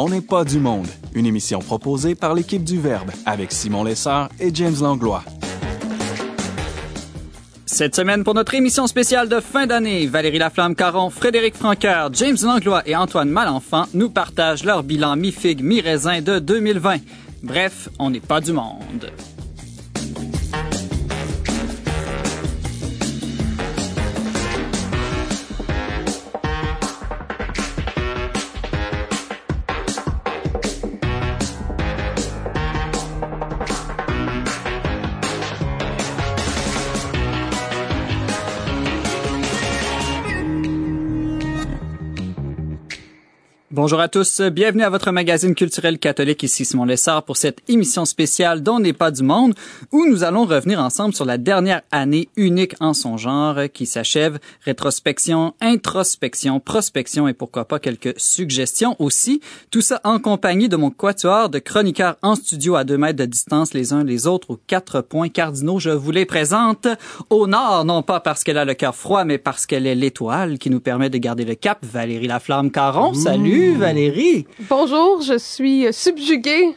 On 0.00 0.08
n'est 0.08 0.20
pas 0.20 0.44
du 0.44 0.60
monde, 0.60 0.86
une 1.12 1.26
émission 1.26 1.58
proposée 1.58 2.14
par 2.14 2.32
l'équipe 2.32 2.62
du 2.62 2.78
Verbe 2.78 3.10
avec 3.26 3.50
Simon 3.50 3.82
Lessard 3.82 4.28
et 4.38 4.54
James 4.54 4.76
Langlois. 4.80 5.24
Cette 7.66 7.96
semaine, 7.96 8.22
pour 8.22 8.34
notre 8.34 8.54
émission 8.54 8.86
spéciale 8.86 9.28
de 9.28 9.40
fin 9.40 9.66
d'année, 9.66 10.06
Valérie 10.06 10.38
Laflamme-Caron, 10.38 11.10
Frédéric 11.10 11.56
Franqueur, 11.56 12.10
James 12.12 12.36
Langlois 12.44 12.84
et 12.86 12.94
Antoine 12.94 13.28
Malenfant 13.28 13.86
nous 13.92 14.08
partagent 14.08 14.62
leur 14.62 14.84
bilan 14.84 15.16
mi-figue, 15.16 15.64
mi-raisin 15.64 16.22
de 16.22 16.38
2020. 16.38 16.98
Bref, 17.42 17.88
on 17.98 18.10
n'est 18.10 18.20
pas 18.20 18.40
du 18.40 18.52
monde. 18.52 19.10
Bonjour 43.88 44.00
à 44.02 44.08
tous, 44.08 44.42
bienvenue 44.42 44.82
à 44.82 44.90
votre 44.90 45.12
magazine 45.12 45.54
culturel 45.54 45.98
catholique, 45.98 46.42
ici 46.42 46.66
Simon 46.66 46.84
Lessard 46.84 47.22
pour 47.22 47.38
cette 47.38 47.60
émission 47.70 48.04
spéciale 48.04 48.62
dont 48.62 48.80
n'est 48.80 48.92
pas 48.92 49.10
du 49.10 49.22
monde, 49.22 49.54
où 49.92 50.04
nous 50.04 50.24
allons 50.24 50.44
revenir 50.44 50.78
ensemble 50.78 51.14
sur 51.14 51.24
la 51.24 51.38
dernière 51.38 51.80
année 51.90 52.28
unique 52.36 52.74
en 52.80 52.92
son 52.92 53.16
genre 53.16 53.60
qui 53.72 53.86
s'achève, 53.86 54.40
rétrospection, 54.66 55.54
introspection, 55.62 56.60
prospection 56.60 57.28
et 57.28 57.32
pourquoi 57.32 57.64
pas 57.64 57.78
quelques 57.78 58.12
suggestions 58.18 58.94
aussi, 58.98 59.40
tout 59.70 59.80
ça 59.80 60.02
en 60.04 60.18
compagnie 60.18 60.68
de 60.68 60.76
mon 60.76 60.90
quatuor 60.90 61.48
de 61.48 61.58
chroniqueurs 61.58 62.16
en 62.20 62.34
studio 62.34 62.76
à 62.76 62.84
deux 62.84 62.98
mètres 62.98 63.18
de 63.18 63.24
distance 63.24 63.72
les 63.72 63.94
uns 63.94 64.04
les 64.04 64.26
autres 64.26 64.50
aux 64.50 64.60
quatre 64.66 65.00
points 65.00 65.30
cardinaux. 65.30 65.78
Je 65.78 65.88
vous 65.88 66.10
les 66.10 66.26
présente 66.26 66.88
au 67.30 67.46
nord, 67.46 67.86
non 67.86 68.02
pas 68.02 68.20
parce 68.20 68.44
qu'elle 68.44 68.58
a 68.58 68.66
le 68.66 68.74
cœur 68.74 68.94
froid, 68.94 69.24
mais 69.24 69.38
parce 69.38 69.64
qu'elle 69.64 69.86
est 69.86 69.94
l'étoile 69.94 70.58
qui 70.58 70.68
nous 70.68 70.80
permet 70.80 71.08
de 71.08 71.16
garder 71.16 71.46
le 71.46 71.54
cap. 71.54 71.78
Valérie 71.90 72.26
Laflamme-Caron, 72.26 73.14
salut! 73.14 73.77
Valérie. 73.78 74.46
Bonjour, 74.68 75.22
je 75.22 75.38
suis 75.38 75.86
subjuguée 75.92 76.74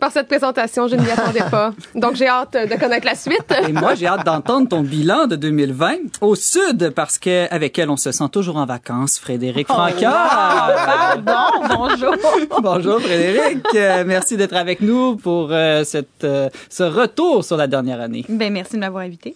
par 0.00 0.12
cette 0.12 0.28
présentation. 0.28 0.88
Je 0.88 0.96
ne 0.96 1.02
m'y 1.02 1.10
attendais 1.10 1.44
pas. 1.50 1.72
Donc, 1.94 2.14
j'ai 2.14 2.28
hâte 2.28 2.52
de 2.52 2.78
connaître 2.78 3.06
la 3.06 3.14
suite. 3.14 3.52
Et 3.68 3.72
moi, 3.72 3.94
j'ai 3.94 4.06
hâte 4.06 4.24
d'entendre 4.24 4.68
ton 4.68 4.82
bilan 4.82 5.26
de 5.26 5.36
2020 5.36 6.20
au 6.20 6.34
sud 6.34 6.92
parce 6.94 7.18
qu'avec 7.18 7.78
elle, 7.78 7.90
on 7.90 7.96
se 7.96 8.12
sent 8.12 8.28
toujours 8.30 8.56
en 8.56 8.66
vacances. 8.66 9.18
Frédéric 9.18 9.66
oh, 9.70 9.74
Pardon, 9.74 11.32
bonjour. 11.76 12.14
bonjour, 12.62 13.00
Frédéric. 13.00 13.64
Euh, 13.74 14.04
merci 14.06 14.36
d'être 14.36 14.54
avec 14.54 14.80
nous 14.80 15.16
pour 15.16 15.48
euh, 15.50 15.84
cette, 15.84 16.24
euh, 16.24 16.48
ce 16.70 16.82
retour 16.82 17.44
sur 17.44 17.56
la 17.56 17.66
dernière 17.66 18.00
année. 18.00 18.24
Ben, 18.28 18.52
merci 18.52 18.74
de 18.74 18.80
m'avoir 18.80 19.02
invité. 19.02 19.34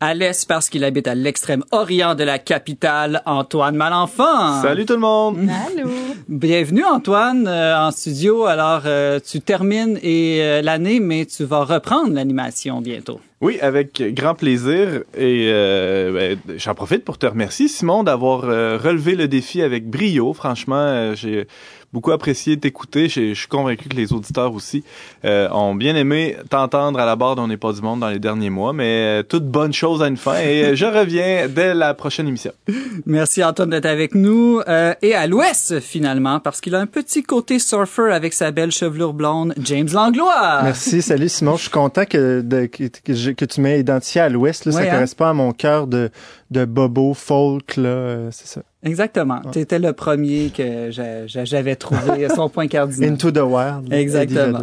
À 0.00 0.14
l'est 0.14 0.46
parce 0.46 0.68
qu'il 0.68 0.84
habite 0.84 1.08
à 1.08 1.14
l'extrême 1.14 1.64
orient 1.70 2.14
de 2.14 2.24
la 2.24 2.38
capitale, 2.38 3.22
Antoine 3.26 3.76
Malenfant. 3.76 4.62
Salut 4.62 4.84
tout 4.84 4.94
le 4.94 5.00
monde. 5.00 5.38
Allô. 5.38 5.88
Bienvenue 6.28 6.84
Antoine 6.84 7.48
en 7.48 7.90
studio. 7.90 8.44
Alors 8.44 8.82
tu 9.26 9.40
termines 9.40 9.98
et 10.02 10.60
l'année, 10.62 11.00
mais 11.00 11.24
tu 11.24 11.44
vas 11.44 11.64
reprendre 11.64 12.12
l'animation 12.12 12.82
bientôt. 12.82 13.18
Oui, 13.40 13.58
avec 13.62 14.02
grand 14.14 14.34
plaisir. 14.34 15.04
Et 15.16 15.50
ben, 15.50 16.38
j'en 16.58 16.74
profite 16.74 17.02
pour 17.02 17.16
te 17.16 17.24
remercier, 17.24 17.66
Simon, 17.66 18.02
d'avoir 18.04 18.42
relevé 18.42 19.14
le 19.14 19.26
défi 19.26 19.62
avec 19.62 19.88
brio. 19.88 20.34
Franchement, 20.34 21.14
j'ai 21.14 21.46
beaucoup 21.92 22.12
apprécié 22.12 22.58
t'écouter. 22.58 23.08
Je 23.08 23.34
suis 23.34 23.48
convaincu 23.48 23.88
que 23.88 23.96
les 23.96 24.12
auditeurs 24.12 24.52
aussi 24.52 24.84
euh, 25.24 25.48
ont 25.50 25.74
bien 25.74 25.96
aimé 25.96 26.36
t'entendre 26.50 26.98
à 26.98 27.06
la 27.06 27.16
barre 27.16 27.36
d'On 27.36 27.48
n'est 27.48 27.56
pas 27.56 27.72
du 27.72 27.80
monde 27.80 28.00
dans 28.00 28.08
les 28.08 28.18
derniers 28.18 28.50
mois. 28.50 28.72
Mais 28.72 29.20
euh, 29.20 29.22
toute 29.22 29.46
bonne 29.46 29.72
chose 29.72 30.02
à 30.02 30.08
une 30.08 30.16
fin. 30.16 30.38
Et 30.40 30.64
euh, 30.64 30.74
je 30.74 30.84
reviens 30.84 31.48
dès 31.48 31.74
la 31.74 31.94
prochaine 31.94 32.28
émission. 32.28 32.52
Merci 33.06 33.42
Antoine 33.42 33.70
d'être 33.70 33.86
avec 33.86 34.14
nous. 34.14 34.60
et 35.02 35.14
à 35.14 35.26
l'ouest, 35.26 35.80
finalement, 35.80 36.40
parce 36.40 36.60
qu'il 36.60 36.74
a 36.74 36.80
un 36.80 36.86
petit 36.86 37.22
côté 37.22 37.58
surfer 37.58 38.12
avec 38.12 38.34
sa 38.34 38.50
belle 38.50 38.70
chevelure 38.70 39.14
blonde, 39.14 39.54
James 39.62 39.88
Langlois. 39.92 40.62
Merci. 40.62 41.02
Salut 41.02 41.28
Simon. 41.28 41.56
Je 41.56 41.62
suis 41.62 41.70
content 41.70 42.04
que, 42.04 42.42
que, 42.66 43.32
que, 43.32 43.44
tu 43.44 43.60
m'aies 43.60 43.80
identifié 43.80 44.20
à 44.20 44.28
l'ouest. 44.28 44.70
ça 44.70 44.78
hein? 44.78 44.90
correspond 44.90 45.26
à 45.26 45.34
mon 45.34 45.52
cœur 45.52 45.86
de, 45.86 46.10
de 46.50 46.64
bobo 46.64 47.14
folk. 47.14 47.76
là. 47.76 48.30
C'est 48.30 48.46
ça. 48.46 48.62
Exactement. 48.84 49.40
Tu 49.52 49.58
étais 49.58 49.80
le 49.80 49.92
premier 49.92 50.50
que 50.50 50.90
j'avais 50.90 51.74
trouvé 51.74 52.28
son 52.28 52.48
point 52.48 52.68
cardinal. 52.68 53.10
Into 53.12 53.32
the 53.32 53.38
Wild. 53.38 53.92
Exactement. 53.92 54.60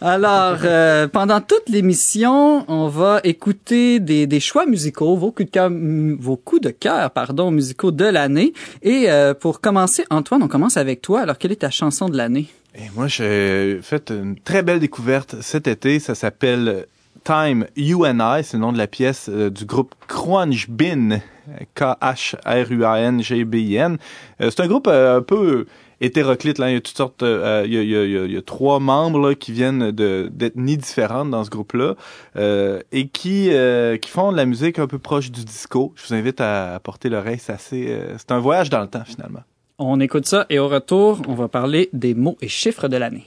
Alors, 0.00 0.58
euh, 0.62 1.08
pendant 1.08 1.40
toute 1.40 1.68
l'émission, 1.68 2.64
on 2.68 2.86
va 2.86 3.20
écouter 3.24 3.98
des, 3.98 4.28
des, 4.28 4.38
choix 4.38 4.66
musicaux, 4.66 5.16
vos 5.16 5.32
coups 5.32 5.46
de 5.46 5.52
cœur, 5.52 5.70
vos 6.20 6.36
coups 6.36 6.62
de 6.62 6.70
cœur, 6.70 7.10
pardon, 7.10 7.50
musicaux 7.50 7.90
de 7.90 8.04
l'année. 8.04 8.52
Et 8.82 9.10
euh, 9.10 9.34
pour 9.34 9.60
commencer, 9.60 10.04
Antoine, 10.10 10.44
on 10.44 10.48
commence 10.48 10.76
avec 10.76 11.02
toi. 11.02 11.22
Alors, 11.22 11.36
quelle 11.36 11.52
est 11.52 11.56
ta 11.56 11.70
chanson 11.70 12.08
de 12.08 12.16
l'année? 12.16 12.46
Et 12.76 12.88
moi, 12.94 13.08
j'ai 13.08 13.80
fait 13.82 14.10
une 14.10 14.36
très 14.36 14.62
belle 14.62 14.78
découverte 14.78 15.36
cet 15.40 15.66
été. 15.66 15.98
Ça 15.98 16.14
s'appelle 16.14 16.86
Time 17.24 17.66
You 17.76 18.06
and 18.06 18.18
I. 18.20 18.44
C'est 18.44 18.56
le 18.56 18.62
nom 18.62 18.72
de 18.72 18.78
la 18.78 18.86
pièce 18.86 19.28
euh, 19.28 19.50
du 19.50 19.64
groupe 19.64 19.94
Crunch 20.06 20.68
Bin 20.68 21.20
K-H-R-U-A-N-G-B-I-N. 21.74 23.98
Euh, 24.40 24.50
c'est 24.50 24.60
un 24.60 24.66
groupe 24.66 24.86
euh, 24.86 25.18
un 25.18 25.22
peu 25.22 25.66
hétéroclite. 26.00 26.58
Là. 26.58 26.70
Il 26.70 26.74
y 26.74 26.76
a 26.76 26.80
toutes 26.80 26.96
sortes. 26.96 27.24
Trois 28.46 28.80
membres 28.80 29.32
qui 29.34 29.52
viennent 29.52 29.90
d'ethnies 29.90 30.76
différentes 30.76 31.30
dans 31.30 31.44
ce 31.44 31.50
groupe-là 31.50 31.94
et 32.92 33.08
qui 33.08 33.50
font 34.06 34.32
de 34.32 34.36
la 34.36 34.46
musique 34.46 34.78
un 34.78 34.86
peu 34.86 34.98
proche 34.98 35.30
du 35.30 35.44
disco. 35.44 35.92
Je 35.96 36.06
vous 36.06 36.14
invite 36.14 36.40
à, 36.40 36.74
à 36.74 36.80
porter 36.80 37.08
l'oreille. 37.08 37.38
C'est 37.38 37.52
assez. 37.52 37.98
c'est 38.16 38.32
un 38.32 38.38
voyage 38.38 38.70
dans 38.70 38.80
le 38.80 38.88
temps 38.88 39.04
finalement. 39.04 39.42
On 39.78 40.00
écoute 40.00 40.26
ça 40.26 40.46
et 40.50 40.58
au 40.58 40.68
retour, 40.68 41.22
on 41.26 41.34
va 41.34 41.48
parler 41.48 41.88
des 41.94 42.14
mots 42.14 42.36
et 42.42 42.48
chiffres 42.48 42.88
de 42.88 42.98
l'année. 42.98 43.24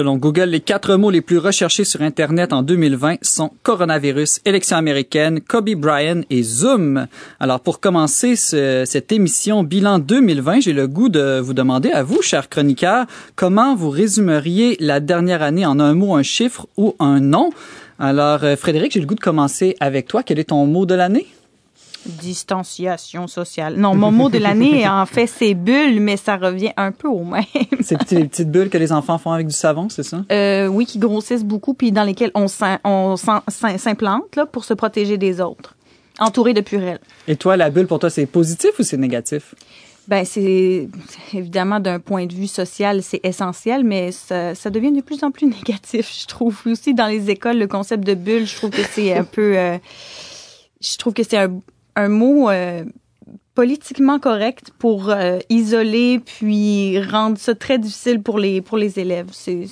Selon 0.00 0.16
Google, 0.16 0.44
les 0.44 0.60
quatre 0.60 0.96
mots 0.96 1.10
les 1.10 1.20
plus 1.20 1.36
recherchés 1.36 1.84
sur 1.84 2.00
Internet 2.00 2.54
en 2.54 2.62
2020 2.62 3.16
sont 3.20 3.50
coronavirus, 3.62 4.40
élection 4.46 4.78
américaine, 4.78 5.42
Kobe 5.42 5.74
Bryant 5.74 6.22
et 6.30 6.42
Zoom. 6.42 7.06
Alors, 7.38 7.60
pour 7.60 7.80
commencer 7.80 8.34
cette 8.34 9.12
émission 9.12 9.62
bilan 9.62 9.98
2020, 9.98 10.60
j'ai 10.60 10.72
le 10.72 10.88
goût 10.88 11.10
de 11.10 11.38
vous 11.40 11.52
demander 11.52 11.90
à 11.90 12.02
vous, 12.02 12.22
chers 12.22 12.48
chroniqueurs, 12.48 13.04
comment 13.36 13.74
vous 13.74 13.90
résumeriez 13.90 14.78
la 14.80 15.00
dernière 15.00 15.42
année 15.42 15.66
en 15.66 15.78
un 15.78 15.92
mot, 15.92 16.14
un 16.14 16.22
chiffre 16.22 16.66
ou 16.78 16.96
un 16.98 17.20
nom? 17.20 17.50
Alors, 17.98 18.42
euh, 18.42 18.56
Frédéric, 18.56 18.92
j'ai 18.92 19.00
le 19.00 19.06
goût 19.06 19.16
de 19.16 19.20
commencer 19.20 19.76
avec 19.80 20.08
toi. 20.08 20.22
Quel 20.22 20.38
est 20.38 20.44
ton 20.44 20.64
mot 20.64 20.86
de 20.86 20.94
l'année? 20.94 21.26
Distanciation 22.06 23.26
sociale. 23.26 23.76
Non, 23.76 23.94
mon 23.94 24.10
mot 24.10 24.28
de 24.28 24.38
l'année, 24.38 24.88
en 24.88 25.06
fait, 25.06 25.26
c'est 25.26 25.54
bulle, 25.54 26.00
mais 26.00 26.16
ça 26.16 26.36
revient 26.36 26.72
un 26.76 26.92
peu 26.92 27.08
au 27.08 27.24
même. 27.24 27.44
c'est 27.80 28.10
les 28.12 28.28
petites 28.28 28.50
bulles 28.50 28.70
que 28.70 28.78
les 28.78 28.92
enfants 28.92 29.18
font 29.18 29.32
avec 29.32 29.46
du 29.46 29.54
savon, 29.54 29.88
c'est 29.88 30.02
ça? 30.02 30.24
Euh, 30.32 30.66
oui, 30.66 30.86
qui 30.86 30.98
grossissent 30.98 31.44
beaucoup, 31.44 31.74
puis 31.74 31.92
dans 31.92 32.04
lesquelles 32.04 32.32
on 32.34 32.46
s'implante 32.48 34.36
là, 34.36 34.46
pour 34.46 34.64
se 34.64 34.74
protéger 34.74 35.18
des 35.18 35.40
autres, 35.40 35.76
entouré 36.18 36.54
de 36.54 36.60
purelles. 36.60 37.00
Et 37.28 37.36
toi, 37.36 37.56
la 37.56 37.70
bulle, 37.70 37.86
pour 37.86 37.98
toi, 37.98 38.10
c'est 38.10 38.26
positif 38.26 38.70
ou 38.78 38.82
c'est 38.82 38.96
négatif? 38.96 39.54
Ben 40.08 40.24
c'est 40.24 40.88
évidemment 41.34 41.78
d'un 41.78 42.00
point 42.00 42.26
de 42.26 42.34
vue 42.34 42.48
social, 42.48 43.00
c'est 43.00 43.20
essentiel, 43.22 43.84
mais 43.84 44.10
ça, 44.10 44.56
ça, 44.56 44.68
devient 44.68 44.90
de 44.90 45.02
plus 45.02 45.22
en 45.22 45.30
plus 45.30 45.46
négatif, 45.58 46.12
je 46.22 46.26
trouve. 46.26 46.60
Aussi 46.66 46.94
dans 46.94 47.06
les 47.06 47.30
écoles, 47.30 47.58
le 47.58 47.68
concept 47.68 48.04
de 48.04 48.14
bulle, 48.14 48.44
je 48.44 48.56
trouve 48.56 48.70
que 48.70 48.82
c'est 48.82 49.16
un 49.16 49.22
peu, 49.32 49.56
euh, 49.56 49.78
je 50.80 50.96
trouve 50.96 51.12
que 51.12 51.22
c'est 51.22 51.38
un, 51.38 51.60
un 52.00 52.08
mot 52.08 52.50
euh, 52.50 52.84
politiquement 53.54 54.18
correct 54.18 54.72
pour 54.78 55.10
euh, 55.10 55.38
isoler 55.48 56.18
puis 56.18 57.00
rendre 57.00 57.38
ça 57.38 57.54
très 57.54 57.78
difficile 57.78 58.22
pour 58.22 58.38
les 58.38 58.60
pour 58.60 58.78
les 58.78 58.98
élèves. 58.98 59.28
C'est 59.32 59.66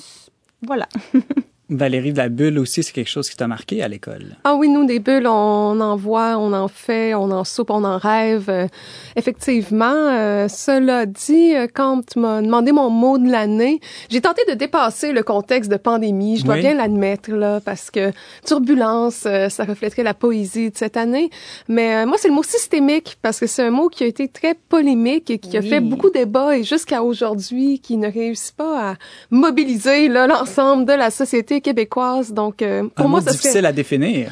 voilà. 0.61 0.87
Valérie 1.69 2.13
de 2.13 2.17
la 2.17 2.29
bulle 2.29 2.57
aussi, 2.57 2.81
c'est 2.81 2.93
quelque 2.93 3.09
chose 3.09 3.29
qui 3.29 3.35
t'a 3.35 3.47
marqué 3.47 3.83
à 3.83 3.87
l'école? 3.87 4.35
Ah 4.43 4.55
oui, 4.55 4.69
nous, 4.69 4.85
des 4.85 4.99
bulles, 4.99 5.27
on 5.27 5.79
en 5.79 5.95
voit, 5.95 6.37
on 6.37 6.51
en 6.51 6.67
fait, 6.67 7.13
on 7.13 7.29
en 7.29 7.43
soupe, 7.43 7.69
on 7.69 7.83
en 7.83 7.99
rêve. 7.99 8.49
Euh, 8.49 8.67
effectivement, 9.15 9.85
euh, 9.85 10.47
cela 10.47 11.05
dit, 11.05 11.55
euh, 11.55 11.67
quand 11.71 12.01
tu 12.11 12.17
m'as 12.17 12.41
demandé 12.41 12.71
mon 12.71 12.89
mot 12.89 13.19
de 13.19 13.29
l'année, 13.29 13.79
j'ai 14.09 14.19
tenté 14.19 14.41
de 14.49 14.55
dépasser 14.55 15.11
le 15.11 15.21
contexte 15.21 15.71
de 15.71 15.77
pandémie, 15.77 16.37
je 16.37 16.45
dois 16.45 16.57
bien 16.57 16.73
l'admettre, 16.73 17.31
là, 17.31 17.61
parce 17.63 17.91
que 17.91 18.11
turbulence, 18.45 19.27
ça 19.49 19.63
reflèterait 19.63 20.03
la 20.03 20.15
poésie 20.15 20.71
de 20.71 20.77
cette 20.77 20.97
année. 20.97 21.29
Mais 21.67 22.05
moi, 22.07 22.17
c'est 22.17 22.29
le 22.29 22.33
mot 22.33 22.43
systémique, 22.43 23.17
parce 23.21 23.39
que 23.39 23.45
c'est 23.45 23.63
un 23.63 23.71
mot 23.71 23.89
qui 23.89 24.03
a 24.03 24.07
été 24.07 24.27
très 24.27 24.55
polémique 24.55 25.29
et 25.29 25.37
qui 25.37 25.55
a 25.55 25.61
fait 25.61 25.81
beaucoup 25.81 26.09
de 26.09 26.15
débat 26.15 26.57
et 26.57 26.63
jusqu'à 26.63 27.03
aujourd'hui, 27.03 27.79
qui 27.79 27.97
ne 27.97 28.11
réussit 28.11 28.55
pas 28.55 28.91
à 28.91 28.95
mobiliser 29.29 30.07
l'ensemble 30.07 30.85
de 30.85 30.93
la 30.93 31.11
société 31.11 31.58
québécoise. 31.61 32.33
Donc, 32.33 32.61
euh, 32.61 32.87
pour 32.95 33.05
un 33.05 33.09
moi, 33.09 33.21
ça 33.21 33.31
difficile 33.31 33.65
à 33.65 33.71
définir. 33.71 34.31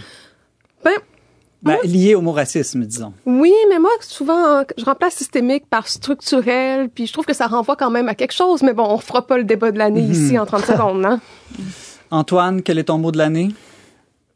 Ben, 0.83 0.93
ben, 1.63 1.77
lié 1.83 2.15
au 2.15 2.21
mot 2.21 2.31
racisme, 2.31 2.85
disons. 2.85 3.13
Oui, 3.25 3.53
mais 3.69 3.79
moi, 3.79 3.89
souvent, 4.01 4.63
je 4.77 4.85
remplace 4.85 5.15
systémique 5.15 5.65
par 5.69 5.87
structurel, 5.87 6.89
puis 6.89 7.07
je 7.07 7.13
trouve 7.13 7.25
que 7.25 7.33
ça 7.33 7.47
renvoie 7.47 7.75
quand 7.75 7.89
même 7.89 8.07
à 8.07 8.15
quelque 8.15 8.33
chose. 8.33 8.61
Mais 8.61 8.73
bon, 8.73 8.85
on 8.87 8.99
fera 8.99 9.25
pas 9.25 9.37
le 9.37 9.43
débat 9.43 9.71
de 9.71 9.77
l'année 9.77 10.03
mhm. 10.03 10.11
ici 10.11 10.39
en 10.39 10.45
30 10.45 10.65
secondes, 10.65 11.01
non? 11.01 11.19
Antoine, 12.11 12.61
quel 12.61 12.77
est 12.77 12.85
ton 12.85 12.99
mot 12.99 13.11
de 13.11 13.17
l'année? 13.17 13.49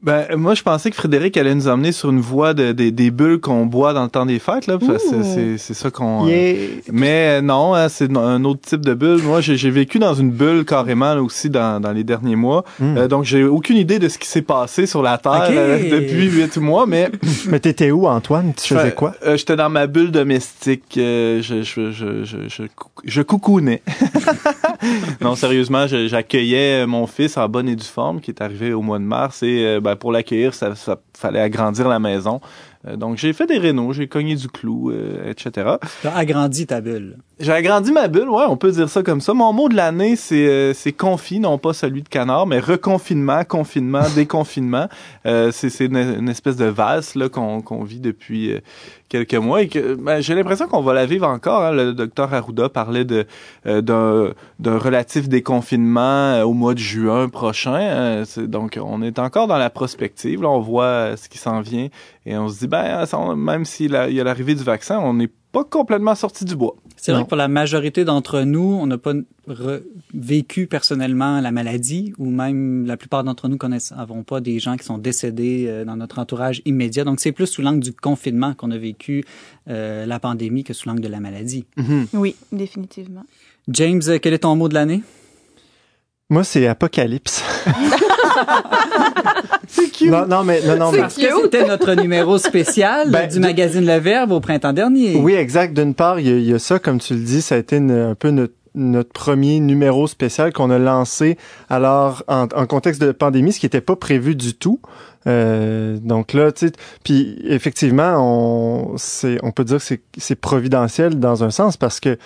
Ben, 0.04 0.26
moi, 0.36 0.56
je 0.56 0.64
pensais 0.64 0.90
que 0.90 0.96
Frédéric 0.96 1.38
allait 1.38 1.54
nous 1.54 1.68
emmener 1.68 1.92
sur 1.92 2.10
une 2.10 2.22
voie 2.22 2.56
de, 2.56 2.72
des 2.72 3.12
bulles 3.12 3.40
qu'on 3.40 3.68
boit 3.68 3.94
dans 3.94 4.04
le 4.04 4.10
temps 4.10 4.26
des 4.26 4.40
fêtes, 4.40 4.66
là. 4.66 4.80
C'est, 4.98 5.58
c'est 5.60 5.74
ça 5.76 5.92
qu'on. 5.92 6.28
Euh, 6.28 6.56
mais 6.92 7.38
euh, 7.38 7.42
non, 7.42 7.76
hein, 7.76 7.88
c'est 7.88 8.16
un 8.18 8.44
autre 8.44 8.62
type 8.62 8.84
de 8.84 8.96
bulle. 8.96 9.22
Moi, 9.22 9.42
j'ai 9.42 9.70
vécu 9.70 10.00
dans 10.00 10.16
une 10.16 10.32
bulle 10.32 10.66
carrément 10.66 11.14
aussi 11.18 11.52
dans, 11.52 11.80
dans 11.80 11.92
les 11.92 12.04
derniers 12.04 12.36
mois. 12.36 12.66
Hmm. 12.80 12.98
Euh, 12.98 13.08
donc, 13.08 13.26
j'ai 13.26 13.44
aucune 13.44 13.78
idée 13.78 14.00
de 14.00 14.10
ce 14.10 14.18
qui 14.18 14.28
s'est 14.28 14.42
passé 14.42 14.88
sur 14.88 15.04
la 15.04 15.20
Terre 15.20 15.50
depuis 15.52 16.32
huit 16.32 16.58
mois. 16.58 16.88
Mais 16.88 17.12
mais 17.48 17.60
t'étais 17.60 17.92
où, 17.92 18.08
Antoine? 18.08 18.54
Tu 18.56 18.74
faisais 18.74 18.94
quoi? 18.94 19.14
J'étais 19.36 19.56
dans 19.56 19.70
ma 19.70 19.86
bulle 19.86 20.12
domestique. 20.12 20.84
je, 20.96 21.42
je, 21.42 21.92
je, 21.92 22.24
je, 22.24 22.48
je, 22.48 22.64
je 23.04 23.22
coucounais. 23.22 23.84
non, 25.22 25.36
sérieusement, 25.36 25.88
j'accueillais 25.88 26.86
mon 26.86 27.08
fils 27.08 27.38
en 27.38 27.48
bonne 27.48 27.70
et 27.70 27.76
due 27.76 27.84
forme 27.84 28.22
qui 28.22 28.32
est 28.32 28.42
arrivé 28.42 28.74
au 28.74 28.82
mois 28.82 29.00
de 29.00 29.04
mars 29.04 29.44
et 29.44 29.80
ben, 29.82 29.96
pour 29.96 30.12
l'accueillir, 30.12 30.54
ça, 30.54 30.74
fallait 31.16 31.42
agrandir 31.42 31.88
la 31.88 32.00
maison. 32.00 32.42
Euh, 32.88 32.96
donc, 32.96 33.18
j'ai 33.18 33.34
fait 33.34 33.46
des 33.46 33.58
rénaux, 33.58 33.94
j'ai 33.94 34.08
cogné 34.08 34.36
du 34.36 34.48
clou, 34.48 34.92
euh, 34.92 35.30
etc. 35.30 35.76
Tu 36.02 36.08
as 36.08 36.16
agrandi 36.16 36.66
ta 36.66 36.82
bulle. 36.82 37.18
J'ai 37.42 37.54
agrandi 37.54 37.92
ma 37.92 38.08
bulle, 38.08 38.30
ouais, 38.30 38.44
on 38.48 38.56
peut 38.56 38.72
dire 38.72 38.88
ça 38.88 39.02
comme 39.02 39.20
ça. 39.20 39.34
Mon 39.34 39.52
mot 39.52 39.68
de 39.68 39.76
l'année, 39.76 40.16
c'est 40.16 40.48
euh, 40.48 40.74
non 41.40 41.58
pas 41.58 41.74
celui 41.74 42.04
de 42.04 42.08
canard, 42.08 42.46
mais 42.46 42.60
reconfinement, 42.60 43.44
confinement, 43.44 44.04
déconfinement. 44.16 44.88
Euh, 45.26 45.50
c'est 45.52 45.86
une, 45.86 46.30
espèce 46.30 46.56
de 46.56 46.66
valse 46.66 47.16
là 47.16 47.30
qu'on 47.30 47.84
vit 47.84 48.00
depuis 48.00 48.56
quelques 49.10 49.34
mois 49.34 49.64
et 49.64 49.70
que 49.70 49.96
ben, 49.96 50.22
j'ai 50.22 50.36
l'impression 50.36 50.68
qu'on 50.68 50.84
va 50.84 50.94
la 50.94 51.08
vivre 51.08 51.28
encore. 51.28 51.64
Hein. 51.64 51.72
Le 51.72 51.94
docteur 51.94 52.32
Arruda 52.32 52.70
parlait 52.70 53.06
de 53.06 53.26
d'un 53.66 54.34
d'un 54.60 54.78
relatif 54.78 55.28
déconfinement 55.28 56.42
au 56.44 56.54
mois 56.54 56.76
de 56.76 56.80
juin 56.80 57.28
prochain. 57.28 58.24
donc, 58.38 58.78
on 58.80 59.02
est 59.02 59.18
encore 59.18 59.48
dans 59.48 59.58
la 59.58 59.72
prospective. 59.72 60.44
Là, 60.44 60.50
on 60.50 60.60
voit 60.60 61.18
ce 61.18 61.28
qui 61.28 61.40
s'en 61.40 61.62
vient 61.62 61.88
et 62.28 62.38
on 62.38 62.50
se 62.50 62.60
dit 62.60 62.68
ben 62.68 63.04
même 63.36 63.66
s'il 63.66 63.94
y 63.94 64.22
a 64.22 64.24
l'arrivée 64.24 64.54
du 64.54 64.64
vaccin, 64.64 65.00
on 65.00 65.16
n'est 65.16 65.32
pas 65.52 65.64
complètement 65.64 66.14
sorti 66.14 66.46
du 66.46 66.56
bois. 66.56 66.76
C'est 67.02 67.14
vrai 67.14 67.24
que 67.24 67.28
pour 67.30 67.38
la 67.38 67.48
majorité 67.48 68.06
d'entre 68.06 68.42
nous, 68.42 68.78
on 68.80 68.86
n'a 68.86 69.00
pas 69.00 69.14
vécu 70.14 70.68
personnellement 70.68 71.42
la 71.42 71.52
maladie 71.52 72.14
ou 72.20 72.30
même 72.30 72.86
la 72.86 72.96
plupart 72.96 73.24
d'entre 73.24 73.48
nous 73.48 73.58
n'avons 73.58 74.22
pas 74.22 74.40
des 74.40 74.60
gens 74.60 74.78
qui 74.78 74.86
sont 74.86 75.00
décédés 75.00 75.66
euh, 75.68 75.84
dans 75.84 75.96
notre 75.96 76.20
entourage 76.20 76.62
immédiat. 76.66 77.04
Donc 77.04 77.20
c'est 77.20 77.32
plus 77.32 77.48
sous 77.48 77.64
l'angle 77.64 77.80
du 77.80 77.92
confinement 77.92 78.54
qu'on 78.54 78.70
a 78.70 78.78
vécu 78.78 79.26
euh, 79.68 80.06
la 80.06 80.20
pandémie 80.20 80.64
que 80.64 80.74
sous 80.74 80.88
l'angle 80.88 81.02
de 81.02 81.08
la 81.08 81.20
maladie. 81.20 81.66
Mm-hmm. 81.76 82.06
Oui, 82.14 82.36
définitivement. 82.52 83.26
James, 83.68 84.02
quel 84.22 84.34
est 84.34 84.40
ton 84.40 84.56
mot 84.56 84.70
de 84.70 84.76
l'année? 84.76 85.02
Moi, 86.32 86.46
c'est 86.46 86.66
Apocalypse. 86.66 87.44
c'est 89.68 89.92
cute. 89.92 90.10
Non, 90.10 90.26
non, 90.26 90.46
mais 90.46 90.62
non, 90.66 90.78
non, 90.78 90.98
Parce 90.98 91.16
que 91.16 91.26
c'était 91.44 91.68
notre 91.68 91.94
numéro 91.94 92.38
spécial 92.38 93.12
ben, 93.12 93.28
du 93.28 93.42
magazine 93.42 93.86
Le 93.86 94.00
Verbe 94.00 94.32
au 94.32 94.40
printemps 94.40 94.72
dernier. 94.72 95.18
Oui, 95.18 95.34
exact. 95.34 95.74
D'une 95.74 95.94
part, 95.94 96.22
il 96.22 96.42
y, 96.42 96.54
a 96.54 96.60
ça, 96.60 96.80
comme 96.80 97.02
tu 97.02 97.16
le 97.16 97.20
dis, 97.20 97.42
ça 97.42 97.56
a 97.56 97.58
été 97.58 97.76
un 97.76 98.16
peu 98.16 98.34
notre 98.76 99.12
premier 99.12 99.60
numéro 99.60 100.08
spécial 100.08 100.54
qu'on 100.54 100.72
a 100.72 100.80
lancé 100.80 101.38
alors 101.70 102.24
en, 102.30 102.48
contexte 102.48 103.02
de 103.02 103.12
pandémie, 103.12 103.52
ce 103.52 103.60
qui 103.60 103.66
n'était 103.66 103.82
pas 103.82 103.98
prévu 103.98 104.34
du 104.34 104.54
tout. 104.54 104.80
Euh, 105.28 105.98
donc 106.02 106.32
là, 106.32 106.54
tu 106.54 106.68
sais, 106.68 106.74
puis 107.04 107.40
effectivement, 107.44 108.16
on, 108.20 108.96
on 109.44 109.52
peut 109.52 109.66
dire 109.66 109.80
que 109.86 109.96
c'est 110.18 110.36
providentiel 110.36 111.20
dans 111.20 111.44
un 111.44 111.52
sens 111.52 111.76
parce 111.76 112.00
que 112.00 112.18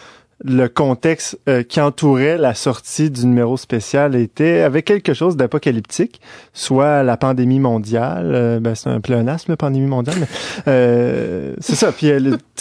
le 0.44 0.68
contexte 0.68 1.40
euh, 1.48 1.64
qui 1.64 1.80
entourait 1.80 2.38
la 2.38 2.54
sortie 2.54 3.10
du 3.10 3.26
numéro 3.26 3.56
spécial 3.56 4.16
était 4.16 4.62
avec 4.62 4.86
quelque 4.86 5.14
chose 5.14 5.38
d'apocalyptique, 5.38 6.20
soit 6.54 7.04
la 7.04 7.16
pandémie 7.16 7.60
mondiale, 7.60 8.32
euh, 8.36 8.60
ben 8.60 8.76
c'est 8.76 8.90
un 8.90 9.00
pléonasme 9.00 9.52
la 9.52 9.58
pandémie 9.58 9.88
mondiale, 9.88 10.18
mais 10.20 10.28
euh, 10.68 11.54
c'est 11.60 11.76
ça. 11.76 11.92
Puis 11.94 12.12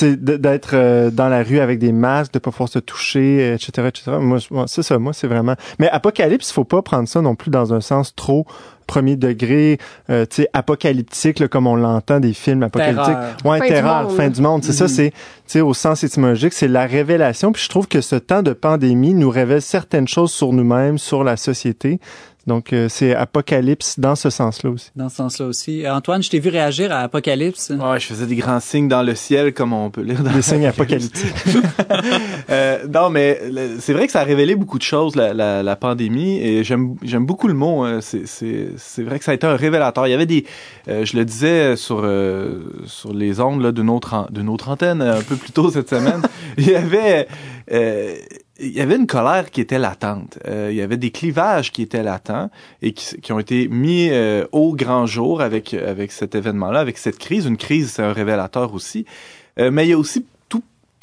d'être 0.00 1.10
dans 1.10 1.28
la 1.28 1.42
rue 1.42 1.58
avec 1.58 1.80
des 1.80 1.92
masques, 1.92 2.34
de 2.34 2.38
pas 2.38 2.52
pouvoir 2.52 2.68
se 2.68 2.78
toucher, 2.78 3.54
etc., 3.54 3.88
etc. 3.88 4.12
Moi, 4.20 4.38
c'est 4.66 4.82
ça. 4.82 4.98
Moi, 4.98 5.12
c'est 5.12 5.26
vraiment. 5.26 5.54
Mais 5.78 5.88
apocalypse, 5.88 6.52
faut 6.52 6.64
pas 6.64 6.82
prendre 6.82 7.08
ça 7.08 7.20
non 7.22 7.34
plus 7.34 7.50
dans 7.50 7.74
un 7.74 7.80
sens 7.80 8.14
trop 8.14 8.46
premier 8.86 9.16
degré, 9.16 9.78
euh, 10.10 10.26
tu 10.26 10.42
sais, 10.42 10.48
apocalyptique, 10.52 11.46
comme 11.48 11.66
on 11.66 11.76
l'entend 11.76 12.20
des 12.20 12.32
films 12.32 12.62
apocalyptiques. 12.62 13.06
Terreur. 13.06 13.36
Ouais, 13.44 13.58
fin 13.58 13.66
terreur, 13.66 14.12
fin 14.12 14.28
du 14.28 14.40
monde. 14.40 14.64
C'est 14.64 14.72
ça, 14.72 14.86
mm-hmm. 14.86 14.88
c'est, 14.88 15.10
tu 15.10 15.16
sais, 15.46 15.60
au 15.60 15.74
sens 15.74 16.04
étymologique, 16.04 16.52
c'est 16.52 16.68
la 16.68 16.86
révélation. 16.86 17.52
Puis 17.52 17.62
je 17.62 17.68
trouve 17.68 17.88
que 17.88 18.00
ce 18.00 18.16
temps 18.16 18.42
de 18.42 18.52
pandémie 18.52 19.14
nous 19.14 19.30
révèle 19.30 19.62
certaines 19.62 20.08
choses 20.08 20.32
sur 20.32 20.52
nous-mêmes, 20.52 20.98
sur 20.98 21.24
la 21.24 21.36
société. 21.36 22.00
Donc, 22.46 22.72
euh, 22.72 22.88
c'est 22.90 23.14
Apocalypse 23.14 23.98
dans 23.98 24.14
ce 24.14 24.28
sens-là 24.28 24.70
aussi. 24.70 24.90
Dans 24.96 25.08
ce 25.08 25.16
sens-là 25.16 25.46
aussi. 25.46 25.84
Euh, 25.84 25.94
Antoine, 25.94 26.22
je 26.22 26.30
t'ai 26.30 26.40
vu 26.40 26.50
réagir 26.50 26.92
à 26.92 26.98
Apocalypse. 27.00 27.70
Ouais, 27.70 27.98
je 27.98 28.06
faisais 28.06 28.26
des 28.26 28.36
grands 28.36 28.60
signes 28.60 28.88
dans 28.88 29.02
le 29.02 29.14
ciel, 29.14 29.54
comme 29.54 29.72
on 29.72 29.90
peut 29.90 30.02
lire 30.02 30.22
dans 30.22 30.32
Des 30.32 30.42
signes 30.42 30.66
apocalyptiques. 30.66 31.34
euh, 32.50 32.86
non, 32.86 33.08
mais 33.08 33.40
c'est 33.78 33.94
vrai 33.94 34.06
que 34.06 34.12
ça 34.12 34.20
a 34.20 34.24
révélé 34.24 34.56
beaucoup 34.56 34.78
de 34.78 34.82
choses, 34.82 35.16
la, 35.16 35.32
la, 35.32 35.62
la 35.62 35.76
pandémie, 35.76 36.38
et 36.38 36.64
j'aime 36.64 36.96
j'aime 37.02 37.24
beaucoup 37.24 37.48
le 37.48 37.54
mot. 37.54 37.82
Hein. 37.84 38.00
C'est 38.00 39.02
vrai 39.02 39.18
que 39.18 39.24
ça 39.24 39.30
a 39.30 39.34
été 39.34 39.46
un 39.46 39.56
révélateur. 39.56 40.06
Il 40.06 40.10
y 40.10 40.14
avait 40.14 40.26
des... 40.26 40.44
Euh, 40.88 41.04
je 41.04 41.16
le 41.16 41.24
disais 41.24 41.76
sur 41.76 42.04
sur 42.86 43.14
les 43.14 43.40
ondes 43.40 43.62
notre, 43.62 44.30
de 44.30 44.42
notre 44.42 44.68
antenne 44.68 45.00
un 45.02 45.22
peu 45.22 45.36
plus 45.36 45.52
tôt 45.52 45.70
cette 45.70 45.88
semaine. 45.88 46.22
il 46.58 46.68
y 46.68 46.74
avait 46.74 47.26
il 48.60 48.70
y 48.70 48.80
avait 48.80 48.96
une 48.96 49.06
colère 49.06 49.50
qui 49.50 49.60
était 49.60 49.78
latente. 49.78 50.38
Euh, 50.46 50.68
il 50.70 50.76
y 50.76 50.82
avait 50.82 50.96
des 50.96 51.10
clivages 51.10 51.72
qui 51.72 51.82
étaient 51.82 52.02
latents 52.02 52.50
et 52.82 52.92
qui, 52.92 53.20
qui 53.20 53.32
ont 53.32 53.38
été 53.38 53.68
mis 53.68 54.08
euh, 54.10 54.46
au 54.52 54.74
grand 54.74 55.06
jour 55.06 55.40
avec 55.40 55.74
avec 55.74 56.12
cet 56.12 56.34
événement-là, 56.34 56.80
avec 56.80 56.98
cette 56.98 57.18
crise. 57.18 57.46
Une 57.46 57.56
crise, 57.56 57.92
c'est 57.92 58.02
un 58.02 58.12
révélateur 58.12 58.74
aussi. 58.74 59.06
Euh, 59.58 59.70
mais 59.70 59.86
il 59.86 59.90
y 59.90 59.92
a 59.92 59.98
aussi 59.98 60.24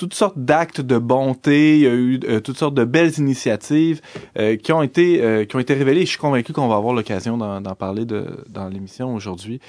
toutes 0.01 0.15
sortes 0.15 0.39
d'actes 0.39 0.81
de 0.81 0.97
bonté, 0.97 1.75
il 1.77 1.83
y 1.83 1.85
a 1.85 1.93
eu 1.93 2.19
euh, 2.23 2.39
toutes 2.39 2.57
sortes 2.57 2.73
de 2.73 2.85
belles 2.85 3.19
initiatives 3.19 4.01
euh, 4.39 4.57
qui 4.57 4.73
ont 4.73 4.81
été 4.81 5.21
euh, 5.21 5.45
qui 5.45 5.55
ont 5.55 5.59
été 5.59 5.75
révélées. 5.75 6.05
Je 6.05 6.09
suis 6.09 6.17
convaincu 6.17 6.53
qu'on 6.53 6.67
va 6.67 6.75
avoir 6.75 6.95
l'occasion 6.95 7.37
d'en 7.37 7.75
parler 7.75 8.05
de, 8.05 8.25
dans 8.49 8.67
l'émission 8.67 9.13
aujourd'hui. 9.13 9.61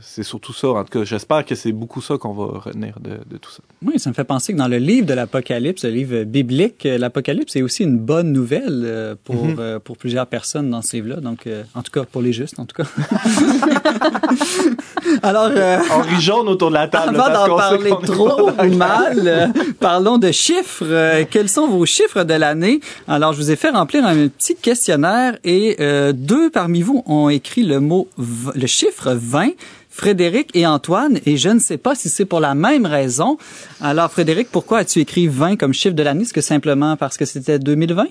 c'est 0.00 0.22
surtout 0.22 0.54
ça. 0.54 0.68
En 0.68 0.84
tout 0.84 0.98
cas, 0.98 1.04
j'espère 1.04 1.44
que 1.44 1.54
c'est 1.54 1.72
beaucoup 1.72 2.00
ça 2.00 2.16
qu'on 2.16 2.32
va 2.32 2.58
retenir 2.58 2.98
de, 3.00 3.18
de, 3.30 3.36
tout 3.36 3.50
ça. 3.50 3.60
Oui, 3.84 3.98
ça 3.98 4.08
me 4.08 4.14
fait 4.14 4.24
penser 4.24 4.54
que 4.54 4.58
dans 4.58 4.68
le 4.68 4.78
livre 4.78 5.06
de 5.06 5.12
l'Apocalypse, 5.12 5.84
le 5.84 5.90
livre 5.90 6.24
biblique, 6.24 6.84
l'Apocalypse 6.84 7.54
est 7.56 7.62
aussi 7.62 7.82
une 7.82 7.98
bonne 7.98 8.32
nouvelle 8.32 9.16
pour 9.24 9.46
mm-hmm. 9.46 9.80
pour 9.80 9.98
plusieurs 9.98 10.26
personnes 10.26 10.70
dans 10.70 10.80
ce 10.80 10.96
livre-là. 10.96 11.16
Donc, 11.16 11.46
en 11.74 11.82
tout 11.82 11.92
cas, 11.92 12.04
pour 12.04 12.22
les 12.22 12.32
justes, 12.32 12.58
en 12.58 12.64
tout 12.64 12.82
cas. 12.82 12.88
Alors, 15.24 15.50
on 15.96 16.00
rit 16.02 16.20
jaune 16.20 16.48
autour 16.48 16.68
de 16.68 16.74
la 16.74 16.86
table. 16.86 17.18
Avant 17.18 17.48
d'en 17.48 17.56
parler 17.56 17.90
trop 18.04 18.50
ou 18.50 18.76
mal. 18.76 19.22
Euh, 19.24 19.46
parlons 19.80 20.18
de 20.18 20.30
chiffres. 20.32 20.84
Euh, 20.86 21.24
quels 21.28 21.48
sont 21.48 21.66
vos 21.66 21.86
chiffres 21.86 22.24
de 22.24 22.34
l'année? 22.34 22.80
Alors, 23.08 23.32
je 23.32 23.38
vous 23.38 23.50
ai 23.50 23.56
fait 23.56 23.70
remplir 23.70 24.04
un 24.04 24.28
petit 24.28 24.54
questionnaire 24.54 25.38
et 25.42 25.76
euh, 25.80 26.12
deux 26.12 26.50
parmi 26.50 26.82
vous 26.82 27.02
ont 27.06 27.30
écrit 27.30 27.62
le 27.62 27.80
mot, 27.80 28.08
le 28.54 28.66
chiffre 28.66 29.12
20. 29.14 29.50
Frédéric 29.88 30.50
et 30.54 30.66
Antoine, 30.66 31.20
et 31.24 31.36
je 31.36 31.50
ne 31.50 31.60
sais 31.60 31.76
pas 31.76 31.94
si 31.94 32.08
c'est 32.08 32.24
pour 32.24 32.40
la 32.40 32.56
même 32.56 32.84
raison. 32.84 33.38
Alors, 33.80 34.10
Frédéric, 34.10 34.48
pourquoi 34.50 34.78
as-tu 34.78 34.98
écrit 34.98 35.28
20 35.28 35.54
comme 35.54 35.72
chiffre 35.72 35.94
de 35.94 36.02
l'année? 36.02 36.22
Est-ce 36.22 36.34
que 36.34 36.40
simplement 36.40 36.96
parce 36.96 37.16
que 37.16 37.24
c'était 37.24 37.60
2020? 37.60 38.06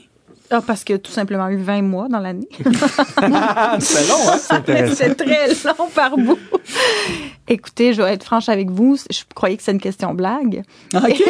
Ah, 0.50 0.62
parce 0.65 0.83
que 0.83 0.97
tout 0.97 1.12
simplement 1.12 1.47
eu 1.50 1.57
20 1.57 1.81
mois 1.81 2.07
dans 2.07 2.19
l'année. 2.19 2.47
c'est 3.79 4.07
long, 4.07 4.29
hein? 4.29 4.38
c'est 4.39 5.15
très 5.15 5.47
long 5.65 5.88
par 5.93 6.15
bout. 6.17 6.38
Écoutez, 7.47 7.93
je 7.93 8.01
vais 8.01 8.13
être 8.13 8.23
franche 8.23 8.50
avec 8.50 8.69
vous. 8.69 8.97
Je 9.09 9.21
croyais 9.33 9.57
que 9.57 9.63
c'est 9.63 9.71
une 9.71 9.81
question 9.81 10.13
blague. 10.13 10.63
OK. 10.93 11.03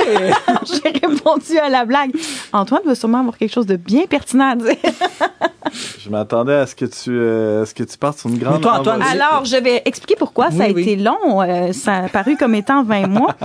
J'ai 0.66 0.90
répondu 0.90 1.58
à 1.58 1.70
la 1.70 1.86
blague. 1.86 2.12
Antoine 2.52 2.82
va 2.86 2.96
sûrement 2.96 3.20
avoir 3.20 3.38
quelque 3.38 3.54
chose 3.54 3.66
de 3.66 3.78
bien 3.78 4.06
pertinent 4.08 4.52
à 4.52 4.56
dire. 4.56 4.76
Je 6.00 6.10
m'attendais 6.10 6.54
à 6.54 6.68
ce 6.68 6.76
que 6.76 6.86
tu, 6.86 7.12
euh, 7.12 7.66
ce 7.66 7.74
que 7.74 7.84
tu 7.84 7.98
partes 7.98 8.20
sur 8.20 8.30
une 8.30 8.38
grande. 8.38 8.56
Mais 8.56 8.62
toi, 8.62 8.80
Antoine. 8.80 9.02
Alors, 9.02 9.46
je 9.46 9.56
vais 9.56 9.82
expliquer 9.86 10.16
pourquoi 10.16 10.52
ça 10.52 10.66
a 10.66 10.70
oui. 10.70 10.82
été 10.82 10.96
long. 10.98 11.42
Euh, 11.42 11.72
ça 11.72 11.96
a 11.98 12.10
paru 12.10 12.38
comme 12.38 12.54
étant 12.54 12.84
20 12.84 13.08
mois. 13.08 13.36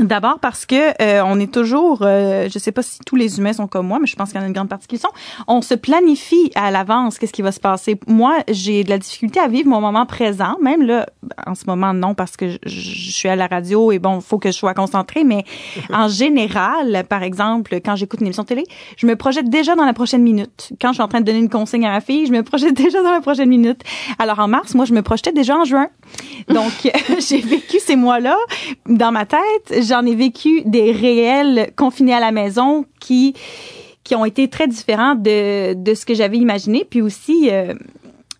D'abord 0.00 0.40
parce 0.40 0.66
que 0.66 0.90
euh, 1.00 1.22
on 1.24 1.38
est 1.38 1.52
toujours, 1.52 1.98
euh, 2.02 2.48
je 2.52 2.58
sais 2.58 2.72
pas 2.72 2.82
si 2.82 2.98
tous 3.06 3.14
les 3.14 3.38
humains 3.38 3.52
sont 3.52 3.68
comme 3.68 3.86
moi, 3.86 3.98
mais 4.00 4.08
je 4.08 4.16
pense 4.16 4.30
qu'il 4.30 4.38
y 4.38 4.40
en 4.40 4.44
a 4.44 4.48
une 4.48 4.52
grande 4.52 4.68
partie 4.68 4.88
qui 4.88 4.96
le 4.96 5.00
sont. 5.00 5.12
On 5.46 5.62
se 5.62 5.74
planifie 5.74 6.50
à 6.56 6.72
l'avance 6.72 7.18
qu'est-ce 7.18 7.32
qui 7.32 7.42
va 7.42 7.52
se 7.52 7.60
passer. 7.60 7.98
Moi, 8.08 8.38
j'ai 8.48 8.82
de 8.82 8.90
la 8.90 8.98
difficulté 8.98 9.38
à 9.38 9.46
vivre 9.46 9.68
mon 9.68 9.80
moment 9.80 10.04
présent, 10.04 10.56
même 10.60 10.82
là, 10.82 11.06
en 11.46 11.54
ce 11.54 11.64
moment 11.66 11.94
non 11.94 12.14
parce 12.14 12.36
que 12.36 12.48
je, 12.48 12.58
je 12.66 13.10
suis 13.12 13.28
à 13.28 13.36
la 13.36 13.46
radio 13.46 13.92
et 13.92 14.00
bon, 14.00 14.20
faut 14.20 14.38
que 14.38 14.50
je 14.50 14.56
sois 14.56 14.74
concentrée, 14.74 15.22
mais 15.22 15.44
en 15.92 16.08
général, 16.08 17.04
par 17.08 17.22
exemple, 17.22 17.76
quand 17.76 17.94
j'écoute 17.94 18.20
une 18.20 18.26
émission 18.26 18.42
de 18.42 18.48
télé, 18.48 18.64
je 18.96 19.06
me 19.06 19.14
projette 19.14 19.48
déjà 19.48 19.76
dans 19.76 19.84
la 19.84 19.92
prochaine 19.92 20.22
minute. 20.22 20.72
Quand 20.80 20.88
je 20.88 20.94
suis 20.94 21.02
en 21.02 21.08
train 21.08 21.20
de 21.20 21.26
donner 21.26 21.38
une 21.38 21.48
consigne 21.48 21.86
à 21.86 21.92
ma 21.92 22.00
fille, 22.00 22.26
je 22.26 22.32
me 22.32 22.42
projette 22.42 22.74
déjà 22.84 23.00
dans 23.00 23.12
la 23.12 23.20
prochaine 23.20 23.48
minute. 23.48 23.82
Alors 24.18 24.40
en 24.40 24.48
mars, 24.48 24.74
moi, 24.74 24.86
je 24.86 24.92
me 24.92 25.02
projetais 25.02 25.32
déjà 25.32 25.56
en 25.56 25.64
juin. 25.64 25.88
Donc, 26.48 26.72
j'ai 27.28 27.40
vécu 27.40 27.78
ces 27.78 27.94
mois-là 27.94 28.36
dans 28.86 29.12
ma 29.12 29.24
tête. 29.24 29.83
J'en 29.86 30.04
ai 30.06 30.14
vécu 30.14 30.62
des 30.64 30.92
réels 30.92 31.70
confinés 31.76 32.14
à 32.14 32.20
la 32.20 32.32
maison 32.32 32.84
qui 33.00 33.34
qui 34.04 34.14
ont 34.14 34.26
été 34.26 34.48
très 34.48 34.68
différents 34.68 35.14
de, 35.14 35.72
de 35.72 35.94
ce 35.94 36.04
que 36.04 36.12
j'avais 36.12 36.36
imaginé. 36.36 36.86
Puis 36.88 37.00
aussi, 37.00 37.48
euh, 37.50 37.72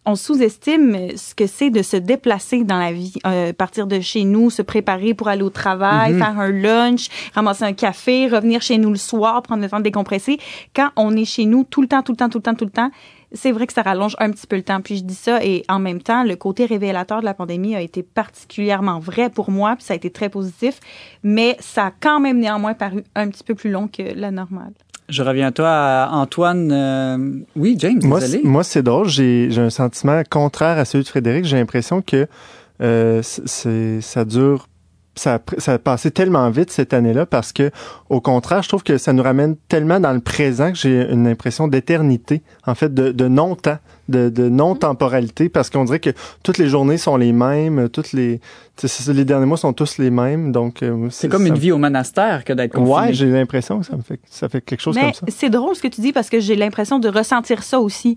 on 0.06 0.14
sous-estime 0.14 1.16
ce 1.16 1.34
que 1.34 1.46
c'est 1.46 1.70
de 1.70 1.82
se 1.82 1.96
déplacer 1.96 2.64
dans 2.64 2.78
la 2.78 2.92
vie, 2.92 3.14
euh, 3.26 3.52
partir 3.54 3.86
de 3.86 4.00
chez 4.00 4.24
nous, 4.24 4.50
se 4.50 4.60
préparer 4.60 5.14
pour 5.14 5.28
aller 5.28 5.42
au 5.42 5.50
travail, 5.50 6.18
faire 6.18 6.38
un 6.38 6.50
lunch, 6.50 7.08
ramasser 7.34 7.64
un 7.64 7.72
café, 7.72 8.28
revenir 8.28 8.60
chez 8.60 8.76
nous 8.76 8.90
le 8.90 8.96
soir, 8.96 9.40
prendre 9.42 9.62
le 9.62 9.68
temps 9.68 9.78
de 9.78 9.84
décompresser. 9.84 10.38
Quand 10.76 10.90
on 10.96 11.16
est 11.16 11.24
chez 11.24 11.46
nous 11.46 11.64
tout 11.64 11.80
le 11.80 11.88
temps, 11.88 12.02
tout 12.02 12.12
le 12.12 12.16
temps, 12.16 12.28
tout 12.28 12.38
le 12.38 12.42
temps, 12.42 12.54
tout 12.54 12.66
le 12.66 12.70
temps, 12.70 12.90
c'est 13.34 13.52
vrai 13.52 13.66
que 13.66 13.72
ça 13.72 13.82
rallonge 13.82 14.16
un 14.18 14.30
petit 14.30 14.46
peu 14.46 14.56
le 14.56 14.62
temps. 14.62 14.80
Puis 14.80 14.96
je 14.96 15.04
dis 15.04 15.14
ça 15.14 15.44
et 15.44 15.64
en 15.68 15.78
même 15.78 16.00
temps, 16.00 16.24
le 16.24 16.36
côté 16.36 16.64
révélateur 16.66 17.20
de 17.20 17.24
la 17.24 17.34
pandémie 17.34 17.74
a 17.76 17.80
été 17.80 18.02
particulièrement 18.02 18.98
vrai 19.00 19.28
pour 19.30 19.50
moi, 19.50 19.74
puis 19.76 19.84
ça 19.84 19.92
a 19.94 19.96
été 19.96 20.10
très 20.10 20.28
positif, 20.28 20.80
mais 21.22 21.56
ça 21.60 21.86
a 21.86 21.92
quand 22.00 22.20
même 22.20 22.38
néanmoins 22.38 22.74
paru 22.74 23.04
un 23.14 23.28
petit 23.28 23.44
peu 23.44 23.54
plus 23.54 23.70
long 23.70 23.88
que 23.88 24.02
la 24.14 24.30
normale. 24.30 24.72
Je 25.10 25.22
reviens 25.22 25.48
à 25.48 25.52
toi, 25.52 26.08
Antoine. 26.12 26.70
Euh, 26.72 27.18
oui, 27.56 27.76
James, 27.78 28.00
Moi, 28.02 28.20
désolé. 28.20 28.40
c'est- 28.42 28.48
moi, 28.48 28.64
c'est 28.64 28.82
drôle. 28.82 29.06
J'ai 29.08 29.50
j'ai 29.50 29.60
un 29.60 29.68
sentiment 29.68 30.22
contraire 30.30 30.78
à 30.78 30.86
celui 30.86 31.04
de 31.04 31.08
Frédéric. 31.10 31.44
J'ai 31.44 31.58
l'impression 31.58 32.00
que 32.00 32.26
euh, 32.80 33.20
c'est 33.22 34.00
ça 34.00 34.24
dure. 34.24 34.66
Ça 35.16 35.40
ça 35.58 35.74
a 35.74 35.78
passé 35.78 36.10
tellement 36.10 36.50
vite 36.50 36.70
cette 36.70 36.92
année-là 36.92 37.24
parce 37.26 37.52
que, 37.52 37.70
au 38.10 38.20
contraire, 38.20 38.62
je 38.62 38.68
trouve 38.68 38.82
que 38.82 38.98
ça 38.98 39.12
nous 39.12 39.22
ramène 39.22 39.56
tellement 39.68 40.00
dans 40.00 40.12
le 40.12 40.20
présent 40.20 40.72
que 40.72 40.76
j'ai 40.78 41.08
une 41.10 41.26
impression 41.28 41.68
d'éternité, 41.68 42.42
en 42.66 42.74
fait, 42.74 42.92
de, 42.92 43.12
de 43.12 43.28
non-temps, 43.28 43.78
de, 44.08 44.28
de 44.28 44.48
non-temporalité, 44.48 45.48
parce 45.48 45.70
qu'on 45.70 45.84
dirait 45.84 46.00
que 46.00 46.10
toutes 46.42 46.58
les 46.58 46.66
journées 46.68 46.98
sont 46.98 47.16
les 47.16 47.32
mêmes, 47.32 47.88
toutes 47.88 48.12
les, 48.12 48.40
les 49.08 49.24
derniers 49.24 49.46
mois 49.46 49.56
sont 49.56 49.72
tous 49.72 49.98
les 49.98 50.10
mêmes, 50.10 50.50
donc 50.52 50.82
euh, 50.82 51.06
C'est 51.10 51.28
comme 51.28 51.42
ça 51.42 51.48
une 51.48 51.58
vie 51.58 51.70
au 51.72 51.78
monastère 51.78 52.44
que 52.44 52.52
d'être 52.52 52.72
confiné. 52.72 52.94
Ouais, 52.96 53.12
j'ai 53.12 53.26
l'impression 53.26 53.78
que 53.80 53.86
ça 53.86 53.96
me 53.96 54.02
fait, 54.02 54.18
ça 54.28 54.48
fait 54.48 54.60
quelque 54.60 54.80
chose 54.80 54.96
Mais 54.96 55.02
comme 55.02 55.12
ça. 55.14 55.26
c'est 55.28 55.50
drôle 55.50 55.76
ce 55.76 55.82
que 55.82 55.88
tu 55.88 56.00
dis 56.00 56.12
parce 56.12 56.28
que 56.28 56.40
j'ai 56.40 56.56
l'impression 56.56 56.98
de 56.98 57.08
ressentir 57.08 57.62
ça 57.62 57.78
aussi. 57.80 58.16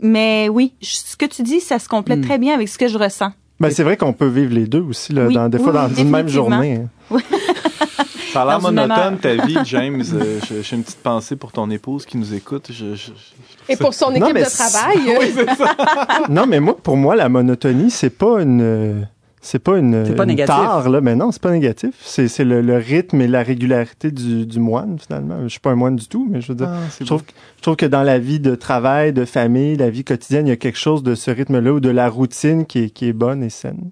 Mais 0.00 0.48
oui, 0.50 0.74
ce 0.82 1.16
que 1.16 1.26
tu 1.26 1.42
dis, 1.42 1.60
ça 1.60 1.78
se 1.78 1.88
complète 1.88 2.18
Hmm. 2.20 2.24
très 2.24 2.38
bien 2.38 2.54
avec 2.54 2.68
ce 2.68 2.78
que 2.78 2.88
je 2.88 2.98
ressens. 2.98 3.32
Ben, 3.58 3.70
c'est 3.70 3.82
vrai 3.84 3.96
qu'on 3.96 4.12
peut 4.12 4.26
vivre 4.26 4.52
les 4.54 4.66
deux 4.66 4.80
aussi, 4.82 5.12
là, 5.12 5.26
Oui, 5.26 5.34
dans, 5.34 5.48
des 5.48 5.56
oui, 5.58 5.64
fois 5.64 5.72
dans 5.72 5.86
oui, 5.88 6.02
une 6.02 6.10
même 6.10 6.28
journée. 6.28 6.80
hein. 7.10 7.18
Ça 8.32 8.42
a 8.42 8.44
l'air 8.46 8.60
monotone 8.60 9.16
ta 9.16 9.34
vie, 9.46 9.56
James. 9.64 10.02
Euh, 10.12 10.40
J'ai 10.62 10.76
une 10.76 10.82
petite 10.82 11.02
pensée 11.02 11.36
pour 11.36 11.52
ton 11.52 11.70
épouse 11.70 12.04
qui 12.04 12.18
nous 12.18 12.34
écoute. 12.34 12.66
Je, 12.70 12.94
je- 12.94 13.06
je- 13.06 13.72
Et 13.72 13.76
pour 13.76 13.94
son 13.94 14.10
équipe 14.14 14.36
de 14.36 14.44
travail. 14.44 14.98
euh, 15.38 16.26
non, 16.28 16.46
mais 16.46 16.60
moi, 16.60 16.76
pour 16.76 16.98
moi, 16.98 17.16
la 17.16 17.30
monotonie, 17.30 17.90
c'est 17.90 18.10
pas 18.10 18.42
une, 18.42 18.60
euh, 18.60 19.00
c'est 19.46 19.58
pas 19.60 19.78
une, 19.78 20.04
C'est 20.04 20.14
pas 20.14 20.24
une 20.24 20.30
négatif. 20.30 20.54
tare, 20.54 20.88
là. 20.90 21.00
Mais 21.00 21.14
non, 21.14 21.30
c'est 21.32 21.40
pas 21.40 21.50
négatif. 21.52 21.94
C'est, 22.02 22.28
c'est 22.28 22.44
le, 22.44 22.60
le 22.60 22.76
rythme 22.76 23.20
et 23.20 23.28
la 23.28 23.42
régularité 23.42 24.10
du, 24.10 24.44
du 24.44 24.60
moine, 24.60 24.98
finalement. 24.98 25.36
Je 25.44 25.48
suis 25.48 25.60
pas 25.60 25.70
un 25.70 25.76
moine 25.76 25.96
du 25.96 26.06
tout, 26.08 26.26
mais 26.30 26.40
je 26.40 26.48
veux 26.48 26.54
dire, 26.56 26.68
Ah, 26.70 26.78
je 27.00 27.04
trouve, 27.06 27.22
que- 27.22 27.32
je 27.58 27.62
trouve 27.62 27.76
que 27.76 27.86
dans 27.86 28.02
la 28.02 28.18
vie 28.18 28.40
de 28.40 28.54
travail, 28.54 29.12
de 29.12 29.24
famille, 29.24 29.76
la 29.76 29.88
vie 29.90 30.04
quotidienne, 30.04 30.46
il 30.46 30.50
y 30.50 30.52
a 30.52 30.56
quelque 30.56 30.78
chose 30.78 31.02
de 31.02 31.14
ce 31.14 31.30
rythme-là 31.30 31.72
ou 31.72 31.80
de 31.80 31.90
la 31.90 32.08
routine 32.08 32.66
qui 32.66 32.80
est, 32.84 32.90
qui 32.90 33.06
est 33.06 33.12
bonne 33.12 33.42
et 33.42 33.50
saine. 33.50 33.90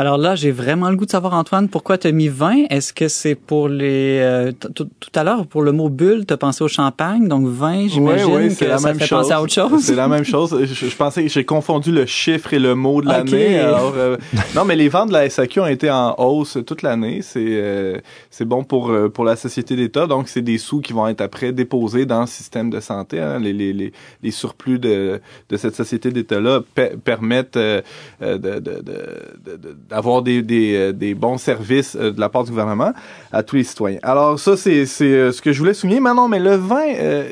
Alors 0.00 0.16
là, 0.16 0.36
j'ai 0.36 0.52
vraiment 0.52 0.90
le 0.90 0.96
goût 0.96 1.06
de 1.06 1.10
savoir, 1.10 1.34
Antoine, 1.34 1.68
pourquoi 1.68 1.98
tu 1.98 2.06
as 2.06 2.12
mis 2.12 2.28
20? 2.28 2.66
Est-ce 2.70 2.92
que 2.92 3.08
c'est 3.08 3.34
pour 3.34 3.68
les... 3.68 4.20
euh, 4.22 4.52
tout 4.52 4.86
à 5.16 5.24
l'heure, 5.24 5.44
pour 5.44 5.62
le 5.62 5.72
mot 5.72 5.88
bulle, 5.88 6.24
tu 6.24 6.32
as 6.32 6.36
pensé 6.36 6.62
au 6.62 6.68
champagne, 6.68 7.26
donc 7.26 7.48
20, 7.48 7.88
j'imagine 7.88 8.26
Ouais, 8.28 8.32
ouais, 8.36 8.46
que 8.46 8.54
c'est 8.54 8.68
la 8.68 8.78
ça 8.78 8.86
même 8.90 8.98
fait 9.00 9.06
chose. 9.06 9.22
penser 9.22 9.32
à 9.32 9.42
autre 9.42 9.52
chose. 9.52 9.82
C'est 9.82 9.96
la 9.96 10.06
même 10.06 10.22
chose. 10.34 10.56
Je, 10.66 10.86
je 10.86 10.94
pensais 10.96 11.24
que 11.24 11.28
j'ai 11.28 11.44
confondu 11.44 11.90
le 11.90 12.06
chiffre 12.06 12.54
et 12.54 12.60
le 12.60 12.76
mot 12.76 13.02
de 13.02 13.08
l'année. 13.08 13.58
Alors, 13.58 13.94
euh, 13.96 14.16
non, 14.54 14.64
mais 14.64 14.76
les 14.76 14.88
ventes 14.88 15.08
de 15.08 15.14
la 15.14 15.28
SAQ 15.28 15.58
ont 15.62 15.66
été 15.66 15.90
en 15.90 16.14
hausse 16.16 16.58
toute 16.64 16.82
l'année. 16.82 17.18
C'est 17.20 17.40
euh, 17.44 17.98
c'est 18.30 18.44
bon 18.44 18.62
pour 18.62 18.92
pour 19.12 19.24
la 19.24 19.34
société 19.34 19.74
d'État. 19.74 20.06
Donc, 20.06 20.28
c'est 20.28 20.42
des 20.42 20.58
sous 20.58 20.80
qui 20.80 20.92
vont 20.92 21.08
être 21.08 21.22
après 21.22 21.50
déposés 21.50 22.06
dans 22.06 22.20
le 22.20 22.26
système 22.28 22.70
de 22.70 22.78
santé. 22.78 23.18
hein. 23.18 23.40
Les, 23.40 23.52
les, 23.52 23.72
les, 23.72 23.92
les 24.22 24.30
surplus 24.30 24.78
de, 24.78 25.20
de 25.48 25.56
cette 25.56 25.74
société 25.74 26.12
d'État-là 26.12 26.60
pe- 26.76 26.96
permettent 27.02 27.58
de- 27.58 27.82
de- 28.20 28.36
de- 28.36 28.60
de- 28.60 29.76
d'avoir 29.88 30.22
des, 30.22 30.42
des, 30.42 30.74
euh, 30.76 30.92
des 30.92 31.14
bons 31.14 31.38
services 31.38 31.96
euh, 31.96 32.10
de 32.12 32.20
la 32.20 32.28
part 32.28 32.44
du 32.44 32.50
gouvernement 32.50 32.92
à 33.32 33.42
tous 33.42 33.56
les 33.56 33.64
citoyens. 33.64 33.98
Alors, 34.02 34.38
ça, 34.38 34.56
c'est 34.56 34.86
c'est, 34.86 35.04
euh, 35.04 35.32
ce 35.32 35.40
que 35.42 35.52
je 35.52 35.58
voulais 35.58 35.74
souligner. 35.74 36.00
Mais 36.00 36.14
non, 36.14 36.28
mais 36.28 36.38
le 36.40 36.54
vin... 36.56 36.86
euh, 36.86 37.28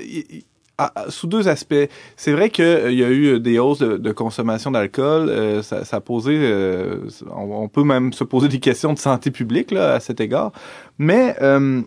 sous 1.09 1.27
deux 1.27 1.49
aspects. 1.49 1.89
C'est 2.17 2.33
vrai 2.33 2.51
qu'il 2.51 2.93
y 2.93 3.03
a 3.05 3.11
eu 3.11 3.41
des 3.41 3.59
hausses 3.59 3.79
de, 3.79 4.13
consommation 4.13 4.71
d'alcool. 4.71 5.29
euh, 5.29 5.63
ça, 5.63 5.85
ça 5.85 5.97
a 5.97 6.01
posé, 6.01 6.39
euh, 6.39 6.99
on, 7.35 7.69
peut 7.69 7.83
même 7.83 8.13
se 8.13 8.25
poser 8.25 8.49
des 8.49 8.61
questions 8.61 8.93
de 8.93 8.99
santé 8.99 9.31
publique 9.31 9.71
là, 9.71 9.95
à 9.95 10.01
cet 10.01 10.21
égard. 10.21 10.53
Mais 10.99 11.35
euh, 11.41 11.81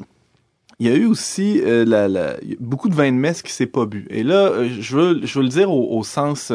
il 0.80 0.88
y 0.88 0.92
a 0.92 0.96
eu 0.96 1.06
aussi 1.06 1.62
euh, 1.64 1.86
la, 1.86 2.08
la- 2.08 2.38
beaucoup 2.60 2.90
de 2.90 2.96
vin 2.96 3.12
de 3.12 3.18
messe 3.18 3.42
qui 3.42 3.52
s'est 3.52 3.68
pas 3.68 3.86
bu. 3.86 4.08
Et 4.10 4.24
là, 4.24 4.48
euh, 4.48 4.70
je 4.80 4.96
veux, 4.96 5.20
je 5.24 5.38
veux 5.38 5.44
le 5.44 5.50
dire 5.50 5.72
au, 5.72 5.98
au 5.98 6.04
sens 6.04 6.52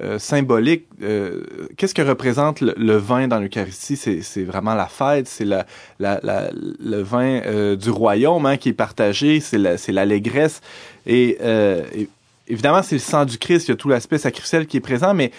euh, 0.00 0.18
symbolique. 0.18 0.86
euh, 1.02 1.42
Qu'est-ce 1.76 1.94
que 1.94 2.02
représente 2.02 2.60
le, 2.60 2.96
vin 2.96 3.28
dans 3.28 3.38
l'Eucharistie? 3.38 3.96
C'est 3.96 4.42
vraiment 4.44 4.74
la 4.74 4.86
fête, 4.86 5.26
c'est 5.28 5.44
le 5.46 7.02
vin 7.02 7.40
euh, 7.46 7.76
du 7.76 7.90
royaume 7.90 8.46
hein, 8.46 8.56
qui 8.56 8.70
est 8.70 8.74
partagé, 8.74 9.40
c'est 9.40 9.58
la- 9.58 9.76
c'est 9.78 9.92
l'allégresse. 9.92 10.60
Et, 11.06 11.38
et 11.40 12.08
évidemment, 12.48 12.82
c'est 12.82 12.96
le 12.96 13.00
sang 13.00 13.24
du 13.24 13.38
Christ, 13.38 13.68
il 13.68 13.70
y 13.70 13.74
a 13.74 13.76
tout 13.76 13.88
l'aspect 13.88 14.18
sacrificiel 14.18 14.66
qui 14.66 14.76
est 14.76 14.80
présent, 14.80 15.14
mais 15.14 15.30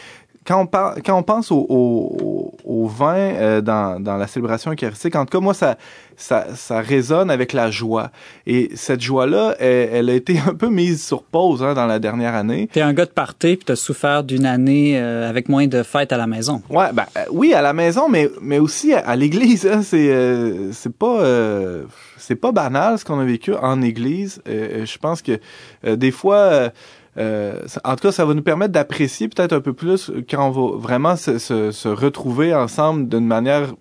quand 0.45 0.61
on, 0.61 0.65
par- 0.65 0.95
quand 1.05 1.17
on 1.17 1.23
pense 1.23 1.51
au, 1.51 1.65
au, 1.69 2.53
au 2.63 2.87
vin 2.87 3.13
euh, 3.15 3.61
dans, 3.61 3.99
dans 4.01 4.17
la 4.17 4.25
célébration 4.27 4.71
eucharistique, 4.71 5.15
en 5.15 5.25
tout 5.25 5.37
cas, 5.37 5.39
moi, 5.43 5.53
ça, 5.53 5.77
ça, 6.17 6.47
ça 6.55 6.81
résonne 6.81 7.29
avec 7.29 7.53
la 7.53 7.69
joie. 7.69 8.09
Et 8.47 8.71
cette 8.73 9.01
joie-là, 9.01 9.55
elle, 9.59 9.89
elle 9.93 10.09
a 10.09 10.13
été 10.15 10.39
un 10.47 10.55
peu 10.55 10.69
mise 10.69 11.05
sur 11.05 11.21
pause 11.23 11.61
hein, 11.61 11.73
dans 11.75 11.85
la 11.85 11.99
dernière 11.99 12.33
année. 12.33 12.67
T'es 12.73 12.81
un 12.81 12.93
gars 12.93 13.05
de 13.05 13.11
party 13.11 13.55
puis 13.57 13.65
t'as 13.65 13.75
souffert 13.75 14.23
d'une 14.23 14.45
année 14.47 14.99
euh, 14.99 15.29
avec 15.29 15.47
moins 15.47 15.67
de 15.67 15.83
fêtes 15.83 16.11
à 16.11 16.17
la 16.17 16.25
maison. 16.27 16.63
Ouais, 16.69 16.91
ben 16.91 17.05
euh, 17.17 17.21
oui, 17.31 17.53
à 17.53 17.61
la 17.61 17.73
maison, 17.73 18.09
mais 18.09 18.27
mais 18.41 18.57
aussi 18.59 18.93
à, 18.93 18.99
à 19.07 19.15
l'église. 19.15 19.67
Hein, 19.67 19.81
c'est 19.83 20.11
euh, 20.11 20.71
c'est 20.71 20.93
pas 20.93 21.19
euh, 21.21 21.83
c'est 22.17 22.35
pas 22.35 22.51
banal 22.51 22.97
ce 22.97 23.05
qu'on 23.05 23.19
a 23.19 23.25
vécu 23.25 23.53
en 23.53 23.81
église. 23.83 24.41
Euh, 24.47 24.85
je 24.85 24.97
pense 24.97 25.21
que 25.21 25.39
euh, 25.85 25.95
des 25.95 26.11
fois. 26.11 26.71
Euh, 27.17 27.59
en 27.83 27.95
tout 27.95 28.07
cas, 28.07 28.11
ça 28.11 28.25
va 28.25 28.33
nous 28.33 28.41
permettre 28.41 28.71
d'apprécier 28.71 29.27
peut-être 29.27 29.53
un 29.53 29.61
peu 29.61 29.73
plus 29.73 30.11
quand 30.29 30.47
on 30.47 30.51
va 30.51 30.77
vraiment 30.77 31.15
se, 31.15 31.87
retrouver 31.87 32.53
ensemble 32.53 33.09
d'une 33.09 33.27
manière 33.27 33.73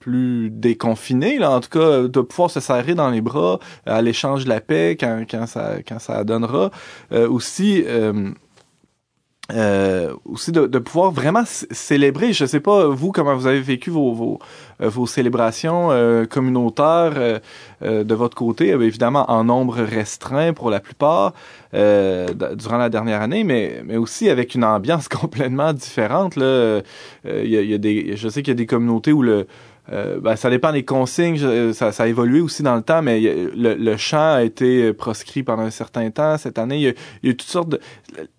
plus 0.00 0.50
déconfinée, 0.50 1.38
là, 1.38 1.52
en 1.52 1.60
tout 1.60 1.68
cas, 1.68 2.02
de 2.08 2.20
pouvoir 2.20 2.50
se 2.50 2.58
serrer 2.58 2.94
dans 2.94 3.10
les 3.10 3.20
bras 3.20 3.60
à 3.86 4.02
l'échange 4.02 4.44
de 4.44 4.48
la 4.48 4.60
paix 4.60 4.96
quand, 4.98 5.24
quand, 5.30 5.46
ça, 5.46 5.76
quand 5.86 6.00
ça 6.00 6.24
donnera. 6.24 6.72
Euh, 7.12 7.28
aussi, 7.28 7.84
euh, 9.54 10.14
aussi 10.24 10.50
de, 10.50 10.66
pouvoir 10.78 11.10
vraiment 11.10 11.44
célébrer. 11.46 12.32
Je 12.32 12.46
sais 12.46 12.60
pas 12.60 12.86
vous 12.88 13.12
comment 13.12 13.36
vous 13.36 13.46
avez 13.46 13.60
vécu 13.60 13.90
vos 13.90 14.38
vos 14.80 15.06
célébrations 15.06 15.90
euh, 15.90 16.26
communautaires 16.26 17.12
euh, 17.16 17.38
euh, 17.82 18.04
de 18.04 18.14
votre 18.14 18.36
côté, 18.36 18.72
Euh, 18.72 18.80
évidemment 18.80 19.30
en 19.30 19.44
nombre 19.44 19.80
restreint 19.82 20.52
pour 20.52 20.70
la 20.70 20.80
plupart 20.80 21.32
euh, 21.74 22.28
durant 22.54 22.78
la 22.78 22.88
dernière 22.88 23.22
année, 23.22 23.44
mais 23.44 23.82
mais 23.84 23.96
aussi 23.96 24.28
avec 24.28 24.54
une 24.54 24.64
ambiance 24.64 25.08
complètement 25.20 25.72
différente. 25.72 26.36
Là, 26.36 26.82
Euh, 27.26 27.44
y, 27.44 27.56
a, 27.56 27.62
y 27.62 27.74
a 27.74 27.78
des, 27.78 28.16
je 28.16 28.28
sais 28.28 28.42
qu'il 28.42 28.52
y 28.52 28.56
a 28.56 28.56
des 28.56 28.66
communautés 28.66 29.12
où 29.12 29.22
le 29.22 29.46
euh, 29.92 30.20
ben, 30.20 30.36
ça 30.36 30.48
dépend 30.48 30.72
des 30.72 30.84
consignes, 30.84 31.72
ça, 31.72 31.90
a 31.96 32.06
évolué 32.06 32.40
aussi 32.40 32.62
dans 32.62 32.76
le 32.76 32.82
temps, 32.82 33.02
mais 33.02 33.20
le, 33.20 33.74
le 33.74 33.96
chant 33.96 34.34
a 34.34 34.42
été 34.44 34.92
proscrit 34.92 35.42
pendant 35.42 35.64
un 35.64 35.70
certain 35.70 36.08
temps. 36.10 36.38
Cette 36.38 36.56
année, 36.56 36.76
il 36.76 37.28
y 37.28 37.30
a, 37.30 37.34
toutes 37.34 37.42
sortes 37.42 37.68
de... 37.70 37.80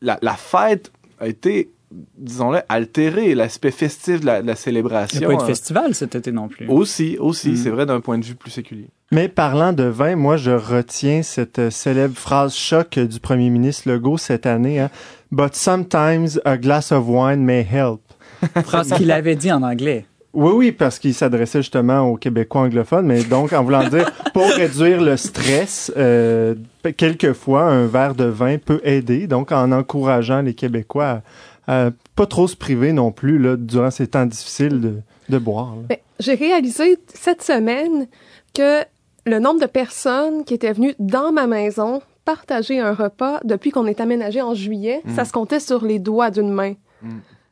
La 0.01 0.35
fête 0.37 0.91
a 1.19 1.27
été, 1.27 1.69
disons-le, 2.17 2.59
altérée, 2.69 3.35
l'aspect 3.35 3.71
festif 3.71 4.21
de 4.21 4.25
la, 4.25 4.41
de 4.41 4.47
la 4.47 4.53
Il 4.53 4.57
célébration. 4.57 5.19
n'y 5.19 5.25
a 5.25 5.27
pas 5.27 5.33
eu 5.33 5.37
de 5.37 5.41
euh, 5.43 5.45
festival 5.47 5.93
cet 5.95 6.15
été 6.15 6.31
non 6.31 6.47
plus. 6.47 6.67
Aussi, 6.67 7.17
aussi, 7.19 7.51
Mm. 7.51 7.55
c'est 7.57 7.69
vrai 7.69 7.85
d'un 7.85 7.99
point 8.01 8.17
de 8.17 8.25
vue 8.25 8.35
plus 8.35 8.51
séculier. 8.51 8.87
Mais 9.11 9.27
parlant 9.29 9.73
de 9.73 9.83
vin, 9.83 10.15
moi, 10.15 10.37
je 10.37 10.51
retiens 10.51 11.21
cette 11.23 11.59
euh, 11.59 11.69
célèbre 11.69 12.17
phrase 12.17 12.55
choc 12.55 12.97
euh, 12.97 13.05
du 13.05 13.19
premier 13.19 13.49
ministre 13.49 13.89
Legault 13.89 14.17
cette 14.17 14.45
année. 14.45 14.79
Hein. 14.79 14.89
But 15.31 15.55
sometimes 15.55 16.39
a 16.45 16.57
glass 16.57 16.91
of 16.91 17.05
wine 17.07 17.43
may 17.43 17.61
help. 17.69 18.01
Phrase 18.65 18.91
qu'il 18.93 19.11
avait 19.11 19.35
dit 19.35 19.51
en 19.51 19.63
anglais. 19.63 20.05
Oui, 20.33 20.51
oui, 20.55 20.71
parce 20.71 20.97
qu'il 20.97 21.13
s'adressait 21.13 21.59
justement 21.59 22.01
aux 22.09 22.17
Québécois 22.17 22.61
anglophones, 22.61 23.05
mais 23.05 23.23
donc 23.23 23.53
en 23.53 23.63
voulant 23.63 23.87
dire, 23.87 24.11
pour 24.33 24.47
réduire 24.55 24.99
le 24.99 25.15
stress, 25.15 25.91
euh, 25.95 26.55
quelquefois, 26.97 27.65
un 27.65 27.85
verre 27.85 28.15
de 28.15 28.23
vin 28.25 28.57
peut 28.57 28.81
aider, 28.83 29.27
donc 29.27 29.51
en 29.51 29.71
encourageant 29.71 30.41
les 30.41 30.55
Québécois 30.55 31.21
à, 31.67 31.87
à 31.87 31.89
pas 32.15 32.25
trop 32.25 32.47
se 32.47 32.55
priver 32.55 32.93
non 32.93 33.11
plus 33.11 33.37
là, 33.39 33.55
durant 33.57 33.91
ces 33.91 34.07
temps 34.07 34.25
difficiles 34.25 34.79
de, 34.81 34.95
de 35.29 35.37
boire. 35.37 35.75
là. 35.75 35.81
Ben, 35.89 35.97
J'ai 36.19 36.35
réalisé 36.35 36.97
cette 37.13 37.41
semaine 37.43 38.07
que 38.53 38.81
le 39.25 39.39
nombre 39.39 39.61
de 39.61 39.65
personnes 39.65 40.43
qui 40.43 40.53
étaient 40.53 40.73
venues 40.73 40.95
dans 40.99 41.31
ma 41.31 41.47
maison 41.47 42.01
partager 42.25 42.79
un 42.79 42.93
repas 42.93 43.39
depuis 43.43 43.71
qu'on 43.71 43.85
est 43.85 43.99
aménagé 43.99 44.41
en 44.41 44.53
juillet, 44.53 45.01
ça 45.15 45.25
se 45.25 45.31
comptait 45.33 45.59
sur 45.59 45.83
les 45.83 45.99
doigts 45.99 46.29
d'une 46.31 46.51
main. 46.51 46.73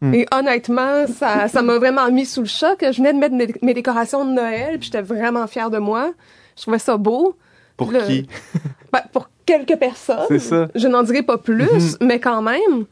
Mm. 0.02 0.14
Et 0.14 0.26
honnêtement, 0.34 1.06
ça 1.08 1.48
ça 1.48 1.62
m'a 1.62 1.78
vraiment 1.78 2.10
mis 2.12 2.26
sous 2.26 2.42
le 2.42 2.48
choc. 2.48 2.80
Je 2.82 2.98
venais 2.98 3.14
de 3.14 3.20
mettre 3.20 3.36
mes, 3.36 3.54
mes 3.62 3.74
décorations 3.74 4.26
de 4.26 4.32
Noël, 4.32 4.80
puis 4.80 4.86
j'étais 4.92 5.02
vraiment 5.04 5.46
fière 5.48 5.70
de 5.70 5.78
moi. 5.78 6.12
Je 6.56 6.64
trouvais 6.64 6.80
ça 6.80 6.98
beau. 6.98 7.36
Pour 7.78 7.92
Le- 7.92 8.02
qui? 8.02 8.28
Ben, 8.94 9.02
pour 9.14 9.30
quelques 9.46 9.78
personnes. 9.78 10.26
C'est 10.28 10.40
ça. 10.40 10.68
Je 10.76 10.88
n'en 10.88 11.04
dirai 11.04 11.22
pas 11.24 11.38
plus, 11.38 11.98
mais 12.02 12.20
quand 12.20 12.42
même. 12.42 12.86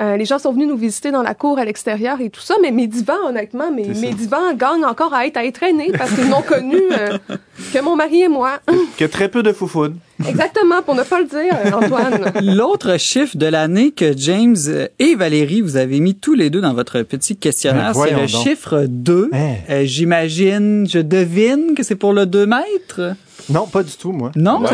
Euh, 0.00 0.16
les 0.16 0.24
gens 0.26 0.38
sont 0.38 0.52
venus 0.52 0.68
nous 0.68 0.76
visiter 0.76 1.10
dans 1.10 1.22
la 1.22 1.34
cour 1.34 1.58
à 1.58 1.64
l'extérieur 1.64 2.20
et 2.20 2.28
tout 2.30 2.40
ça, 2.40 2.54
mais 2.60 2.70
mes 2.70 2.86
divans, 2.86 3.14
honnêtement, 3.28 3.70
mes, 3.72 3.94
C'est 3.94 4.00
mes 4.00 4.12
divans 4.12 4.52
gagnent 4.54 4.84
encore 4.84 5.14
à 5.14 5.26
être 5.26 5.36
à 5.38 5.44
être 5.44 5.62
aînés 5.62 5.90
parce 5.96 6.12
qu'ils 6.14 6.28
n'ont 6.28 6.42
connu 6.42 6.76
euh, 6.92 7.16
que 7.72 7.80
mon 7.82 7.96
mari 7.96 8.22
et 8.22 8.28
moi. 8.28 8.58
Que 8.98 9.06
très 9.06 9.28
peu 9.28 9.42
de 9.42 9.52
foufounes. 9.52 9.96
Exactement, 10.26 10.82
pour 10.82 10.94
ne 10.94 11.02
pas 11.02 11.20
le 11.20 11.26
dire, 11.26 11.54
euh, 11.64 11.72
Antoine. 11.72 12.32
L'autre 12.56 12.98
chiffre 12.98 13.36
de 13.36 13.46
l'année 13.46 13.90
que 13.90 14.16
James 14.16 14.56
et 14.98 15.14
Valérie, 15.14 15.60
vous 15.62 15.76
avez 15.76 16.00
mis 16.00 16.14
tous 16.14 16.34
les 16.34 16.50
deux 16.50 16.60
dans 16.60 16.74
votre 16.74 17.02
petit 17.02 17.34
Ben, 17.34 17.40
questionnaire, 17.40 17.88
c'est 17.88 17.98
voyons 17.98 18.22
le 18.22 18.32
donc. 18.32 18.42
chiffre 18.42 18.84
2. 18.88 19.30
Hein? 19.32 19.38
Euh, 19.70 19.82
J'imagine, 19.84 20.86
je 20.88 20.98
devine 20.98 21.74
que 21.76 21.82
c'est 21.82 21.96
pour 21.96 22.12
le 22.12 22.26
2 22.26 22.46
mètres? 22.46 23.14
Non, 23.48 23.66
pas 23.66 23.82
du 23.82 23.96
tout, 23.96 24.12
moi. 24.12 24.32
Non? 24.34 24.60
Ouais. 24.60 24.68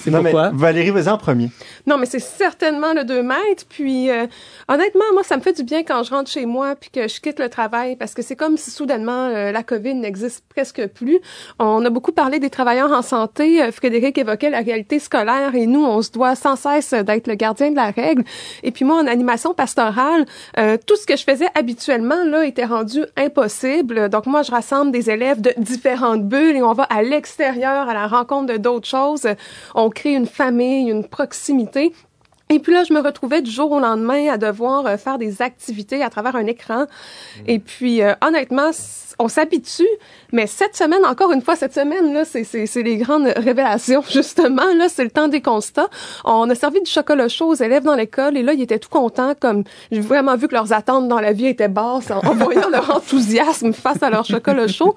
C'est 0.00 0.10
Non, 0.10 0.22
mais 0.22 0.30
pourquoi? 0.30 0.50
Valérie, 0.52 0.90
vas-y 0.90 1.08
en 1.08 1.18
premier. 1.18 1.50
Non, 1.86 1.98
mais 1.98 2.06
c'est 2.06 2.20
certainement 2.20 2.92
le 2.92 3.04
2 3.04 3.22
mètres. 3.22 3.64
Puis, 3.68 4.10
euh, 4.10 4.26
honnêtement, 4.68 5.04
moi, 5.12 5.22
ça 5.22 5.36
me 5.36 5.42
fait 5.42 5.52
du 5.52 5.62
bien 5.62 5.84
quand 5.84 6.02
je 6.02 6.10
rentre 6.10 6.30
chez 6.30 6.46
moi 6.46 6.74
puis 6.74 6.90
que 6.90 7.08
je 7.08 7.20
quitte 7.20 7.38
le 7.38 7.48
travail 7.48 7.96
parce 7.96 8.14
que 8.14 8.22
c'est 8.22 8.36
comme 8.36 8.56
si 8.56 8.70
soudainement 8.70 9.26
euh, 9.26 9.52
la 9.52 9.62
COVID 9.62 9.94
n'existe 9.94 10.44
presque 10.48 10.86
plus. 10.88 11.20
On 11.58 11.84
a 11.84 11.90
beaucoup 11.90 12.12
parlé 12.12 12.38
des 12.38 12.50
travailleurs 12.50 12.92
en 12.92 13.02
santé. 13.02 13.62
Euh, 13.62 13.70
Frédéric 13.70 14.18
évoquait 14.18 14.50
la 14.50 14.60
réalité 14.60 14.98
scolaire 14.98 15.54
et 15.54 15.66
nous, 15.66 15.84
on 15.84 16.02
se 16.02 16.10
doit 16.10 16.34
sans 16.34 16.56
cesse 16.56 16.92
d'être 16.92 17.28
le 17.28 17.34
gardien 17.34 17.70
de 17.70 17.76
la 17.76 17.90
règle. 17.90 18.24
Et 18.62 18.72
puis 18.72 18.84
moi, 18.84 18.96
en 19.00 19.06
animation 19.06 19.54
pastorale, 19.54 20.26
euh, 20.58 20.76
tout 20.84 20.96
ce 20.96 21.06
que 21.06 21.16
je 21.16 21.24
faisais 21.24 21.48
habituellement 21.54 22.24
là 22.24 22.44
était 22.44 22.64
rendu 22.64 23.04
impossible. 23.16 24.08
Donc 24.08 24.26
moi, 24.26 24.42
je 24.42 24.50
rassemble 24.50 24.90
des 24.90 25.10
élèves 25.10 25.40
de 25.40 25.52
différentes 25.58 26.24
bulles 26.24 26.56
et 26.56 26.62
on 26.62 26.72
va 26.72 26.84
à 26.84 27.02
l'extérieur 27.02 27.88
à 27.88 27.94
la 27.94 28.06
rencontre 28.16 28.56
d'autres 28.58 28.88
choses. 28.88 29.26
On 29.74 29.90
crée 29.90 30.14
une 30.14 30.26
famille, 30.26 30.90
une 30.90 31.06
proximité. 31.06 31.92
Et 32.48 32.60
puis 32.60 32.72
là, 32.72 32.84
je 32.84 32.92
me 32.92 33.00
retrouvais 33.00 33.42
du 33.42 33.50
jour 33.50 33.72
au 33.72 33.80
lendemain 33.80 34.28
à 34.28 34.38
devoir 34.38 34.86
euh, 34.86 34.96
faire 34.96 35.18
des 35.18 35.42
activités 35.42 36.02
à 36.02 36.10
travers 36.10 36.36
un 36.36 36.46
écran. 36.46 36.86
Et 37.46 37.58
puis, 37.58 38.02
euh, 38.02 38.14
honnêtement, 38.22 38.70
on 39.18 39.28
s'habitue. 39.28 39.86
Mais 40.32 40.46
cette 40.46 40.76
semaine, 40.76 41.04
encore 41.04 41.32
une 41.32 41.42
fois, 41.42 41.56
cette 41.56 41.74
semaine, 41.74 42.12
là, 42.12 42.24
c'est, 42.24 42.44
c'est, 42.44 42.66
c'est 42.66 42.82
les 42.82 42.96
grandes 42.96 43.26
révélations, 43.36 44.02
justement. 44.10 44.74
Là, 44.76 44.88
c'est 44.88 45.04
le 45.04 45.10
temps 45.10 45.28
des 45.28 45.40
constats. 45.40 45.88
On 46.24 46.48
a 46.50 46.54
servi 46.54 46.80
du 46.82 46.90
chocolat 46.90 47.28
chaud 47.28 47.48
aux 47.48 47.54
élèves 47.54 47.84
dans 47.84 47.94
l'école. 47.94 48.36
Et 48.36 48.42
là, 48.42 48.52
ils 48.52 48.62
étaient 48.62 48.78
tout 48.78 48.88
contents, 48.90 49.34
comme 49.38 49.64
j'ai 49.90 50.00
vraiment 50.00 50.36
vu 50.36 50.48
que 50.48 50.54
leurs 50.54 50.72
attentes 50.72 51.08
dans 51.08 51.20
la 51.20 51.32
vie 51.32 51.46
étaient 51.46 51.68
basses 51.68 52.10
en, 52.10 52.18
en 52.18 52.34
voyant 52.44 52.68
leur 52.70 52.94
enthousiasme 52.96 53.72
face 53.72 54.02
à 54.02 54.10
leur 54.10 54.24
chocolat 54.24 54.66
chaud. 54.68 54.94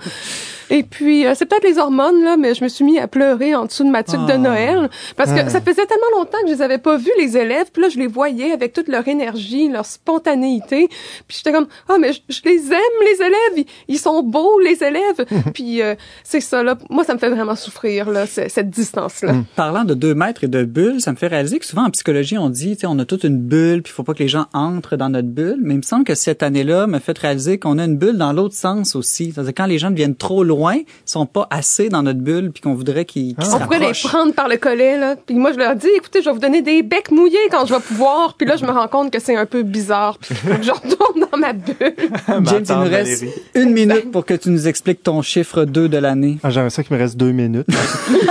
Et 0.72 0.84
puis, 0.84 1.26
euh, 1.26 1.34
c'est 1.36 1.46
peut-être 1.48 1.64
les 1.64 1.80
hormones, 1.80 2.24
là, 2.24 2.38
mais 2.38 2.54
je 2.54 2.64
me 2.64 2.70
suis 2.70 2.86
mis 2.86 3.00
à 3.00 3.08
pleurer 3.08 3.56
en 3.56 3.66
dessous 3.66 3.84
de 3.84 3.90
ma 3.90 4.04
tuque 4.04 4.26
de 4.28 4.34
Ah. 4.34 4.38
Noël. 4.38 4.90
Parce 5.16 5.32
que 5.32 5.50
ça 5.50 5.62
faisait 5.62 5.86
tellement 5.86 6.18
longtemps 6.18 6.38
que 6.44 6.48
je 6.48 6.54
les 6.54 6.62
avais 6.62 6.78
pas 6.78 6.96
vus, 6.98 7.12
les 7.18 7.38
élèves. 7.38 7.72
Puis 7.74 7.82
là, 7.82 7.90
je 7.90 7.98
les 7.98 8.06
voyais 8.08 8.52
avec 8.52 8.74
toute 8.74 8.88
leur 8.88 9.08
énergie, 9.08 9.68
leur 9.70 9.86
spontanéité. 9.86 10.88
Puis 11.28 11.38
j'étais 11.38 11.52
comme, 11.52 11.68
ah, 11.88 11.98
mais 12.00 12.14
je, 12.14 12.20
je 12.30 12.42
les 12.46 12.72
aime, 12.72 12.80
les 13.04 13.22
élèves. 13.26 13.58
Ils, 13.58 13.66
ils 13.88 13.98
sont 13.98 14.09
beaux, 14.24 14.60
les 14.60 14.84
élèves. 14.84 15.26
puis 15.54 15.82
euh, 15.82 15.95
c'est 16.24 16.41
ça, 16.41 16.63
là. 16.63 16.78
Moi, 16.89 17.04
ça 17.04 17.13
me 17.13 17.19
fait 17.19 17.30
vraiment 17.30 17.56
souffrir, 17.56 18.10
là, 18.10 18.26
ce- 18.26 18.48
cette 18.50 18.69
distance-là. 18.69 19.34
Parlant 19.56 19.84
de 19.84 19.93
2 19.93 20.13
mètres 20.15 20.43
et 20.43 20.48
de 20.48 20.63
bulles, 20.63 21.02
ça 21.02 21.12
me 21.12 21.17
fait 21.17 21.28
réaliser 21.28 21.60
que 21.60 21.65
souvent 21.65 21.86
en 21.86 21.89
psychologie, 21.89 22.38
on 22.38 22.50
dit, 22.50 22.76
tu 22.76 22.82
sais, 22.82 22.88
on 22.88 22.98
a 23.00 23.06
toute 23.06 23.24
une 23.24 23.38
bulle, 23.39 23.82
puis 23.84 23.91
il 23.91 23.95
faut 23.95 24.04
pas 24.04 24.13
que 24.13 24.19
les 24.24 24.28
gens 24.28 24.45
entrent 24.54 24.98
dans 24.98 25.10
notre 25.10 25.28
bulle. 25.28 25.58
Mais 25.62 25.74
il 25.76 25.78
me 25.78 25.82
semble 25.84 26.04
que 26.04 26.15
cette 26.15 26.43
année-là 26.43 26.88
me 26.88 27.00
fait 27.00 27.17
réaliser 27.17 27.60
qu'on 27.60 27.78
a 27.78 27.86
une 27.86 27.98
bulle 27.98 28.17
dans 28.17 28.34
l'autre 28.34 28.56
sens 28.56 28.95
aussi. 28.95 29.32
C'est-à-dire 29.34 29.54
quand 29.56 29.65
les 29.65 29.78
gens 29.78 29.91
deviennent 29.91 30.15
trop 30.15 30.43
loin, 30.43 30.76
ils 30.76 30.86
sont 31.06 31.26
pas 31.26 31.48
assez 31.52 31.89
dans 31.89 32.04
notre 32.04 32.19
bulle, 32.19 32.52
puis 32.52 32.62
qu'on 32.62 32.74
voudrait 32.74 33.06
qu'ils 33.06 33.36
qu'ils 33.36 33.45
se 33.45 33.56
On 33.56 33.60
pourrait 33.60 33.80
les 33.80 33.91
prendre 34.04 34.34
par 34.34 34.48
le 34.48 34.58
collet, 34.58 34.98
là. 34.98 35.15
Puis 35.15 35.36
moi, 35.36 35.52
je 35.54 35.58
leur 35.58 35.76
dis, 35.76 35.88
écoutez, 35.95 36.22
je 36.22 36.26
vais 36.30 36.34
vous 36.34 36.39
donner 36.39 36.62
des 36.62 36.84
becs 36.84 37.12
mouillés 37.12 37.38
quand 37.52 37.65
je 37.65 37.74
vais 37.74 37.80
pouvoir. 37.80 38.36
Puis 38.36 38.48
là, 38.48 38.56
je 38.56 38.65
me 38.65 38.72
rends 38.72 38.88
compte 38.88 39.12
que 39.12 39.19
c'est 39.19 39.36
un 39.36 39.45
peu 39.45 39.63
bizarre. 39.63 40.17
Puis 40.19 40.36
faut 40.36 40.56
que 40.56 40.63
je 40.63 40.72
retourne 40.72 41.26
dans 41.32 41.38
ma 41.38 41.54
bulle. 41.54 41.76
James, 42.28 42.63
il 42.67 42.76
nous 42.76 42.82
reste 42.89 43.26
une 43.56 43.72
minute 43.74 43.99
pour 44.02 44.26
que 44.26 44.34
tu 44.34 44.50
nous 44.50 44.68
expliques 44.68 45.04
ton 45.04 45.22
chiffre 45.22 45.66
2 45.66 45.90
de 45.90 45.98
l'année. 45.98 46.38
Ah, 46.44 46.50
J'aimerais 46.50 46.70
ça 46.70 46.84
qu'il 46.84 46.96
me 46.96 47.02
reste 47.02 47.18
deux 47.18 47.32
minutes. 47.32 47.68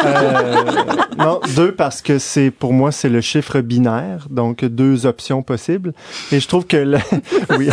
Euh, 0.04 0.62
non, 1.18 1.40
deux 1.56 1.72
parce 1.72 2.00
que 2.02 2.18
c'est 2.18 2.50
pour 2.52 2.72
moi 2.72 2.92
c'est 2.92 3.08
le 3.08 3.20
chiffre 3.20 3.60
binaire, 3.60 4.26
donc 4.30 4.64
deux 4.64 5.06
options 5.06 5.42
possibles. 5.42 5.92
Et 6.30 6.38
je 6.40 6.46
trouve 6.46 6.66
que 6.66 6.76
le- 6.76 6.98
oui, 7.58 7.68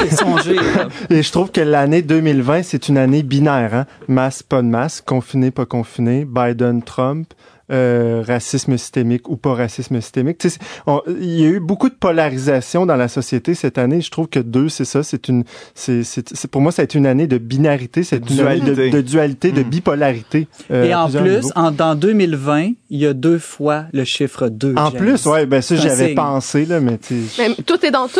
et 1.09 1.21
je 1.21 1.31
trouve 1.31 1.51
que 1.51 1.61
l'année 1.61 2.01
2020 2.01 2.63
c'est 2.63 2.89
une 2.89 2.97
année 2.97 3.21
binaire, 3.23 3.73
hein? 3.75 3.85
Masse 4.07 4.41
pas 4.43 4.61
de 4.61 4.67
masse, 4.67 5.01
confiné 5.01 5.51
pas 5.51 5.65
confiné, 5.65 6.25
Biden 6.25 6.81
Trump. 6.81 7.31
Euh, 7.71 8.23
racisme 8.25 8.77
systémique 8.77 9.27
ou 9.29 9.37
pas 9.37 9.53
racisme 9.55 9.99
systémique. 10.01 10.37
Tu 10.37 10.49
sais, 10.49 10.57
c'est- 10.59 10.81
on- 10.87 11.01
il 11.19 11.39
y 11.39 11.45
a 11.45 11.49
eu 11.49 11.59
beaucoup 11.59 11.89
de 11.89 11.95
polarisation 11.95 12.85
dans 12.85 12.95
la 12.95 13.07
société 13.07 13.55
cette 13.55 13.77
année. 13.77 14.01
Je 14.01 14.11
trouve 14.11 14.27
que 14.27 14.39
deux, 14.39 14.69
c'est 14.69 14.85
ça. 14.85 15.01
C'est 15.03 15.27
une, 15.27 15.43
c'est, 15.73 16.03
c'est, 16.03 16.47
pour 16.47 16.61
moi, 16.61 16.71
ça 16.71 16.81
a 16.81 16.85
été 16.85 16.97
une 16.97 17.07
année 17.07 17.27
de 17.27 17.37
binarité, 17.37 18.01
année 18.11 18.19
de, 18.21 18.33
Dualité. 18.35 18.89
de 18.91 19.01
dualité, 19.01 19.51
de 19.51 19.61
Mm. 19.61 19.69
bipolarité. 19.69 20.47
euh, 20.71 20.83
Et 20.85 20.93
en 20.93 21.09
plus, 21.09 21.51
en, 21.55 21.71
dans 21.71 21.95
2020, 21.95 22.71
il 22.89 22.99
y 22.99 23.05
a 23.07 23.13
deux 23.13 23.39
fois 23.39 23.85
le 23.93 24.03
chiffre 24.03 24.49
2. 24.49 24.75
En 24.77 24.91
James. 24.91 24.99
plus, 24.99 25.25
ouais, 25.25 25.45
ben 25.45 25.61
ça, 25.61 25.75
j'avais 25.75 26.13
pensé, 26.13 26.65
là, 26.65 26.79
mais 26.79 26.97
tu 26.97 27.25
sais, 27.27 27.49
Mais 27.49 27.55
tout 27.65 27.83
est 27.85 27.91
dans 27.91 28.07
tout? 28.07 28.19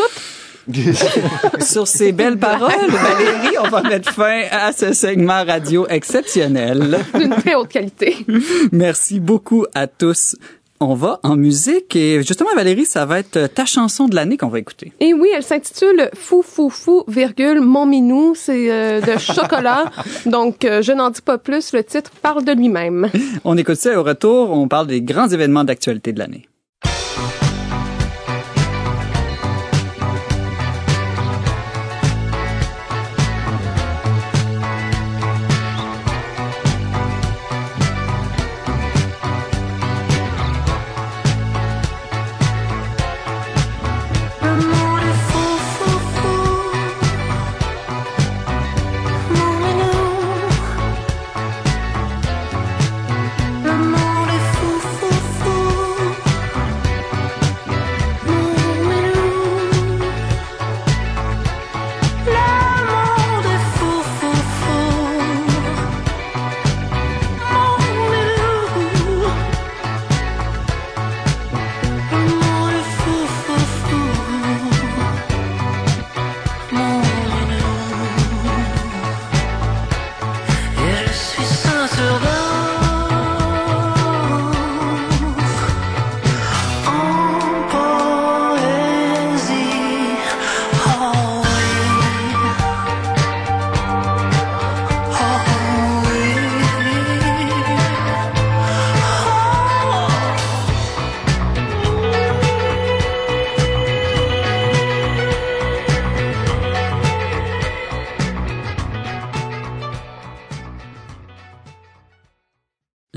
Sur 1.62 1.88
ces 1.88 2.12
belles 2.12 2.38
paroles, 2.38 2.72
Valérie, 2.90 3.58
on 3.64 3.70
va 3.70 3.82
mettre 3.84 4.12
fin 4.12 4.44
à 4.52 4.72
ce 4.72 4.94
segment 4.94 5.44
radio 5.46 5.86
exceptionnel. 5.88 7.00
D'une 7.14 7.36
très 7.36 7.56
haute 7.56 7.70
qualité. 7.70 8.18
Merci 8.72 9.20
beaucoup 9.20 9.66
à 9.74 9.88
tous. 9.88 10.36
On 10.82 10.94
va 10.94 11.22
en 11.24 11.38
musique 11.38 11.96
et 11.96 12.22
justement, 12.22 12.50
Valérie, 12.54 12.86
ça 12.86 13.06
va 13.06 13.20
être 13.20 13.48
ta 13.48 13.66
chanson 13.66 14.08
de 14.08 14.16
l'année 14.16 14.36
qu'on 14.36 14.50
va 14.50 14.60
écouter. 14.60 14.92
Et 15.00 15.14
oui, 15.14 15.30
elle 15.34 15.44
s'intitule 15.44 16.10
Fou 16.14 16.42
Fou 16.42 16.70
Fou, 16.70 17.04
virgule, 17.08 17.62
Mon 17.62 17.86
Minou. 17.86 18.34
C'est 18.36 18.70
euh, 18.70 19.00
de 19.00 19.18
chocolat. 19.18 19.90
Donc, 20.26 20.66
euh, 20.66 20.82
je 20.82 20.92
n'en 20.92 21.12
dis 21.12 21.22
pas 21.22 21.38
plus. 21.38 21.72
Le 21.72 21.82
titre 21.84 22.12
parle 22.22 22.44
de 22.44 22.52
lui-même. 22.52 23.10
On 23.46 23.58
écoute 23.58 23.78
ça 23.78 23.94
et 23.94 23.96
au 23.96 24.04
retour, 24.04 24.52
on 24.52 24.68
parle 24.68 24.88
des 24.88 25.02
grands 25.02 25.30
événements 25.30 25.64
d'actualité 25.64 26.12
de 26.12 26.20
l'année. 26.20 26.50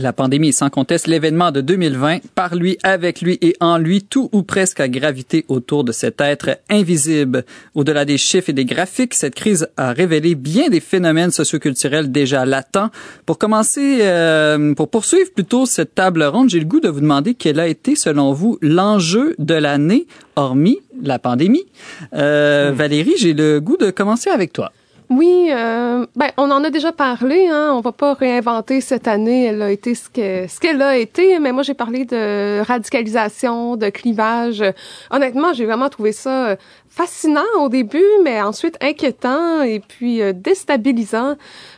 La 0.00 0.12
pandémie 0.12 0.50
est 0.50 0.52
sans 0.52 0.70
conteste 0.70 1.08
l'événement 1.08 1.50
de 1.50 1.60
2020. 1.60 2.18
Par 2.36 2.54
lui, 2.54 2.78
avec 2.84 3.20
lui 3.20 3.36
et 3.42 3.56
en 3.58 3.78
lui, 3.78 4.04
tout 4.04 4.28
ou 4.30 4.44
presque 4.44 4.78
a 4.78 4.86
gravité 4.86 5.44
autour 5.48 5.82
de 5.82 5.90
cet 5.90 6.20
être 6.20 6.56
invisible. 6.70 7.44
Au-delà 7.74 8.04
des 8.04 8.16
chiffres 8.16 8.50
et 8.50 8.52
des 8.52 8.64
graphiques, 8.64 9.14
cette 9.14 9.34
crise 9.34 9.66
a 9.76 9.92
révélé 9.92 10.36
bien 10.36 10.68
des 10.68 10.78
phénomènes 10.78 11.32
socioculturels 11.32 12.12
déjà 12.12 12.46
latents. 12.46 12.90
Pour 13.26 13.38
commencer, 13.38 13.98
euh, 14.02 14.72
pour 14.74 14.88
poursuivre 14.88 15.32
plutôt 15.32 15.66
cette 15.66 15.96
table 15.96 16.22
ronde, 16.22 16.48
j'ai 16.48 16.60
le 16.60 16.66
goût 16.66 16.78
de 16.78 16.88
vous 16.88 17.00
demander 17.00 17.34
quel 17.34 17.58
a 17.58 17.66
été, 17.66 17.96
selon 17.96 18.32
vous, 18.32 18.56
l'enjeu 18.62 19.34
de 19.40 19.54
l'année, 19.54 20.06
hormis 20.36 20.78
la 21.02 21.18
pandémie. 21.18 21.66
Euh, 22.14 22.70
Valérie, 22.72 23.14
j'ai 23.18 23.34
le 23.34 23.60
goût 23.60 23.76
de 23.76 23.90
commencer 23.90 24.30
avec 24.30 24.52
toi. 24.52 24.70
Oui, 25.10 25.48
euh, 25.50 26.04
ben 26.16 26.28
on 26.36 26.50
en 26.50 26.62
a 26.64 26.70
déjà 26.70 26.92
parlé. 26.92 27.48
Hein, 27.48 27.72
on 27.74 27.80
va 27.80 27.92
pas 27.92 28.12
réinventer 28.12 28.82
cette 28.82 29.08
année. 29.08 29.46
Elle 29.46 29.62
a 29.62 29.70
été 29.70 29.94
ce 29.94 30.10
que 30.10 30.46
ce 30.46 30.60
qu'elle 30.60 30.82
a 30.82 30.98
été. 30.98 31.38
Mais 31.38 31.50
moi, 31.52 31.62
j'ai 31.62 31.72
parlé 31.74 32.04
de 32.04 32.60
radicalisation, 32.60 33.76
de 33.76 33.88
clivage. 33.88 34.62
Honnêtement, 35.10 35.54
j'ai 35.54 35.64
vraiment 35.64 35.88
trouvé 35.88 36.12
ça 36.12 36.48
euh, 36.48 36.56
fascinant 36.90 37.40
au 37.60 37.70
début, 37.70 38.04
mais 38.22 38.42
ensuite 38.42 38.76
inquiétant 38.82 39.62
et 39.62 39.80
puis 39.80 40.20
euh, 40.20 40.32
déstabilisant 40.34 41.36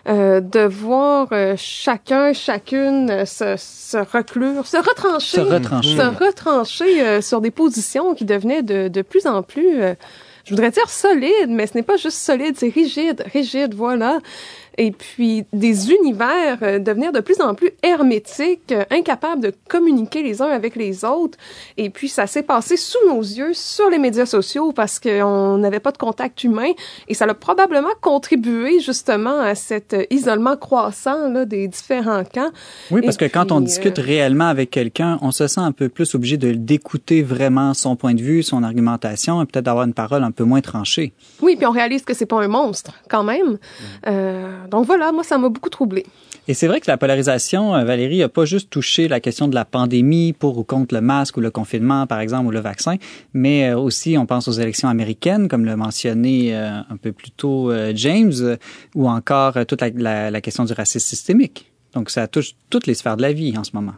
euh, 0.09 0.41
de 0.41 0.61
voir 0.61 1.29
euh, 1.31 1.55
chacun, 1.57 2.33
chacune 2.33 3.27
se, 3.27 3.55
se 3.57 3.99
reclure, 3.99 4.67
se 4.67 4.77
retrancher, 4.79 5.37
Se 5.37 5.41
retrancher. 5.55 5.97
se 5.97 6.25
retrancher 6.25 7.03
euh, 7.03 7.21
sur 7.21 7.41
des 7.41 7.51
positions 7.53 8.15
qui 8.15 8.25
devenaient 8.25 8.63
de, 8.63 8.89
de 8.89 9.03
plus 9.03 9.27
en 9.27 9.43
plus 9.43 9.83
euh, 9.83 9.95
je 10.51 10.57
voudrais 10.57 10.73
dire 10.73 10.91
solide, 10.91 11.49
mais 11.49 11.69
ce 11.69 11.75
n'est 11.77 11.85
pas 11.85 11.97
juste 11.97 12.19
solide, 12.19 12.57
c'est 12.59 12.71
rigide, 12.71 13.23
rigide, 13.33 13.73
voilà. 13.73 14.19
Et 14.79 14.93
puis 14.93 15.45
des 15.53 15.91
univers 15.91 16.59
euh, 16.63 16.79
devenir 16.79 17.13
de 17.13 17.21
plus 17.21 17.41
en 17.41 17.55
plus 17.55 17.71
hermétiques, 17.83 18.73
euh, 18.73 18.85
incapables 18.91 19.43
de 19.43 19.53
communiquer 19.69 20.23
les 20.23 20.43
uns 20.43 20.51
avec 20.51 20.77
les 20.77 21.05
autres. 21.05 21.39
Et 21.77 21.91
puis 21.91 22.09
ça 22.09 22.27
s'est 22.27 22.43
passé 22.43 22.77
sous 22.77 22.99
nos 23.07 23.21
yeux 23.21 23.55
sur 23.55 23.91
les 23.91 23.99
médias 23.99 24.27
sociaux 24.27 24.73
parce 24.73 24.99
qu'on 24.99 25.59
n'avait 25.59 25.81
pas 25.81 25.93
de 25.93 25.99
contact 25.99 26.45
humain. 26.45 26.71
Et 27.09 27.15
ça 27.15 27.25
a 27.27 27.35
probablement 27.35 27.89
contribué 28.01 28.81
justement 28.81 29.41
à 29.41 29.55
cet 29.55 29.95
euh, 29.95 30.05
isolement 30.11 30.57
croissant 30.57 31.29
là, 31.29 31.45
des 31.45 31.69
différents 31.69 32.25
camps. 32.25 32.51
Oui, 32.91 33.01
Et 33.03 33.05
parce 33.05 33.17
que 33.17 33.25
quand 33.25 33.53
on 33.53 33.61
discute 33.61 33.99
euh, 33.99 34.03
réellement 34.03 34.49
avec 34.49 34.71
quelqu'un, 34.71 35.19
on 35.23 35.31
se 35.31 35.47
sent 35.47 35.61
un 35.61 35.73
peu 35.73 35.89
plus 35.89 36.15
obligé 36.15 36.37
de 36.37 36.53
d'écouter 36.53 37.23
vraiment 37.23 37.75
son 37.75 37.97
point 37.97 38.15
de 38.15 38.23
vue, 38.23 38.43
son 38.43 38.63
argumentation, 38.63 39.43
et 39.43 39.47
peut-être 39.47 39.65
d'avoir 39.65 39.85
une 39.85 39.95
parole 39.95 40.23
un 40.25 40.31
peu 40.31 40.45
moins 40.45 40.61
tranchée. 40.61 41.13
Oui, 41.41 41.57
puis 41.57 41.67
on 41.67 41.71
réalise 41.71 42.03
que 42.03 42.15
c'est 42.15 42.27
pas 42.27 42.43
un 42.43 42.49
monstre 42.49 42.93
quand 43.09 43.25
même. 43.25 43.59
Euh, 44.07 44.60
donc 44.69 44.87
voilà, 44.87 45.13
moi 45.13 45.25
ça 45.25 45.39
m'a 45.39 45.49
beaucoup 45.49 45.71
troublé. 45.71 46.05
Et 46.49 46.55
c'est 46.55 46.67
vrai 46.67 46.81
que 46.81 46.91
la 46.91 46.97
polarisation, 46.97 47.75
euh, 47.75 47.85
Valérie, 47.85 48.19
n'a 48.19 48.29
pas 48.29 48.45
juste 48.45 48.71
touché 48.71 49.09
la 49.09 49.21
question 49.21 49.47
de 49.47 49.55
la 49.55 49.65
pandémie 49.65 50.33
pour 50.33 50.59
ou 50.59 50.65
contre 50.65 50.95
le 50.95 51.01
masque 51.01 51.37
ou 51.37 51.41
le 51.41 51.51
confinement, 51.51 52.07
par 52.07 52.21
exemple, 52.21 52.47
ou 52.47 52.51
le 52.51 52.61
vaccin, 52.61 52.97
mais 53.35 53.71
euh, 53.71 53.79
aussi 53.79 54.17
on 54.19 54.27
pense 54.27 54.49
aux 54.49 54.53
élections 54.53 54.89
américaines, 54.89 55.49
comme 55.49 55.65
l'a 55.65 55.77
mentionné 55.77 56.57
euh, 56.57 56.81
un 56.89 56.97
peu 56.97 57.13
plus 57.13 57.31
tôt 57.31 57.73
James, 57.95 58.57
ou 58.95 59.09
encore 59.09 59.65
toute 59.67 59.83
la 59.83 60.41
question 60.41 60.65
du 60.65 60.73
racisme 60.73 61.07
systémique. 61.07 61.71
Donc 61.95 62.11
ça 62.11 62.27
touche 62.27 62.55
toutes 62.69 62.87
les 62.87 62.95
sphères 62.95 63.17
de 63.17 63.23
la 63.23 63.33
vie 63.33 63.57
en 63.57 63.65
ce 63.65 63.71
moment. 63.75 63.95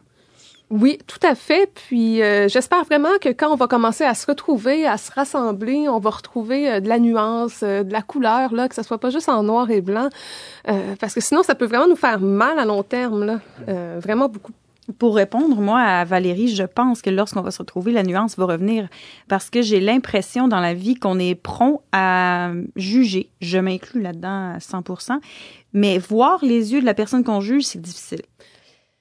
Oui, 0.73 0.97
tout 1.07 1.19
à 1.23 1.35
fait. 1.35 1.71
Puis 1.75 2.23
euh, 2.23 2.49
j'espère 2.49 2.83
vraiment 2.85 3.19
que 3.21 3.29
quand 3.29 3.53
on 3.53 3.57
va 3.57 3.67
commencer 3.67 4.05
à 4.05 4.15
se 4.15 4.27
retrouver, 4.27 4.87
à 4.87 4.97
se 4.97 5.13
rassembler, 5.13 5.87
on 5.87 5.99
va 5.99 6.09
retrouver 6.09 6.67
euh, 6.67 6.81
de 6.81 6.89
la 6.89 6.99
nuance, 6.99 7.61
euh, 7.63 7.83
de 7.83 7.93
la 7.93 8.01
couleur, 8.01 8.55
là, 8.55 8.71
que 8.71 8.75
ça 8.75 8.83
soit 8.83 8.97
pas 8.97 9.11
juste 9.11 9.29
en 9.29 9.43
noir 9.43 9.71
et 9.71 9.83
blanc, 9.83 10.09
euh, 10.69 10.95
parce 10.99 11.13
que 11.13 11.21
sinon 11.21 11.43
ça 11.43 11.55
peut 11.55 11.67
vraiment 11.67 11.89
nous 11.89 11.97
faire 11.97 12.21
mal 12.21 12.59
à 12.59 12.65
long 12.65 12.83
terme, 12.83 13.23
là, 13.25 13.41
Euh, 13.69 14.01
vraiment 14.03 14.31
beaucoup. 14.31 14.53
Pour 14.99 15.15
répondre, 15.15 15.61
moi, 15.61 15.79
à 15.81 16.05
Valérie, 16.05 16.49
je 16.49 16.65
pense 16.65 17.03
que 17.03 17.11
lorsqu'on 17.11 17.43
va 17.43 17.51
se 17.51 17.59
retrouver, 17.59 17.93
la 17.93 18.03
nuance 18.03 18.37
va 18.39 18.47
revenir 18.47 18.89
parce 19.29 19.51
que 19.51 19.61
j'ai 19.61 19.79
l'impression 19.79 20.49
dans 20.49 20.59
la 20.61 20.73
vie 20.73 20.95
qu'on 20.95 21.19
est 21.19 21.35
prompt 21.35 21.83
à 21.93 22.51
juger. 22.77 23.29
Je 23.43 23.59
m'inclus 23.59 24.01
là-dedans 24.01 24.55
à 24.55 24.61
100 24.61 24.83
mais 25.75 25.99
voir 25.99 26.39
les 26.43 26.73
yeux 26.73 26.81
de 26.81 26.87
la 26.87 26.95
personne 26.95 27.25
qu'on 27.25 27.41
juge, 27.43 27.65
c'est 27.65 27.81
difficile. 27.81 28.23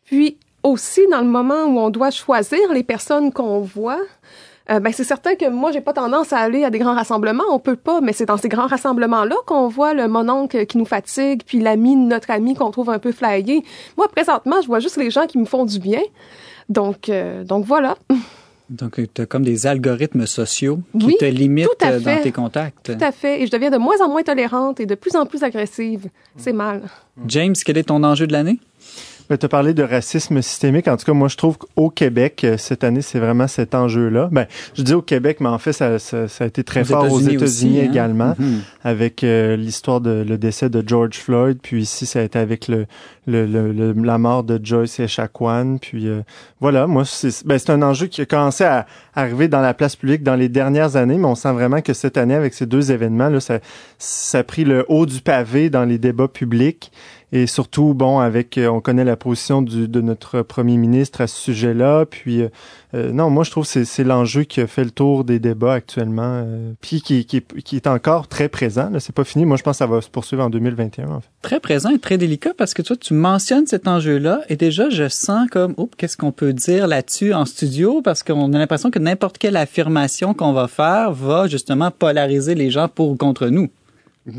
Puis 0.06 0.38
aussi 0.64 1.02
dans 1.12 1.22
le 1.22 1.28
moment 1.28 1.64
où 1.66 1.80
on 1.80 1.90
doit 1.90 2.12
choisir 2.12 2.60
les 2.74 2.84
personnes 2.84 3.32
qu'on 3.32 3.60
voit. 3.62 4.00
euh, 4.70 4.80
ben 4.80 4.94
c'est 4.94 5.04
certain 5.04 5.36
que 5.36 5.50
moi 5.50 5.72
j'ai 5.72 5.82
pas 5.82 5.94
tendance 5.94 6.32
à 6.34 6.38
aller 6.38 6.64
à 6.64 6.70
des 6.70 6.80
grands 6.80 6.94
rassemblements, 6.96 7.44
on 7.52 7.60
peut 7.60 7.76
pas, 7.76 8.00
mais 8.00 8.14
c'est 8.14 8.28
dans 8.28 8.38
ces 8.38 8.48
grands 8.50 8.68
rassemblements 8.68 9.26
là 9.26 9.36
qu'on 9.48 9.68
voit 9.68 9.94
le 9.94 10.08
mononcle 10.08 10.66
qui 10.66 10.78
nous 10.78 10.86
fatigue, 10.86 11.42
puis 11.46 11.60
l'ami 11.60 11.96
de 11.96 12.08
notre 12.08 12.30
ami 12.32 12.54
qu'on 12.54 12.72
trouve 12.72 12.90
un 12.92 13.00
peu 13.00 13.12
flyé. 13.12 13.64
Moi 13.98 14.08
présentement, 14.08 14.62
je 14.62 14.68
vois 14.68 14.80
juste 14.80 14.98
les 14.98 15.10
gens 15.10 15.26
qui 15.26 15.38
me 15.40 15.46
font 15.46 15.66
du 15.66 15.80
bien. 15.80 16.02
Donc 16.70 17.10
euh, 17.10 17.44
donc 17.44 17.66
voilà. 17.66 17.96
Donc 18.70 19.02
tu 19.14 19.22
as 19.22 19.26
comme 19.26 19.44
des 19.44 19.68
algorithmes 19.68 20.26
sociaux 20.26 20.80
qui 20.98 21.06
Oui, 21.08 21.18
te 21.20 21.26
limitent 21.26 21.68
euh, 21.84 22.00
dans 22.00 22.22
tes 22.22 22.32
contacts. 22.32 22.86
Tout 22.86 23.04
à 23.04 23.12
fait, 23.12 23.42
et 23.42 23.46
je 23.46 23.52
deviens 23.52 23.70
de 23.70 23.78
moins 23.78 24.00
en 24.00 24.08
moins 24.08 24.24
tolérante 24.24 24.80
et 24.80 24.86
de 24.86 24.96
plus 24.96 25.14
en 25.18 25.26
plus 25.26 25.44
agressive. 25.44 26.08
C'est 26.38 26.54
mal. 26.54 26.84
James, 27.28 27.54
quel 27.66 27.78
est 27.78 27.84
ton 27.90 28.02
enjeu 28.06 28.28
de 28.28 28.32
l'année? 28.32 28.60
Tu 29.38 29.46
as 29.46 29.50
parlé 29.50 29.74
de 29.74 29.84
racisme 29.84 30.42
systémique. 30.42 30.88
En 30.88 30.98
tout 30.98 31.06
cas, 31.06 31.14
moi, 31.14 31.28
je 31.28 31.38
trouve 31.38 31.58
qu'au 31.58 31.90
Québec, 31.90 32.44
euh, 32.44 32.58
cette 32.58 32.84
année, 32.84 33.02
c'est 33.02 33.20
vraiment 33.20 33.48
cet 33.48 33.76
enjeu-là. 33.76 34.30
Ben, 34.32 34.46
je 34.76 34.82
dis 34.84 34.94
au 34.94 35.02
Québec, 35.02 35.38
mais 35.40 35.50
en 35.50 35.58
fait, 35.58 35.74
ça, 35.74 36.00
ça, 36.00 36.28
ça 36.28 36.44
a 36.44 36.48
été 36.48 36.64
très 36.64 36.82
Aux 36.82 36.86
fort 36.86 37.12
aux 37.12 37.20
États-Unis 37.20 37.80
hein? 37.82 37.90
également, 37.92 38.36
Mhm. 38.38 38.62
avec 38.84 39.24
euh, 39.24 39.56
l'histoire 39.56 40.02
de 40.02 40.26
le 40.28 40.38
décès 40.38 40.70
de 40.70 40.84
George 40.86 41.18
Floyd. 41.18 41.58
Puis 41.62 41.82
ici, 41.84 42.06
ça 42.06 42.20
a 42.20 42.24
été 42.24 42.40
avec 42.40 42.68
le, 42.68 42.86
le, 43.28 43.46
le- 43.46 43.72
le- 43.72 43.94
la 43.94 44.18
mort 44.18 44.44
de 44.44 44.60
Joyce 44.64 45.00
Echaquan. 45.00 45.78
Puis 45.82 46.08
euh, 46.08 46.22
voilà, 46.60 46.88
moi, 46.88 47.04
c'est 47.06 47.46
ben, 47.46 47.58
c'est 47.58 47.72
un 47.72 47.82
enjeu 47.82 48.08
qui 48.08 48.22
a 48.22 48.26
commencé 48.26 48.64
à 48.64 48.86
arriver 49.16 49.48
dans 49.48 49.62
la 49.62 49.74
place 49.74 49.96
publique 49.96 50.24
dans 50.24 50.36
les 50.36 50.50
dernières 50.50 50.96
années, 50.96 51.18
mais 51.18 51.28
on 51.28 51.36
sent 51.36 51.52
vraiment 51.54 51.82
que 51.82 51.94
cette 51.94 52.18
année, 52.18 52.36
avec 52.36 52.54
ces 52.54 52.66
deux 52.66 52.92
événements, 52.92 53.30
là, 53.30 53.40
ça, 53.40 53.60
ça 53.98 54.40
a 54.40 54.44
pris 54.44 54.64
le 54.64 54.86
haut 54.90 55.06
du 55.06 55.22
pavé 55.22 55.70
dans 55.70 55.86
les 55.86 55.98
débats 55.98 56.28
publics. 56.28 56.92
Et 57.34 57.48
surtout, 57.48 57.94
bon, 57.94 58.20
avec, 58.20 58.58
euh, 58.58 58.68
on 58.68 58.82
connaît 58.82 59.06
la 59.06 59.16
position 59.16 59.62
du, 59.62 59.88
de 59.88 60.02
notre 60.02 60.42
premier 60.42 60.76
ministre 60.76 61.22
à 61.22 61.28
ce 61.28 61.40
sujet-là. 61.40 62.06
Puis, 62.06 62.42
euh, 62.42 62.50
euh, 62.94 63.14
non, 63.14 63.30
moi, 63.30 63.46
je 63.46 63.52
trouve 63.52 63.64
que 63.64 63.70
c'est- 63.70 63.86
c'est 63.86 64.04
l'enjeu 64.04 64.44
qui 64.44 64.60
a 64.60 64.68
fait 64.68 64.84
le 64.84 64.92
tour 64.92 65.24
des 65.24 65.40
débats 65.40 65.74
actuellement, 65.76 66.42
euh, 66.46 66.74
puis 66.82 67.02
qui, 67.02 67.24
qui, 67.26 67.38
est- 67.38 67.62
qui 67.62 67.78
est 67.78 67.88
encore 67.88 68.28
très 68.28 68.50
présent. 68.50 68.90
Là, 68.90 69.00
c'est 69.00 69.16
pas 69.16 69.24
fini. 69.24 69.46
Moi, 69.46 69.56
je 69.56 69.64
pense 69.64 69.76
que 69.76 69.78
ça 69.78 69.88
va 69.88 70.02
se 70.02 70.10
poursuivre 70.10 70.44
en 70.44 70.50
2021. 70.50 71.08
En 71.08 71.22
fait. 71.22 71.28
Très 71.42 71.62
présent 71.62 71.90
et 71.92 72.00
très 72.00 72.18
délicat 72.18 72.52
parce 72.58 72.74
que 72.74 72.82
toi, 72.82 72.98
tu 72.98 73.14
mentionnes 73.14 73.66
cet 73.66 73.88
enjeu-là 73.88 74.42
et 74.50 74.58
déjà, 74.58 74.90
je 74.90 75.08
sens 75.08 75.48
comme, 75.50 75.74
oh, 75.78 75.90
qu'est-ce 75.98 76.18
qu'on 76.18 76.34
peut 76.34 76.52
dire 76.52 76.86
là-dessus 76.88 77.34
en 77.34 77.46
studio? 77.46 78.02
Parce 78.02 78.24
qu'on 78.24 78.52
a 78.52 78.58
l'impression 78.60 78.92
que 78.92 79.00
n'importe 79.00 79.38
quelle 79.38 79.56
affirmation 79.56 80.34
qu'on 80.34 80.52
va 80.52 80.68
faire 80.68 81.14
va 81.14 81.48
justement 81.48 81.92
polariser 81.92 82.56
les 82.56 82.72
gens 82.72 82.90
pour 82.90 83.10
ou 83.12 83.16
contre 83.16 83.48
nous. 83.48 83.70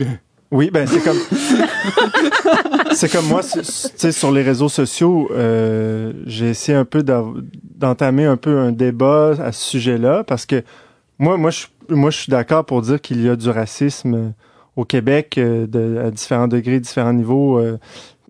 Oui, 0.53 0.71
ben 0.71 0.87
c'est 0.87 1.03
comme 1.03 1.17
c'est 2.93 3.11
comme 3.11 3.27
moi, 3.27 3.41
tu 3.43 3.61
sais, 3.65 4.13
sur 4.13 4.31
les 4.31 4.43
réseaux 4.43 4.69
sociaux, 4.69 5.31
euh, 5.33 6.13
j'ai 6.27 6.51
essayé 6.51 6.77
un 6.77 6.85
peu 6.85 7.03
d'entamer 7.03 8.27
un 8.27 8.37
peu 8.37 8.59
un 8.59 8.71
débat 8.71 9.31
à 9.43 9.51
ce 9.53 9.71
sujet-là 9.71 10.25
parce 10.25 10.45
que 10.45 10.63
moi, 11.19 11.39
moi, 11.39 11.51
je, 11.51 11.65
moi, 11.89 12.11
je 12.11 12.19
suis 12.19 12.31
d'accord 12.31 12.67
pour 12.67 12.83
dire 12.83 13.01
qu'il 13.01 13.25
y 13.25 13.31
a 13.31 13.37
du 13.37 13.49
racisme 13.49 14.35
au 14.77 14.85
Québec 14.85 15.39
euh, 15.39 15.67
de, 15.67 15.99
à 15.99 16.11
différents 16.11 16.49
degrés, 16.49 16.81
différents 16.81 17.15
niveaux. 17.15 17.59
euh. 17.59 17.79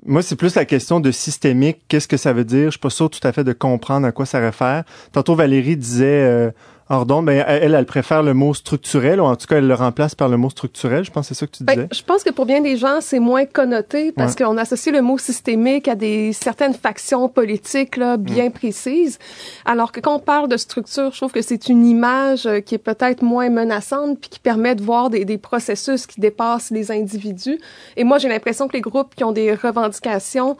moi, 0.06 0.22
c'est 0.22 0.37
plus 0.37 0.54
la 0.54 0.64
question 0.64 1.00
de 1.00 1.11
systémique. 1.11 1.80
Qu'est-ce 1.88 2.06
que 2.06 2.16
ça 2.16 2.32
veut 2.32 2.44
dire? 2.44 2.66
Je 2.66 2.70
suis 2.70 2.78
pas 2.78 2.90
sûr 2.90 3.11
tout 3.11 3.26
à 3.26 3.32
fait 3.32 3.42
de 3.42 3.52
comprendre 3.52 4.06
à 4.06 4.12
quoi 4.12 4.26
ça 4.26 4.38
réfère. 4.38 4.85
Tantôt, 5.11 5.35
Valérie 5.35 5.76
disait 5.76 6.06
euh, 6.06 6.50
Ordon, 6.92 7.22
ben 7.22 7.42
elle, 7.46 7.74
elle 7.74 7.87
préfère 7.87 8.22
le 8.22 8.35
mot 8.35 8.52
structurel, 8.52 9.20
ou 9.20 9.24
en 9.24 9.35
tout 9.35 9.46
cas, 9.46 9.57
elle 9.57 9.66
le 9.66 9.74
remplace 9.74 10.14
par 10.14 10.28
le 10.28 10.37
mot 10.37 10.50
structurel. 10.50 11.05
Je 11.05 11.11
pense 11.11 11.28
que 11.28 11.35
c'est 11.35 11.40
ça 11.40 11.46
que 11.46 11.57
tu 11.57 11.64
disais. 11.64 11.76
Ben, 11.76 11.88
je 11.90 12.02
pense 12.02 12.22
que 12.22 12.31
pour 12.31 12.44
bien 12.44 12.61
des 12.61 12.76
gens, 12.76 13.00
c'est 13.00 13.18
moins 13.18 13.46
connoté 13.46 14.12
parce 14.12 14.37
qu'on 14.37 14.57
associe 14.59 14.94
le 14.94 15.00
mot 15.00 15.16
systémique 15.16 15.88
à 15.88 15.94
des 15.94 16.33
certaines 16.33 16.74
factions 16.74 17.28
politiques 17.28 17.96
là, 17.96 18.18
bien 18.18 18.50
précises. 18.50 19.18
Alors 19.64 19.90
que 19.90 20.00
quand 20.00 20.16
on 20.16 20.18
parle 20.18 20.48
de 20.48 20.57
structure, 20.59 21.11
je 21.12 21.16
trouve 21.16 21.33
que 21.33 21.40
c'est 21.40 21.68
une 21.68 21.87
image 21.87 22.46
euh, 22.46 22.61
qui 22.61 22.74
est 22.74 22.78
peut-être 22.78 23.22
moins 23.22 23.48
menaçante 23.48 24.20
puis 24.20 24.28
qui 24.28 24.38
permet 24.38 24.74
de 24.74 24.83
voir 24.83 25.09
des, 25.09 25.24
des 25.24 25.38
processus 25.38 26.07
qui 26.07 26.20
dépassent 26.20 26.70
les 26.70 26.90
individus. 26.90 27.59
Et 27.96 28.05
moi, 28.05 28.18
j'ai 28.18 28.28
l'impression 28.28 28.68
que 28.68 28.74
les 28.74 28.83
groupes 28.83 29.14
qui 29.14 29.24
ont 29.24 29.33
des 29.33 29.55
revendications, 29.55 30.57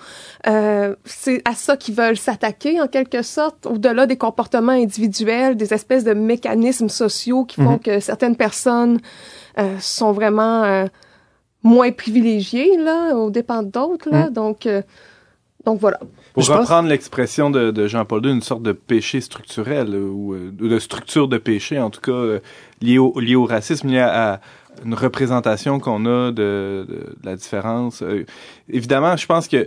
euh, 0.47 0.95
c'est 1.05 1.43
à 1.47 1.55
ça 1.55 1.77
qu'ils 1.77 1.95
veulent 1.95 2.17
s'attaquer 2.17 2.81
en 2.81 2.89
quelque 2.89 3.23
sorte, 3.23 3.67
au-delà 3.67 4.07
des 4.07 4.17
comportements 4.17 4.73
individuels, 4.73 5.57
des 5.57 5.75
espèces 5.75 6.05
de 6.05 6.22
mécanismes 6.23 6.89
sociaux 6.89 7.45
qui 7.45 7.61
font 7.63 7.79
que 7.79 8.01
certaines 8.01 8.37
personnes 8.37 8.99
euh, 9.59 9.77
sont 9.81 10.13
vraiment 10.13 10.65
euh, 10.65 10.87
moins 11.63 11.93
privilégiées 11.93 12.77
là, 12.79 13.15
aux 13.17 13.31
dépens 13.31 13.63
d'autres 13.63 14.09
là. 14.11 14.31
Donc, 14.31 14.67
euh, 14.67 14.83
donc 15.65 15.79
voilà. 15.81 15.99
Pour 16.35 16.43
Je 16.43 16.49
pense- 16.51 16.61
reprendre 16.61 16.89
l'expression 16.89 17.51
de, 17.51 17.71
de 17.71 17.87
Jean-Paul 17.87 18.25
II, 18.27 18.33
une 18.33 18.41
sorte 18.43 18.63
de 18.63 18.73
péché 18.73 19.21
structurel, 19.21 19.95
ou 19.95 20.35
euh, 20.35 20.51
de 20.51 20.79
structure 20.79 21.29
de 21.29 21.39
péché, 21.39 21.79
en 21.79 21.91
tout 21.91 22.01
cas, 22.01 22.11
euh, 22.13 22.41
lié, 22.81 22.99
au, 22.99 23.19
lié 23.21 23.37
au 23.37 23.45
racisme, 23.45 23.89
lié 23.89 23.99
à, 24.01 24.35
à 24.35 24.41
une 24.85 24.95
représentation 24.95 25.79
qu'on 25.79 26.07
a 26.07 26.31
de, 26.33 26.33
de- 26.33 26.85
de 26.89 27.17
la 27.23 27.37
différence. 27.37 28.03
Euh, 28.03 28.25
évidemment, 28.71 29.17
je 29.17 29.27
pense 29.27 29.47
que 29.47 29.67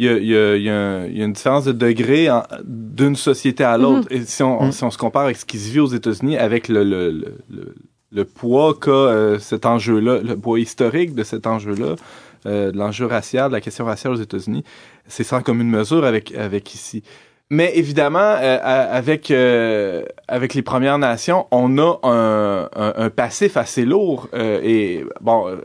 il 0.00 0.06
y 0.06 0.08
a, 0.08 0.12
y 0.18 0.34
a- 0.36 0.56
y 0.56 0.68
a 0.70 1.06
y 1.18 1.20
a 1.22 1.24
une 1.26 1.32
différence 1.34 1.64
de 1.66 1.72
degré 1.72 2.28
d'une 2.64 3.16
société 3.16 3.64
à 3.64 3.76
l'autre. 3.76 4.08
Et 4.10 4.22
si 4.24 4.42
on, 4.42 4.64
Mhm. 4.64 4.72
si 4.72 4.82
on 4.84 4.90
se 4.90 4.98
compare 4.98 5.24
avec 5.24 5.36
ce 5.36 5.44
qui 5.44 5.58
se 5.58 5.70
vit 5.72 5.80
aux 5.80 5.92
États-Unis, 6.00 6.36
avec 6.38 6.68
le, 6.68 6.82
le, 6.84 7.10
le, 7.10 7.34
le- 7.50 7.74
le 8.12 8.24
poids 8.24 8.74
qu'a 8.84 8.90
euh, 8.90 9.38
cet 9.38 9.66
enjeu-là, 9.66 10.20
le 10.30 10.36
poids 10.36 10.58
historique 10.58 11.14
de 11.14 11.22
cet 11.22 11.46
enjeu-là, 11.46 11.94
euh, 12.46 12.72
de 12.72 12.76
l'enjeu 12.78 13.06
racial, 13.06 13.48
de 13.50 13.54
la 13.54 13.60
question 13.60 13.84
raciale 13.84 14.14
aux 14.14 14.22
États-Unis, 14.28 14.64
c'est 15.06 15.22
sans 15.24 15.42
commune 15.42 15.68
mesure 15.68 16.04
avec, 16.04 16.34
avec 16.34 16.74
ici. 16.74 17.02
Mais 17.52 17.72
évidemment, 17.74 18.20
euh, 18.20 18.58
avec 18.62 19.32
euh, 19.32 20.04
avec 20.28 20.54
les 20.54 20.62
Premières 20.62 20.98
Nations, 20.98 21.48
on 21.50 21.78
a 21.78 21.98
un, 22.04 22.68
un, 22.76 22.92
un 22.96 23.10
passif 23.10 23.56
assez 23.56 23.84
lourd 23.84 24.28
euh, 24.34 24.60
et 24.62 25.04
bon, 25.20 25.58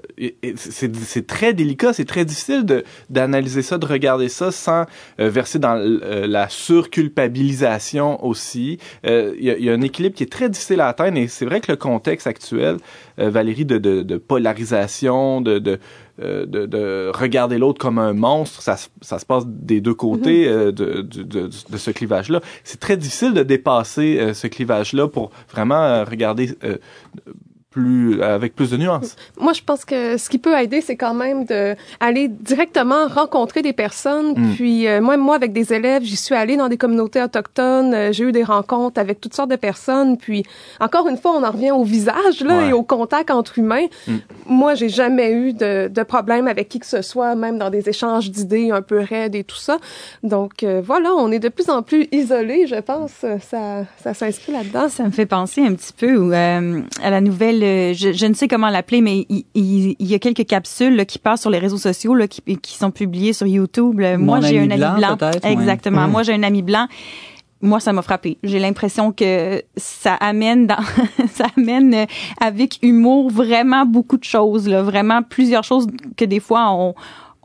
c'est 0.56 1.28
très 1.28 1.54
délicat, 1.54 1.94
c'est 1.94 2.06
très 2.06 2.26
difficile 2.26 2.66
de 2.66 2.84
d'analyser 3.12 3.62
ça, 3.62 3.78
de 3.78 3.86
regarder 3.86 4.30
ça 4.30 4.52
sans 4.52 4.86
euh, 5.20 5.30
verser 5.30 5.60
dans 5.60 5.78
euh, 5.78 6.26
la 6.26 6.50
surculpabilisation 6.50 8.26
aussi. 8.26 8.80
Euh, 9.06 9.36
Il 9.38 9.46
y, 9.46 9.52
a, 9.52 9.58
y 9.60 9.70
a 9.70 9.74
un 9.74 9.82
équilibre 9.82 10.16
qui 10.16 10.24
est 10.24 10.32
très 10.32 10.50
difficile 10.50 10.82
à 10.82 10.88
atteindre 10.88 11.20
et 11.20 11.28
c'est 11.28 11.46
vrai 11.46 11.62
que 11.62 11.72
le 11.72 11.78
contexte 11.78 12.26
actuel, 12.26 12.78
Valérie, 13.18 13.64
de, 13.64 13.78
de, 13.78 14.02
de 14.02 14.18
polarisation, 14.18 15.40
de, 15.40 15.60
de 15.60 15.80
de, 16.20 16.66
de 16.66 17.12
regarder 17.14 17.58
l'autre 17.58 17.80
comme 17.80 18.00
un 18.00 18.14
monstre, 18.14 18.62
ça, 18.62 18.78
se- 18.78 18.88
ça 19.02 19.20
se 19.20 19.26
passe 19.26 19.44
des 19.46 19.82
deux 19.82 19.94
côtés 19.94 20.48
euh, 20.48 20.72
de, 20.72 21.02
de, 21.02 21.24
de, 21.24 21.50
de 21.70 21.78
ce 21.78 21.92
clivage-là. 21.92 22.42
C'est 22.64 22.80
très 22.80 22.96
difficile 22.98 23.34
de 23.34 23.44
dépasser 23.44 24.18
euh, 24.20 24.34
ce 24.34 24.48
clivage-là 24.48 25.08
pour 25.08 25.32
vraiment 25.52 25.82
euh, 25.84 26.04
regarder 26.06 26.56
euh, 26.64 26.78
plus 27.76 28.22
avec 28.24 28.56
plus 28.56 28.70
de 28.72 28.78
nuances. 28.78 29.18
Moi, 29.38 29.52
je 29.52 29.62
pense 29.62 29.84
que 29.84 30.16
ce 30.18 30.30
qui 30.30 30.38
peut 30.40 30.58
aider, 30.58 30.80
c'est 30.80 30.96
quand 30.96 31.14
même 31.14 31.44
de 31.44 31.76
aller 32.00 32.30
directement 32.30 33.08
rencontrer 33.08 33.62
des 33.62 33.74
personnes. 33.74 34.32
Mm. 34.32 34.54
Puis 34.56 34.88
euh, 34.88 35.02
moi, 35.02 35.18
moi, 35.18 35.36
avec 35.36 35.52
des 35.52 35.74
élèves, 35.74 36.04
j'y 36.04 36.16
suis 36.16 36.36
allée 36.36 36.56
dans 36.56 36.70
des 36.70 36.78
communautés 36.78 37.22
autochtones. 37.22 37.94
euh, 37.94 38.12
j'ai 38.14 38.24
eu 38.24 38.32
des 38.32 38.46
rencontres 38.46 38.98
avec 39.02 39.20
toutes 39.20 39.34
sortes 39.34 39.52
de 39.52 39.58
personnes. 39.58 40.16
Puis 40.18 40.44
encore 40.80 41.10
une 41.10 41.18
fois, 41.18 41.32
on 41.36 41.44
en 41.44 41.52
revient 41.52 41.72
au 41.72 41.84
visage 41.84 42.40
là 42.42 42.56
Ouais. 42.60 42.70
et 42.70 42.74
au 42.74 42.84
contact 42.84 43.30
entre 43.30 43.60
humains. 43.60 43.88
Mm. 44.08 44.14
Moi, 44.48 44.76
j'ai 44.76 44.88
jamais 44.90 45.34
eu 45.34 45.52
de, 45.52 45.90
de 45.90 46.04
problème 46.04 46.48
avec 46.48 46.70
qui 46.70 46.80
que 46.80 46.86
ce 46.86 47.02
soit, 47.02 47.36
même 47.36 47.58
dans 47.58 47.70
des 47.70 47.90
échanges 47.90 48.32
d'idées 48.32 48.72
un 48.72 48.82
peu 48.82 49.00
raides 49.00 49.36
et 49.36 49.44
tout 49.44 49.58
ça. 49.58 49.78
Donc 50.24 50.64
euh, 50.64 50.82
voilà, 50.86 51.10
on 51.14 51.30
est 51.32 51.40
de 51.40 51.50
plus 51.50 51.70
en 51.70 51.82
plus 51.84 52.08
isolés, 52.14 52.68
je 52.68 52.80
pense. 52.80 53.12
Ça, 53.52 53.84
ça 54.02 54.14
s'inscrit 54.14 54.54
là-dedans. 54.54 54.88
Ça 54.88 55.04
me 55.04 55.12
fait 55.12 55.26
penser 55.26 55.62
un 55.66 55.74
petit 55.74 55.92
peu 55.92 56.32
euh, 56.34 56.82
à 57.04 57.10
la 57.10 57.20
nouvelle, 57.20 57.64
euh, 57.66 57.94
je, 57.94 58.14
je 58.14 58.26
ne 58.26 58.34
sais 58.34 58.48
comment 58.48 58.70
l'appeler, 58.70 59.02
mais 59.02 59.26
il, 59.30 59.44
il- 59.56 59.96
il 60.00 60.08
y 60.08 60.14
a 60.14 60.20
quelques 60.20 60.46
capsules 60.46 60.96
là, 60.96 61.06
qui 61.06 61.20
passent 61.20 61.42
sur 61.42 61.50
les 61.50 61.60
réseaux 61.60 61.78
sociaux, 61.78 62.16
là, 62.16 62.28
qui, 62.28 62.42
qui 62.58 62.78
sont 62.78 62.92
publiées 62.92 63.34
sur 63.34 63.48
YouTube. 63.48 64.00
Mon 64.00 64.18
Moi, 64.18 64.42
j'ai 64.42 64.60
un 64.60 64.72
ami 64.72 64.80
blanc, 64.98 65.18
ouais. 65.44 65.52
Exactement. 65.52 66.08
Moi, 66.08 66.24
j'ai 66.24 66.34
un 66.34 66.44
ami 66.44 66.62
blanc. 66.62 66.88
Moi, 67.62 67.80
ça 67.80 67.94
m'a 67.94 68.02
frappé. 68.02 68.38
J'ai 68.44 68.60
l'impression 68.60 69.12
que 69.12 69.62
ça 69.78 70.14
amène 70.16 70.68
dans, 70.68 70.78
ça 71.34 71.46
amène 71.58 71.94
euh, 71.94 72.06
avec 72.40 72.78
humour 72.84 73.32
vraiment 73.32 73.86
beaucoup 73.86 74.18
de 74.18 74.24
choses, 74.26 74.68
là, 74.68 74.84
vraiment 74.84 75.24
plusieurs 75.24 75.64
choses 75.64 75.88
que 76.18 76.26
des 76.26 76.40
fois 76.42 76.68
on, 76.72 76.94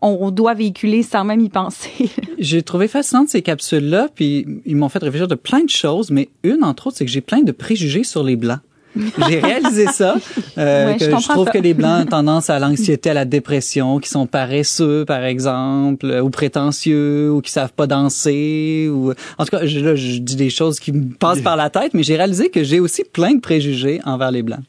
on 0.02 0.30
doit 0.30 0.54
véhiculer 0.54 1.02
sans 1.02 1.24
même 1.24 1.40
y 1.40 1.48
penser. 1.48 2.10
J'ai 2.38 2.62
trouvé 2.62 2.88
fascinante 2.88 3.28
ces 3.28 3.40
capsules-là, 3.42 4.08
puis 4.14 4.46
ils 4.66 4.76
m'ont 4.76 4.88
fait 4.88 4.98
réfléchir 4.98 5.28
de 5.28 5.34
plein 5.36 5.62
de 5.62 5.68
choses, 5.70 6.10
mais 6.10 6.28
une, 6.42 6.64
entre 6.64 6.88
autres, 6.88 6.96
c'est 6.98 7.04
que 7.04 7.10
j'ai 7.10 7.20
plein 7.20 7.42
de 7.42 7.52
préjugés 7.52 8.04
sur 8.04 8.22
les 8.24 8.36
Blancs. 8.36 8.60
J'ai 9.28 9.40
réalisé 9.40 9.86
ça, 9.86 10.16
euh, 10.58 10.86
Ouais, 10.86 10.92
je 10.94 10.98
que 10.98 11.04
je, 11.04 11.10
comprends 11.10 11.34
trouve 11.34 11.46
ça. 11.46 11.52
que 11.52 11.58
les 11.58 11.74
Blancs 11.74 12.02
ont 12.02 12.06
tendance 12.06 12.50
à 12.50 12.58
l'anxiété, 12.58 13.10
à 13.10 13.14
la 13.14 13.24
dépression, 13.24 13.98
qui 13.98 14.08
sont 14.08 14.26
paresseux, 14.26 15.04
par 15.04 15.24
exemple, 15.24 16.06
euh, 16.06 16.20
ou 16.20 16.30
prétentieux, 16.30 17.30
ou 17.30 17.40
qui 17.40 17.52
savent 17.52 17.72
pas 17.72 17.86
danser, 17.86 18.88
ou... 18.92 19.12
En 19.38 19.44
tout 19.44 19.56
cas, 19.56 19.64
je, 19.66 19.78
là, 19.80 19.94
je 19.94 20.18
dis 20.18 20.36
des 20.36 20.50
choses 20.50 20.80
qui 20.80 20.92
me 20.92 21.14
passent 21.14 21.40
par 21.40 21.56
la 21.56 21.70
tête, 21.70 21.94
mais 21.94 22.02
j'ai 22.02 22.16
réalisé 22.16 22.50
que 22.50 22.64
j'ai 22.64 22.80
aussi 22.80 23.04
plein 23.04 23.34
de 23.34 23.40
préjugés 23.40 24.00
envers 24.04 24.30
les 24.30 24.42
Blancs. 24.42 24.60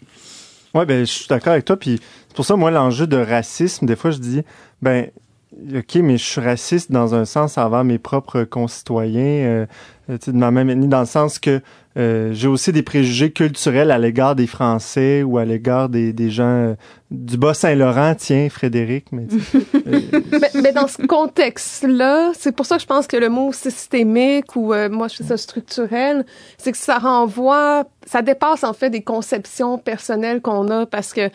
Ouais, 0.74 0.86
ben, 0.86 1.00
je 1.06 1.12
suis 1.12 1.28
d'accord 1.28 1.54
avec 1.54 1.66
toi. 1.66 1.76
Puis 1.78 2.00
c'est 2.28 2.36
pour 2.36 2.46
ça, 2.46 2.56
moi, 2.56 2.72
l'enjeu 2.72 3.08
de 3.08 3.18
racisme, 3.18 3.86
des 3.86 3.96
fois, 3.96 4.12
je 4.12 4.20
dis, 4.20 4.42
ben, 4.82 5.08
OK, 5.54 5.96
mais 5.96 6.18
je 6.18 6.24
suis 6.24 6.42
raciste 6.42 6.92
dans 6.92 7.14
un 7.14 7.26
sens 7.26 7.58
envers 7.58 7.84
mes 7.84 8.00
propres 8.00 8.44
concitoyens, 8.46 9.22
euh, 9.22 9.66
euh, 10.10 10.18
de 10.26 10.32
ma 10.32 10.50
même 10.50 10.70
ethnie, 10.70 10.88
dans 10.88 11.02
le 11.02 11.06
sens 11.06 11.40
que 11.40 11.62
euh, 11.98 12.32
j'ai 12.32 12.48
aussi 12.48 12.72
des 12.72 12.84
préjugés 12.84 13.32
culturels 13.32 13.92
à 13.92 13.98
l'égard 13.98 14.36
des 14.36 14.48
Français 14.48 15.24
ou 15.24 15.38
à 15.38 15.44
l'égard 15.44 15.90
des, 15.90 16.14
des 16.14 16.30
gens 16.32 16.44
euh, 16.46 16.76
du 17.12 17.36
Bas-Saint-Laurent, 17.38 18.16
tiens, 18.18 18.48
Frédéric, 18.50 19.08
mais 19.12 19.28
dans 20.74 20.88
ce 20.88 21.06
contexte-là, 21.06 22.32
c'est 22.34 22.56
pour 22.56 22.66
ça 22.66 22.78
que 22.78 22.84
je 22.84 22.88
pense 22.88 23.08
que 23.08 23.18
le 23.18 23.28
mot 23.28 23.52
systémique 23.52 24.56
ou 24.56 24.74
moi 24.90 25.10
je 25.10 25.18
fais 25.18 25.26
ça 25.26 25.38
structurel, 25.38 26.26
c'est 26.58 26.72
que 26.72 26.78
ça 26.78 26.98
renvoie, 26.98 27.84
ça 28.08 28.22
dépasse 28.22 28.64
en 28.64 28.72
fait 28.72 28.90
des 28.90 29.02
conceptions 29.02 29.78
personnelles 29.78 30.42
qu'on 30.42 30.70
a 30.70 30.86
parce 30.86 31.12
que 31.12 31.30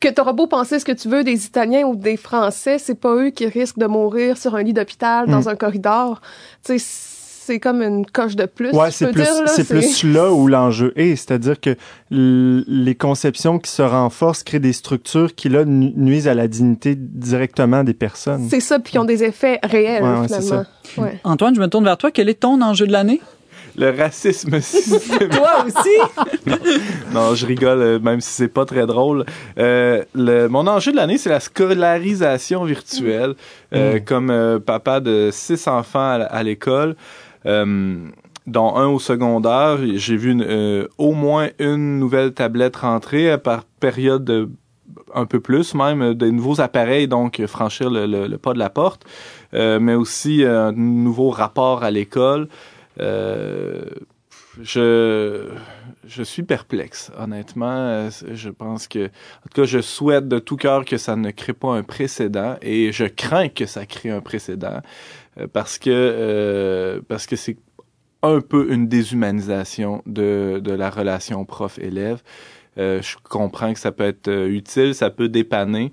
que 0.00 0.08
t'auras 0.08 0.32
beau 0.32 0.46
penser 0.46 0.78
ce 0.78 0.84
que 0.84 0.92
tu 0.92 1.08
veux 1.08 1.22
des 1.24 1.44
Italiens 1.46 1.84
ou 1.86 1.94
des 1.94 2.16
Français, 2.16 2.78
c'est 2.78 2.94
pas 2.98 3.14
eux 3.14 3.30
qui 3.30 3.46
risquent 3.46 3.78
de 3.78 3.86
mourir 3.86 4.36
sur 4.38 4.54
un 4.54 4.62
lit 4.62 4.72
d'hôpital 4.72 5.26
dans 5.28 5.48
un 5.48 5.54
corridor. 5.56 6.20
Tu 6.64 6.78
sais, 6.78 6.84
c'est 7.42 7.58
comme 7.58 7.82
une 7.82 8.06
coche 8.06 8.36
de 8.36 8.46
plus. 8.46 8.70
Ouais, 8.70 8.90
c'est 8.92 9.10
plus, 9.12 9.22
dire, 9.22 9.42
là, 9.42 9.46
c'est 9.48 9.64
plus 9.66 10.04
là 10.04 10.30
où 10.32 10.46
l'enjeu 10.46 10.92
est, 10.96 11.16
c'est-à-dire 11.16 11.58
que 11.60 11.70
l- 12.12 12.64
les 12.68 12.94
conceptions 12.94 13.58
qui 13.58 13.70
se 13.70 13.82
renforcent 13.82 14.42
créent 14.44 14.60
des 14.60 14.72
structures 14.72 15.34
qui 15.34 15.48
là 15.48 15.64
nu- 15.64 15.92
nuisent 15.96 16.28
à 16.28 16.34
la 16.34 16.46
dignité 16.48 16.94
directement 16.96 17.82
des 17.82 17.94
personnes. 17.94 18.46
C'est 18.50 18.60
ça, 18.60 18.78
puis 18.78 18.92
qui 18.92 18.98
ont 18.98 19.04
des 19.04 19.24
effets 19.24 19.58
réels 19.64 20.02
Ouais, 20.02 20.18
ouais. 20.20 21.02
Ouais. 21.04 21.20
Antoine, 21.24 21.54
je 21.54 21.60
me 21.60 21.66
tourne 21.66 21.84
vers 21.84 21.98
toi. 21.98 22.10
Quel 22.10 22.28
est 22.28 22.40
ton 22.40 22.60
enjeu 22.62 22.86
de 22.86 22.92
l'année? 22.92 23.20
Le 23.80 23.90
racisme 23.98 24.60
systémique. 24.60 25.30
Toi 25.30 25.64
aussi? 25.66 26.54
non, 27.12 27.34
je 27.34 27.46
rigole, 27.46 27.80
euh, 27.80 27.98
même 27.98 28.20
si 28.20 28.30
c'est 28.30 28.48
pas 28.48 28.64
très 28.64 28.86
drôle. 28.86 29.24
Euh, 29.58 30.02
le, 30.14 30.48
mon 30.48 30.66
enjeu 30.66 30.92
de 30.92 30.96
l'année, 30.96 31.18
c'est 31.18 31.30
la 31.30 31.40
scolarisation 31.40 32.64
virtuelle. 32.64 33.34
Euh, 33.74 33.98
Comme 34.04 34.30
euh, 34.30 34.58
papa 34.58 35.00
de 35.00 35.30
six 35.32 35.66
enfants 35.68 35.98
à, 36.20 36.24
à 36.24 36.42
l'école, 36.42 36.94
euh, 37.46 37.96
dont 38.46 38.76
un 38.76 38.86
au 38.88 38.98
secondaire, 38.98 39.78
j'ai 39.94 40.16
vu 40.16 40.32
une, 40.32 40.44
euh, 40.46 40.86
au 40.98 41.12
moins 41.12 41.48
une 41.58 41.98
nouvelle 41.98 42.32
tablette 42.32 42.76
rentrer 42.76 43.30
euh, 43.32 43.38
par 43.38 43.64
période 43.80 44.24
de 44.24 44.48
un 45.14 45.24
peu 45.24 45.40
plus 45.40 45.74
même, 45.74 46.14
des 46.14 46.30
nouveaux 46.32 46.60
appareils, 46.60 47.08
donc 47.08 47.44
franchir 47.46 47.90
le, 47.90 48.06
le- 48.06 48.26
le 48.26 48.38
pas 48.38 48.52
de 48.52 48.58
la 48.58 48.70
porte, 48.70 49.02
euh, 49.54 49.78
mais 49.80 49.94
aussi 49.94 50.44
un 50.44 50.72
nouveau 50.72 51.30
rapport 51.30 51.82
à 51.82 51.90
l'école. 51.90 52.48
Euh, 53.00 53.84
je, 54.60 55.48
je 56.06 56.22
suis 56.22 56.42
perplexe, 56.42 57.10
honnêtement. 57.18 57.66
Euh, 57.70 58.10
Je 58.32 58.50
pense 58.50 58.88
que, 58.88 59.06
en 59.06 59.48
tout 59.50 59.62
cas, 59.62 59.64
je 59.64 59.80
souhaite 59.80 60.28
de 60.28 60.38
tout 60.38 60.56
cœur 60.56 60.84
que 60.84 60.96
ça 60.96 61.16
ne 61.16 61.30
crée 61.30 61.52
pas 61.52 61.74
un 61.74 61.82
précédent 61.82 62.56
et 62.62 62.92
je 62.92 63.04
crains 63.04 63.48
que 63.48 63.66
ça 63.66 63.86
crée 63.86 64.10
un 64.10 64.20
précédent 64.20 64.80
euh, 65.38 65.46
parce 65.52 65.78
que 65.78 67.02
parce 67.08 67.26
que 67.26 67.36
c'est 67.36 67.56
un 68.22 68.40
peu 68.40 68.72
une 68.72 68.86
déshumanisation 68.88 70.02
de, 70.06 70.60
de 70.62 70.72
la 70.72 70.90
relation 70.90 71.44
prof-élève. 71.44 72.22
Je 72.76 73.16
comprends 73.24 73.72
que 73.72 73.78
ça 73.78 73.92
peut 73.92 74.04
être 74.04 74.30
utile, 74.30 74.94
ça 74.94 75.10
peut 75.10 75.28
dépanner, 75.28 75.92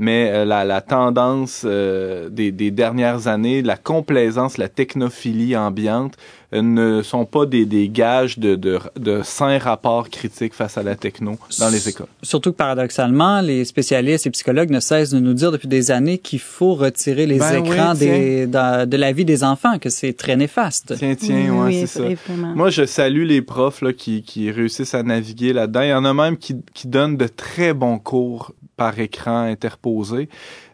mais 0.00 0.30
euh, 0.32 0.44
la, 0.46 0.64
la 0.64 0.80
tendance 0.80 1.62
euh, 1.66 2.30
des, 2.30 2.52
des 2.52 2.70
dernières 2.70 3.28
années, 3.28 3.60
la 3.60 3.76
complaisance, 3.76 4.56
la 4.56 4.70
technophilie 4.70 5.54
ambiante 5.58 6.14
euh, 6.54 6.62
ne 6.62 7.02
sont 7.02 7.26
pas 7.26 7.44
des, 7.44 7.66
des 7.66 7.90
gages 7.90 8.38
de, 8.38 8.54
de, 8.54 8.78
de 8.98 9.20
sains 9.22 9.58
rapports 9.58 10.08
critiques 10.08 10.54
face 10.54 10.78
à 10.78 10.82
la 10.82 10.96
techno 10.96 11.36
dans 11.58 11.68
les 11.68 11.86
écoles. 11.86 12.06
Surtout 12.22 12.50
que 12.50 12.56
paradoxalement, 12.56 13.42
les 13.42 13.66
spécialistes 13.66 14.26
et 14.26 14.30
psychologues 14.30 14.70
ne 14.70 14.80
cessent 14.80 15.10
de 15.10 15.20
nous 15.20 15.34
dire 15.34 15.52
depuis 15.52 15.68
des 15.68 15.90
années 15.90 16.16
qu'il 16.16 16.40
faut 16.40 16.74
retirer 16.74 17.26
les 17.26 17.38
Ben 17.38 17.62
écrans 17.62 17.92
des, 17.92 18.46
de 18.46 18.96
la 18.96 19.12
vie 19.12 19.26
des 19.26 19.44
enfants, 19.44 19.78
que 19.78 19.90
c'est 19.90 20.14
très 20.14 20.34
néfaste. 20.34 20.94
Tiens, 20.96 21.14
tiens, 21.14 21.50
ouais, 21.50 21.66
oui, 21.66 21.86
c'est 21.86 22.16
ça. 22.16 22.32
Moi, 22.54 22.70
je 22.70 22.86
salue 22.86 23.26
les 23.26 23.42
profs 23.42 23.82
là, 23.82 23.92
qui, 23.92 24.22
qui 24.22 24.50
réussissent 24.50 24.94
à 24.94 25.02
naviguer 25.02 25.52
là-dedans. 25.52 25.82
Il 25.82 25.90
y 25.90 25.94
en 25.94 26.06
a 26.06 26.14
même 26.14 26.38
qui, 26.38 26.56
qui 26.72 26.88
donnent 26.88 27.18
de 27.18 27.26
très 27.26 27.74
bons 27.74 27.98
cours 27.98 28.54
par 28.80 28.98
écran 28.98 29.42
interposé, 29.42 30.30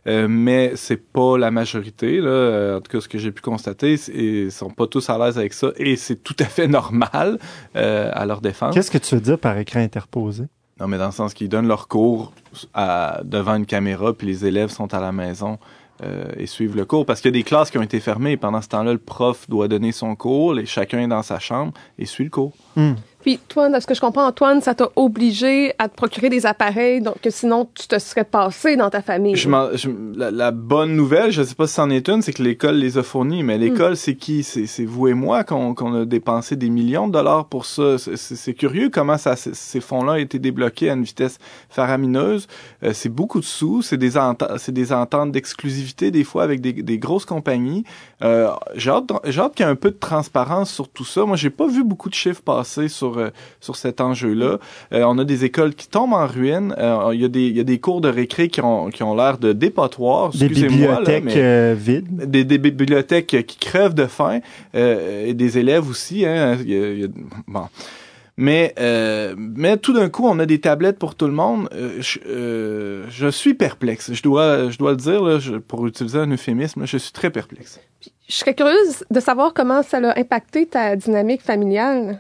euh, 0.07 0.29
mais 0.31 0.77
c'est 0.77 1.13
pas 1.13 1.37
la 1.37 1.51
majorité. 1.51 2.21
Là. 2.21 2.77
En 2.77 2.81
tout 2.81 2.93
cas, 2.93 3.01
ce 3.01 3.09
que 3.09 3.19
j'ai 3.19 3.33
pu 3.33 3.43
constater, 3.43 3.97
ils 4.15 4.53
sont 4.53 4.71
pas 4.71 4.87
tous 4.87 5.11
à 5.11 5.19
l'aise 5.19 5.37
avec 5.39 5.53
ça, 5.53 5.73
et 5.77 5.97
c'est 5.97 6.23
tout 6.23 6.37
à 6.39 6.45
fait 6.45 6.69
normal 6.69 7.41
euh, 7.75 8.09
à 8.13 8.25
leur 8.25 8.41
défense. 8.41 8.77
Qu'est-ce 8.77 8.93
que 8.93 8.99
tu 8.99 9.17
veux 9.17 9.21
dire 9.21 9.41
par 9.41 9.59
écran 9.59 9.81
interposé? 9.81 10.45
Non, 10.79 10.87
mais 10.87 10.99
dans 10.99 11.07
le 11.07 11.13
sens 11.13 11.35
qu'ils 11.35 11.49
donnent 11.49 11.67
leur 11.67 11.89
cours 11.89 12.33
à, 12.75 13.23
devant 13.25 13.57
une 13.57 13.67
caméra, 13.67 14.13
puis 14.13 14.29
les 14.29 14.47
élèves 14.47 14.71
sont 14.71 14.95
à 14.95 15.01
la 15.01 15.11
maison 15.11 15.59
euh, 16.05 16.27
et 16.37 16.47
suivent 16.47 16.77
le 16.77 16.85
cours. 16.85 17.07
Parce 17.07 17.21
qu'il 17.21 17.31
y 17.33 17.35
a 17.35 17.39
des 17.41 17.43
classes 17.43 17.73
qui 17.73 17.79
ont 17.79 17.83
été 17.83 17.99
fermées. 17.99 18.33
Et 18.33 18.37
pendant 18.37 18.63
ce 18.63 18.69
temps-là, 18.69 18.93
le 18.93 19.01
prof 19.01 19.49
doit 19.49 19.67
donner 19.67 19.91
son 19.91 20.15
cours, 20.15 20.57
et 20.61 20.67
chacun 20.67 21.01
est 21.01 21.09
dans 21.09 21.25
sa 21.25 21.41
chambre 21.41 21.73
et 21.99 22.07
suit 22.07 22.25
le 22.25 22.31
cours. 22.31 22.53
Hmm. 22.77 22.93
Puis 23.27 23.41
toi, 23.49 23.69
de 23.69 23.81
ce 23.81 23.89
que 23.89 23.95
je 23.95 24.01
comprends, 24.01 24.25
Antoine, 24.25 24.61
ça 24.61 24.77
t'a 24.77 24.89
obligé 24.95 25.73
à 25.81 25.89
te 25.89 25.97
procurer 25.97 26.29
des 26.29 26.47
appareils, 26.47 27.01
donc 27.01 27.21
que 27.21 27.31
sinon 27.31 27.69
tu 27.75 27.89
te 27.89 27.99
serais 27.99 28.23
passé 28.23 28.77
dans 28.77 28.89
ta 28.89 29.03
famille. 29.03 29.35
Je 29.35 29.49
m'en- 29.49 29.75
je- 29.75 29.91
la, 30.17 30.31
la 30.31 30.53
bonne 30.53 30.95
nouvelle, 30.95 31.33
je 31.33 31.43
sais 31.43 31.57
pas 31.57 31.67
si 31.67 31.75
c'en 31.75 31.91
est 31.91 32.09
une, 32.09 32.23
c'est 32.23 32.33
que 32.33 32.41
l'école 32.45 32.77
les 32.77 32.99
a 32.99 33.03
fournis, 33.03 33.43
mais 33.43 33.59
l'école, 33.59 33.97
c'est 33.97 34.15
qui? 34.15 34.45
C'est 34.45 34.85
vous 34.85 35.09
et 35.09 35.15
moi 35.15 35.43
qu'on 35.43 35.75
a 36.01 36.05
dépensé 36.05 36.55
des 36.55 36.71
millions 36.71 37.09
de 37.09 37.15
dollars 37.15 37.47
pour 37.47 37.67
ça. 37.67 37.97
C'est- 37.99 38.55
curieux 38.55 38.91
comment 38.91 39.19
ça, 39.19 39.35
ces- 39.35 39.81
fonds-là 39.81 40.13
ont 40.13 40.15
été 40.15 40.39
débloqués 40.39 40.89
à 40.91 40.93
une 40.93 41.03
vitesse 41.03 41.39
faramineuse. 41.69 42.47
Euh, 42.85 42.93
c'est 42.95 43.09
beaucoup 43.09 43.41
de 43.41 43.45
sous, 43.45 43.83
c'est 43.83 43.97
des, 43.97 44.13
c'est 44.59 44.73
des 44.73 44.93
ententes 44.93 45.33
d'exclusivité 45.33 46.13
des 46.13 46.23
fois 46.23 46.45
avec 46.45 46.61
des, 46.61 46.73
des 46.73 46.99
grosses 46.99 47.25
compagnies. 47.25 47.83
Euh, 48.23 48.51
j'ai 48.77 48.91
hâte, 48.91 49.07
de- 49.09 49.31
j'ai 49.31 49.41
hâte 49.41 49.57
qu'il 49.57 49.67
y 49.67 49.69
ait 49.69 49.73
un 49.73 49.75
peu 49.75 49.91
de 49.91 49.97
transparence 49.99 50.71
sur 50.73 50.89
tout 50.89 51.05
ça. 51.05 51.25
Moi, 51.25 51.37
j'ai 51.37 51.51
pas 51.51 51.67
vu 51.67 51.83
beaucoup 51.83 52.09
de 52.09 52.15
chiffres 52.15 52.41
passer 52.43 52.87
sur 52.89 53.16
euh, 53.19 53.31
sur 53.61 53.77
cet 53.77 54.01
enjeu-là. 54.01 54.59
Euh, 54.93 55.05
on 55.07 55.19
a 55.19 55.25
des 55.25 55.45
écoles 55.45 55.75
qui 55.75 55.89
tombent 55.89 56.13
en 56.15 56.27
ruine. 56.27 56.75
Euh, 56.79 57.11
Il 57.15 57.21
y 57.21 57.25
a 57.25 57.29
des 57.29 57.47
il 57.47 57.57
y 57.57 57.61
a 57.61 57.65
des 57.65 57.79
cours 57.79 58.01
de 58.01 58.09
récré 58.09 58.49
qui 58.49 58.61
ont 58.61 58.91
qui 58.91 59.03
ont 59.03 59.15
l'air 59.15 59.39
de 59.39 59.53
dépotoirs. 59.53 60.31
Des 60.31 60.49
là, 60.49 60.55
bibliothèques 60.69 61.25
mais- 61.25 61.33
euh, 61.37 61.75
vides. 61.77 62.31
des, 62.31 62.45
des 62.45 62.59
bibliothèques 62.59 63.45
qui 63.47 63.59
crevent 63.59 63.95
de 63.95 64.07
faim 64.07 64.41
euh, 64.75 65.27
et 65.27 65.35
des 65.35 65.59
élèves 65.59 65.89
aussi. 65.89 66.25
Hein, 66.27 66.57
Il 66.63 66.71
y 66.73 66.75
a- 66.83 66.93
il 66.93 67.01
y 67.01 67.05
a- 67.05 67.09
bon. 67.49 67.63
Mais, 68.39 68.75
euh, 68.79 69.35
mais 69.39 69.79
tout 69.79 69.95
d'un 69.95 70.11
coup, 70.11 70.27
on 70.27 70.39
a 70.39 70.45
des 70.45 70.61
tablettes 70.61 70.99
pour 70.99 71.15
tout 71.15 71.25
le 71.27 71.33
monde. 71.33 71.71
Euh, 71.73 71.97
je, 72.01 72.19
euh, 72.29 73.05
je 73.09 73.29
suis 73.29 73.55
perplexe. 73.55 74.13
Je 74.13 74.23
dois, 74.23 74.69
je 74.69 74.77
dois 74.77 74.91
le 74.91 74.99
dire, 74.99 75.23
là, 75.23 75.39
je- 75.39 75.55
pour 75.55 75.87
utiliser 75.87 76.19
un 76.19 76.31
euphémisme, 76.31 76.85
je 76.87 76.99
suis 76.99 77.13
très 77.13 77.31
perplexe. 77.31 77.81
Je 78.29 78.35
serais 78.35 78.55
curieuse 78.55 79.05
de 79.11 79.21
savoir 79.21 79.55
comment 79.55 79.83
ça 79.83 79.97
a 79.99 80.21
impacté 80.21 80.67
ta 80.67 80.97
dynamique 80.97 81.41
familiale. 81.41 82.19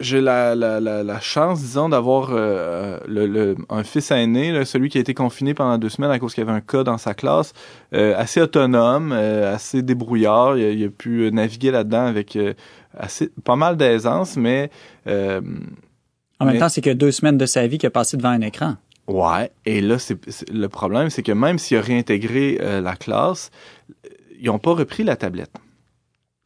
J'ai 0.00 0.20
la, 0.20 0.54
la, 0.54 0.78
la, 0.78 1.02
la 1.02 1.20
chance, 1.20 1.60
disons, 1.60 1.88
d'avoir 1.88 2.28
euh, 2.30 2.98
le, 3.08 3.26
le- 3.26 3.56
un 3.68 3.82
fils 3.82 4.12
aîné, 4.12 4.52
là, 4.52 4.64
celui 4.64 4.88
qui 4.90 4.98
a 4.98 5.00
été 5.00 5.12
confiné 5.12 5.54
pendant 5.54 5.76
deux 5.76 5.88
semaines 5.88 6.12
à 6.12 6.20
cause 6.20 6.34
qu'il 6.34 6.44
y 6.44 6.46
avait 6.48 6.56
un 6.56 6.60
cas 6.60 6.84
dans 6.84 6.98
sa 6.98 7.14
classe, 7.14 7.52
euh, 7.94 8.14
assez 8.16 8.40
autonome, 8.40 9.10
euh, 9.12 9.52
assez 9.54 9.82
débrouillard. 9.82 10.56
Il 10.56 10.64
a, 10.64 10.70
il 10.70 10.84
a 10.84 10.88
pu 10.88 11.28
naviguer 11.32 11.72
là-dedans 11.72 12.06
avec 12.06 12.36
euh, 12.36 12.54
assez, 12.96 13.28
pas 13.42 13.56
mal 13.56 13.76
d'aisance, 13.76 14.36
mais 14.36 14.70
euh, 15.08 15.40
En 16.38 16.44
même 16.44 16.54
Mais- 16.54 16.60
temps, 16.60 16.68
c'est 16.68 16.80
que 16.80 16.90
deux 16.90 17.10
semaines 17.10 17.38
de 17.38 17.46
sa 17.46 17.66
vie 17.66 17.78
qu'il 17.78 17.88
a 17.88 17.90
passé 17.90 18.16
devant 18.16 18.28
un 18.30 18.40
écran. 18.42 18.76
ouais. 19.08 19.50
Et 19.66 19.80
là, 19.80 19.98
c'est 19.98 20.16
le 20.52 20.68
problème, 20.68 21.10
c'est 21.10 21.24
que 21.24 21.32
même 21.32 21.58
s'il 21.58 21.76
a 21.76 21.80
réintégré 21.80 22.58
euh, 22.60 22.80
la 22.80 22.94
classe, 22.94 23.50
euh, 24.06 24.08
ils 24.40 24.46
n'ont 24.46 24.60
pas 24.60 24.74
repris 24.74 25.02
la 25.02 25.16
tablette. 25.16 25.50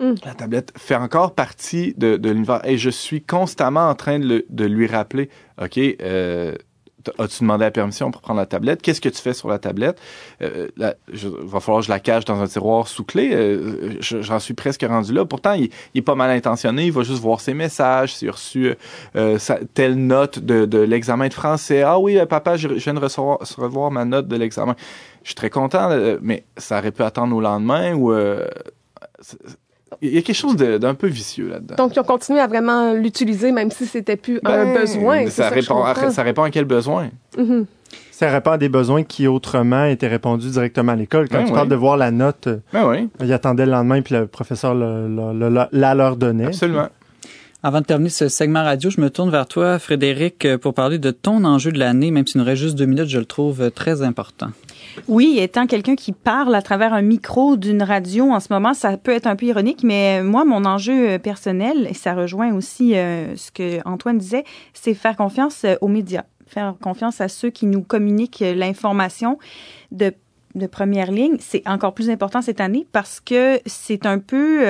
Mm. 0.00 0.14
La 0.24 0.35
tablette 0.35 0.72
fait 0.76 0.96
encore 0.96 1.35
partie 1.35 1.94
de, 1.96 2.18
l'univers. 2.28 2.61
Et 2.64 2.76
je 2.76 2.90
suis 2.90 3.22
constamment 3.22 3.88
en 3.88 3.94
train 3.94 4.18
de, 4.18 4.64
lui 4.64 4.87
rappeler, 4.87 5.31
OK, 5.61 5.78
euh, 5.78 6.55
as-tu 7.18 7.42
demandé 7.42 7.64
la 7.64 7.70
permission 7.70 8.11
pour 8.11 8.20
prendre 8.20 8.40
la 8.40 8.46
tablette? 8.46 8.83
Qu'est-ce 8.83 9.00
que 9.00 9.09
tu 9.09 9.20
fais 9.20 9.33
sur 9.33 9.48
la 9.48 9.59
tablette? 9.59 10.00
Euh, 10.40 10.68
va 11.09 11.61
falloir 11.61 11.81
que 11.81 11.87
je 11.87 11.90
la 11.90 12.00
cache 12.00 12.24
dans 12.24 12.40
un 12.40 12.46
tiroir 12.46 12.88
sous 12.88 13.05
clé. 13.05 13.31
Euh, 13.33 13.96
je- 14.00 14.22
J'en 14.22 14.40
suis 14.40 14.55
presque 14.55 14.83
rendu 14.83 15.12
là. 15.12 15.24
Pourtant, 15.24 15.52
il, 15.52 15.70
il 15.94 15.98
est 15.98 16.02
pas 16.02 16.14
mal 16.14 16.31
intentionné. 16.31 16.87
Il 16.87 16.92
va 16.92 17.02
juste 17.02 17.20
voir 17.20 17.40
ses 17.40 17.55
messages, 17.55 18.14
s'il 18.16 18.28
a 18.28 18.33
reçu 18.33 18.74
euh, 19.14 19.38
telle 19.74 19.94
note 19.94 20.38
de, 20.40 20.78
l'examen 20.78 21.28
de 21.28 21.35
français. 21.35 21.83
Ah 21.83 21.98
oui, 21.98 22.18
papa, 22.28 22.57
je, 22.57 22.68
viens 22.68 22.94
de 22.94 23.00
recevoir, 23.00 23.90
ma 23.90 24.05
note 24.05 24.26
de 24.26 24.37
l'examen. 24.37 24.74
Je 25.22 25.28
suis 25.28 25.35
très 25.37 25.50
content, 25.50 25.90
mais 26.20 26.44
ça 26.57 26.78
aurait 26.78 26.90
pu 26.90 27.02
attendre 27.02 27.37
au 27.37 27.40
lendemain 27.40 27.94
ou... 27.94 28.12
euh, 29.92 29.96
il 30.02 30.14
y 30.14 30.18
a 30.18 30.22
quelque 30.22 30.37
chose 30.37 30.57
d'un 30.57 30.94
peu 30.94 31.07
vicieux 31.07 31.48
là-dedans. 31.48 31.74
Donc, 31.76 31.94
ils 31.96 32.00
ont 32.00 32.05
continué 32.05 32.40
à 32.40 32.46
vraiment 32.46 32.92
l'utiliser, 32.92 33.52
même 33.52 33.70
si 33.70 33.87
c'était 33.87 34.16
plus 34.16 34.40
un 34.44 34.64
Ben, 34.64 34.81
besoin. 34.81 35.26
Ça, 35.28 35.48
répond, 35.48 35.83
à, 35.85 35.94
comprends. 35.94 36.11
ça 36.11 36.22
répond 36.22 36.42
à 36.42 36.50
quel 36.50 36.64
besoin? 36.64 37.11
Mhm. 37.38 37.66
Ça 38.11 38.31
répond 38.31 38.52
à 38.52 38.59
des 38.59 38.68
besoins 38.68 39.02
qui 39.02 39.26
autrement 39.26 39.85
étaient 39.85 40.07
répondus 40.09 40.50
directement 40.50 40.92
à 40.92 40.96
l'école. 40.96 41.28
Quand 41.28 41.38
Ouais, 41.38 41.44
tu 41.46 41.52
parles 41.52 41.68
de 41.68 41.74
voir 41.74 41.96
la 41.96 42.11
note, 42.11 42.46
euh, 42.46 42.59
Ben 42.72 42.87
oui, 42.88 43.09
ils 43.20 43.33
attendaient 43.33 43.66
le 43.66 43.72
lendemain 43.72 44.00
puis 44.00 44.14
le 44.14 44.26
professeur 44.26 44.74
le- 44.74 45.09
le- 45.09 45.48
le- 45.50 45.66
la- 45.72 45.94
leur 45.94 46.16
donnait. 46.16 46.46
absolument. 46.46 46.88
Avant 47.64 47.81
de 47.81 47.85
terminer 47.85 48.11
ce 48.11 48.28
segment 48.28 48.62
radio, 48.64 48.90
je 48.90 49.00
me 49.00 49.09
tourne 49.09 49.31
vers 49.31 49.46
toi, 49.46 49.78
Frédéric, 49.78 50.44
euh, 50.44 50.59
pour 50.59 50.74
parler 50.74 50.98
de 50.98 51.11
ton 51.12 51.44
enjeu 51.44 51.70
de 51.70 51.78
l'année, 51.78 52.11
même 52.11 52.26
s'il 52.26 52.40
nous 52.40 52.44
reste 52.46 52.61
juste 52.62 52.74
deux 52.76 52.87
minutes, 52.87 53.09
je 53.09 53.18
le 53.18 53.24
trouve 53.24 53.61
euh, 53.62 53.70
très 53.70 54.02
important. 54.02 54.48
Oui, 55.09 55.38
étant 55.38 55.66
quelqu'un 55.66 55.96
qui 55.96 56.12
parle 56.12 56.55
à 56.55 56.62
travers 56.62 56.92
un 56.92 57.02
micro 57.02 57.57
d'une 57.57 57.83
radio 57.83 58.31
en 58.31 58.40
ce 58.40 58.52
moment, 58.52 58.74
ça 58.74 58.96
peut 58.96 59.12
être 59.12 59.26
un 59.26 59.37
peu 59.37 59.46
ironique, 59.46 59.83
mais 59.83 60.22
moi, 60.22 60.44
mon 60.44 60.64
enjeu 60.64 61.11
euh, 61.11 61.18
personnel, 61.18 61.87
et 61.88 61.94
ça 61.94 62.14
rejoint 62.14 62.55
aussi 62.55 62.96
euh, 62.96 63.37
ce 63.37 63.50
que 63.50 63.87
Antoine 63.87 64.18
disait, 64.18 64.44
c'est 64.74 64.94
faire 64.94 65.16
confiance 65.16 65.64
euh, 65.64 65.74
aux 65.81 65.88
médias, 65.88 66.24
faire 66.46 66.74
confiance 66.81 67.20
à 67.20 67.28
ceux 67.28 67.50
qui 67.50 67.66
nous 67.66 67.83
communiquent 67.83 68.44
l'information 68.55 69.38
de 69.90 70.12
première 70.70 71.11
ligne, 71.11 71.37
c'est 71.40 71.66
encore 71.66 71.94
plus 71.94 72.11
important 72.11 72.42
cette 72.42 72.61
année 72.61 72.87
parce 72.92 73.20
que 73.20 73.61
c'est 73.64 74.05
un 74.05 74.18
peu 74.18 74.62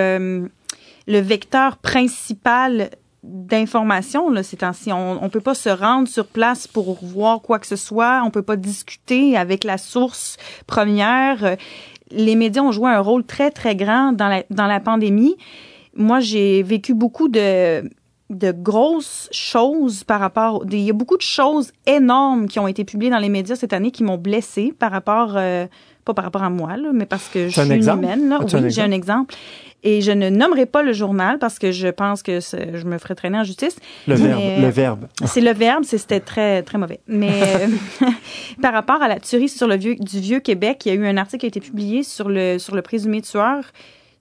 le 1.08 1.18
vecteur 1.18 1.78
principal 1.78 2.90
d'information 3.22 4.30
là 4.30 4.42
ces 4.42 4.58
temps-ci. 4.58 4.92
On, 4.92 5.22
on 5.22 5.28
peut 5.28 5.40
pas 5.40 5.54
se 5.54 5.68
rendre 5.68 6.08
sur 6.08 6.26
place 6.26 6.66
pour 6.66 6.98
voir 7.02 7.40
quoi 7.40 7.58
que 7.58 7.66
ce 7.66 7.76
soit. 7.76 8.22
On 8.24 8.30
peut 8.30 8.42
pas 8.42 8.56
discuter 8.56 9.37
avec 9.37 9.64
la 9.64 9.78
source 9.78 10.37
première. 10.66 11.56
Les 12.11 12.35
médias 12.35 12.62
ont 12.62 12.72
joué 12.72 12.90
un 12.90 13.00
rôle 13.00 13.24
très 13.24 13.50
très 13.50 13.76
grand 13.76 14.12
dans 14.12 14.28
la 14.28 14.42
dans 14.50 14.66
la 14.66 14.80
pandémie. 14.80 15.37
Moi, 15.94 16.20
j'ai 16.20 16.62
vécu 16.62 16.94
beaucoup 16.94 17.28
de 17.28 17.88
de 18.32 18.50
grosses 18.50 19.28
choses 19.30 20.04
par 20.04 20.20
rapport. 20.20 20.64
Il 20.70 20.80
y 20.80 20.90
a 20.90 20.94
beaucoup 20.94 21.16
de 21.16 21.22
choses 21.22 21.70
énormes 21.87 22.48
qui 22.48 22.58
ont 22.58 22.66
été 22.66 22.85
publiées 22.85 23.11
dans 23.11 23.18
les 23.18 23.28
médias 23.28 23.56
cette 23.56 23.72
année 23.72 23.90
qui 23.90 24.02
m'ont 24.02 24.18
blessée 24.18 24.72
par 24.76 24.90
rapport, 24.90 25.37
euh, 25.37 25.66
pas 26.04 26.14
par 26.14 26.24
rapport 26.24 26.42
à 26.42 26.50
moi, 26.50 26.76
là, 26.76 26.90
mais 26.92 27.06
parce 27.06 27.28
que 27.28 27.48
je 27.48 27.60
suis 27.60 27.72
exemple? 27.72 28.04
humaine. 28.04 28.28
Là. 28.28 28.40
Oui, 28.42 28.70
j'ai 28.70 28.82
un 28.82 28.90
exemple. 28.90 29.34
Et 29.84 30.00
je 30.00 30.12
ne 30.12 30.28
nommerai 30.30 30.66
pas 30.66 30.82
le 30.84 30.92
journal 30.92 31.38
parce 31.40 31.58
que 31.58 31.72
je 31.72 31.88
pense 31.88 32.22
que 32.22 32.38
je 32.40 32.84
me 32.84 32.98
ferais 32.98 33.16
traîner 33.16 33.38
en 33.38 33.44
justice. 33.44 33.76
Le 34.06 34.16
Mais- 34.16 34.28
verbe, 34.28 34.62
le 34.62 34.68
verbe. 34.68 35.06
C'est 35.24 35.40
le 35.40 35.52
verbe, 35.52 35.82
c'était 35.84 36.20
très 36.20 36.62
très 36.62 36.78
mauvais. 36.78 37.00
Mais 37.08 37.32
euh, 38.02 38.06
par 38.62 38.72
rapport 38.72 39.02
à 39.02 39.08
la 39.08 39.18
tuerie 39.18 39.48
sur 39.48 39.66
le 39.66 39.76
vieux 39.76 39.96
du 39.96 40.20
vieux 40.20 40.38
Québec, 40.40 40.82
il 40.86 40.88
y 40.90 40.92
a 40.92 40.94
eu 40.94 41.06
un 41.06 41.16
article 41.16 41.40
qui 41.40 41.46
a 41.46 41.48
été 41.48 41.60
publié 41.60 42.04
sur 42.04 42.28
le 42.28 42.58
sur 42.58 42.76
le 42.76 42.82
présumé 42.82 43.22
tueur. 43.22 43.64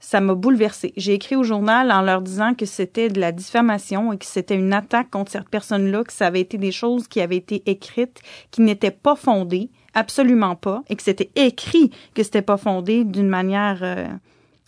Ça 0.03 0.19
m'a 0.19 0.33
bouleversée. 0.33 0.93
J'ai 0.97 1.13
écrit 1.13 1.35
au 1.35 1.43
journal 1.43 1.91
en 1.91 2.01
leur 2.01 2.23
disant 2.23 2.55
que 2.55 2.65
c'était 2.65 3.09
de 3.09 3.19
la 3.19 3.31
diffamation 3.31 4.11
et 4.11 4.17
que 4.17 4.25
c'était 4.25 4.55
une 4.55 4.73
attaque 4.73 5.11
contre 5.11 5.31
cette 5.31 5.47
personne-là, 5.49 6.03
que 6.03 6.11
ça 6.11 6.25
avait 6.25 6.41
été 6.41 6.57
des 6.57 6.71
choses 6.71 7.07
qui 7.07 7.21
avaient 7.21 7.37
été 7.37 7.61
écrites 7.67 8.19
qui 8.49 8.61
n'étaient 8.61 8.89
pas 8.89 9.15
fondées, 9.15 9.69
absolument 9.93 10.55
pas, 10.55 10.83
et 10.89 10.95
que 10.95 11.03
c'était 11.03 11.31
écrit 11.35 11.91
que 12.13 12.23
c'était 12.23 12.41
pas 12.41 12.57
fondé 12.57 13.03
d'une 13.03 13.27
manière 13.27 13.79
euh, 13.81 14.07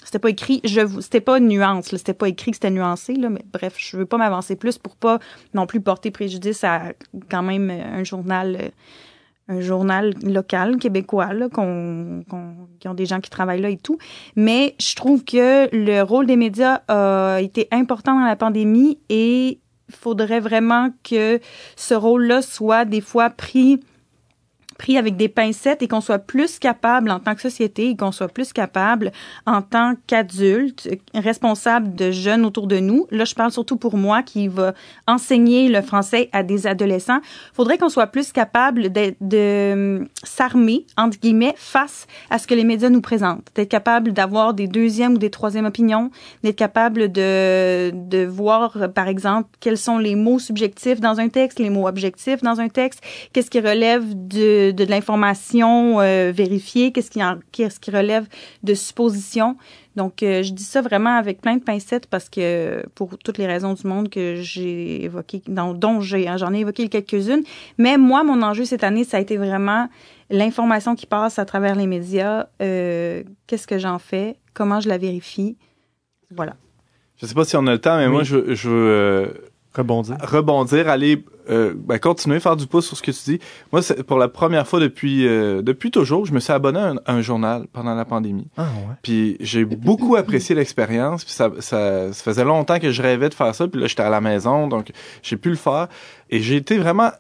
c'était 0.04 0.20
pas 0.20 0.30
écrit, 0.30 0.62
je 0.64 0.82
c'était 1.02 1.22
pas 1.22 1.38
une 1.38 1.48
nuance, 1.48 1.92
là, 1.92 1.98
c'était 1.98 2.14
pas 2.14 2.28
écrit 2.28 2.52
que 2.52 2.58
c'était 2.58 2.72
nuancé, 2.72 3.16
là, 3.16 3.30
mais 3.30 3.44
bref, 3.52 3.76
je 3.78 3.98
veux 3.98 4.06
pas 4.06 4.18
m'avancer 4.18 4.56
plus 4.56 4.78
pour 4.78 4.96
pas 4.96 5.20
non 5.54 5.66
plus 5.66 5.82
porter 5.82 6.12
préjudice 6.12 6.64
à 6.64 6.94
quand 7.30 7.44
même 7.44 7.70
euh, 7.70 8.00
un 8.00 8.04
journal, 8.04 8.58
euh, 8.60 8.70
un 9.48 9.62
journal 9.62 10.14
local 10.24 10.78
québécois, 10.78 11.34
là, 11.34 11.50
qu'on, 11.50 12.24
qu'on, 12.30 12.68
qui 12.80 12.88
ont 12.88 12.94
des 12.94 13.06
gens 13.06 13.22
qui 13.22 13.30
travaillent 13.30 13.62
là 13.62 13.70
et 13.70 13.78
tout. 13.78 13.98
Mais 14.36 14.76
je 14.80 14.96
trouve 14.96 15.24
que 15.24 15.74
le 15.74 16.02
rôle 16.02 16.26
des 16.26 16.38
médias 16.38 16.82
a 16.88 17.40
été 17.42 17.68
important 17.72 18.20
dans 18.20 18.26
la 18.26 18.36
pandémie 18.36 19.00
et 19.10 19.60
faudrait 19.90 20.40
vraiment 20.40 20.90
que 21.04 21.40
ce 21.76 21.94
rôle-là 21.94 22.42
soit 22.42 22.86
des 22.86 23.02
fois 23.02 23.30
pris 23.30 23.80
pris 24.78 24.98
avec 24.98 25.16
des 25.18 25.30
pincettes 25.30 25.82
et 25.82 25.88
qu'on 25.88 26.02
soit 26.02 26.20
plus 26.20 26.60
capable 26.60 27.12
en 27.12 27.20
tant 27.20 27.36
que 27.36 27.42
société 27.42 27.90
et 27.90 27.96
qu'on 27.96 28.12
soit 28.12 28.28
plus 28.28 28.54
capable 28.54 29.12
en 29.46 29.62
tant 29.62 29.94
qu'adulte, 30.08 30.90
responsable 31.14 31.96
de 31.96 32.12
jeunes 32.12 32.46
autour 32.46 32.68
de 32.68 32.80
nous. 32.80 33.08
Là, 33.12 33.26
je 33.26 33.36
parle 33.36 33.52
surtout 33.52 33.78
pour 33.78 33.98
moi 33.98 34.24
qui 34.24 34.48
va 34.48 34.74
enseigner 35.08 35.70
le 35.70 35.82
français 35.82 36.30
à 36.32 36.44
des 36.44 36.68
adolescents. 36.68 37.20
Faudrait 37.54 37.78
qu'on 37.78 37.90
soit 37.90 38.08
plus 38.08 38.32
capable 38.32 38.92
de, 38.92 39.16
de 39.22 40.08
s'armer, 40.24 40.86
entre 40.98 41.20
guillemets, 41.20 41.54
face 41.58 42.08
à 42.30 42.40
ce 42.40 42.48
que 42.48 42.54
les 42.54 42.64
médias 42.64 42.90
nous 42.90 43.02
présentent. 43.02 43.48
D'être 43.56 43.70
capable 43.70 44.14
d'avoir 44.14 44.54
des 44.54 44.68
deuxièmes 44.68 45.14
ou 45.14 45.18
des 45.18 45.30
troisièmes 45.30 45.66
opinions, 45.66 46.12
d'être 46.44 46.56
capable 46.56 47.12
de, 47.12 47.92
de 47.94 48.26
voir, 48.26 48.78
par 48.94 49.08
exemple, 49.08 49.50
quels 49.60 49.78
sont 49.78 49.98
les 49.98 50.16
mots 50.16 50.40
subjectifs 50.40 51.00
dans 51.00 51.20
un 51.20 51.30
texte, 51.30 51.60
les 51.60 51.70
mots 51.70 51.88
objectifs 51.88 52.42
dans 52.42 52.60
un 52.60 52.70
texte, 52.70 53.02
qu'est-ce 53.32 53.50
qui 53.50 53.60
relève 53.60 54.04
de, 54.28 54.72
de, 54.74 54.84
l'information 54.86 56.00
euh, 56.00 56.32
vérifiée, 56.34 56.92
qu'est-ce 56.92 57.12
qui, 57.12 57.24
en- 57.24 57.40
qu'est-ce 57.52 57.80
qui 57.80 57.92
relève 57.92 58.26
de 58.64 58.74
suppositions. 58.74 59.56
Donc, 59.96 60.24
euh, 60.24 60.42
je 60.44 60.52
dis 60.54 60.64
ça 60.64 60.82
vraiment 60.82 61.18
avec 61.18 61.40
plein 61.42 61.58
de 61.58 61.64
pincettes 61.64 62.08
parce 62.08 62.28
que 62.30 62.84
pour 62.96 63.18
toutes 63.18 63.38
les 63.38 63.46
raisons 63.46 63.74
du 63.74 63.86
monde 63.86 64.10
que 64.10 64.36
j'ai 64.36 65.04
évoquées, 65.04 65.42
dont, 65.48 66.02
j'ai, 66.02 66.28
hein, 66.28 66.38
j'en 66.38 66.54
ai 66.54 66.60
évoqué 66.60 66.90
quelques-unes. 66.90 67.44
Mais 67.78 67.98
moi, 67.98 68.24
mon 68.24 68.42
enjeu 68.42 68.66
cette 68.66 68.84
année, 68.84 69.04
ça 69.04 69.18
a 69.18 69.20
été 69.20 69.38
vraiment 69.38 69.88
l'information 70.30 70.96
qui 70.96 71.06
passe 71.06 71.38
à 71.38 71.46
travers 71.46 71.76
les 71.76 71.88
médias. 71.88 72.48
euh, 72.62 73.24
qu'est-ce 73.46 73.68
que 73.68 73.78
j'en 73.78 74.00
fais? 74.00 74.38
Comment 74.54 74.80
je 74.80 74.90
la 74.90 74.98
vérifie? 74.98 75.58
Voilà. 76.32 76.56
Je 77.18 77.28
sais 77.28 77.36
pas 77.36 77.46
si 77.46 77.56
on 77.56 77.68
a 77.68 77.72
le 77.72 77.80
temps, 77.80 77.98
mais 77.98 78.10
moi, 78.10 78.24
je, 78.24 78.54
je 78.56 78.70
veux, 78.70 78.90
euh, 78.90 79.28
Rebondir. 79.76 80.18
rebondir, 80.22 80.88
aller 80.88 81.26
euh, 81.50 81.74
ben, 81.76 81.98
continuer, 81.98 82.40
faire 82.40 82.56
du 82.56 82.68
pouce 82.68 82.86
sur 82.88 82.96
ce 82.96 83.02
que 83.02 83.12
tu 83.12 83.32
dis. 83.32 83.40
Moi, 83.72 83.82
c'est 83.82 84.04
pour 84.04 84.18
la 84.18 84.28
première 84.28 84.68
fois 84.68 84.80
depuis 84.80 85.28
euh, 85.28 85.62
depuis 85.62 85.92
toujours, 85.92 86.26
je 86.26 86.34
me 86.34 86.40
suis 86.40 86.54
abonné 86.54 86.80
à 86.80 86.90
un, 86.90 86.96
à 87.06 87.14
un 87.14 87.22
journal 87.22 87.66
pendant 87.74 87.96
la 87.96 88.06
pandémie. 88.06 88.48
Ah 88.56 88.64
ouais. 88.64 88.96
Puis 89.02 89.38
j'ai 89.40 89.66
beaucoup 89.66 90.16
apprécié 90.16 90.56
l'expérience. 90.56 91.26
Puis 91.26 91.34
ça, 91.34 91.50
ça, 91.60 92.14
ça 92.14 92.24
faisait 92.24 92.46
longtemps 92.46 92.80
que 92.80 92.92
je 92.92 93.02
rêvais 93.02 93.30
de 93.30 93.34
faire 93.34 93.54
ça. 93.56 93.68
Puis 93.68 93.82
là, 93.82 93.88
j'étais 93.88 94.04
à 94.04 94.10
la 94.10 94.22
maison, 94.22 94.68
donc 94.68 94.92
j'ai 95.22 95.38
pu 95.38 95.50
le 95.50 95.56
faire. 95.56 95.88
Et 96.30 96.40
j'ai 96.40 96.56
été 96.56 96.78
vraiment 96.78 97.12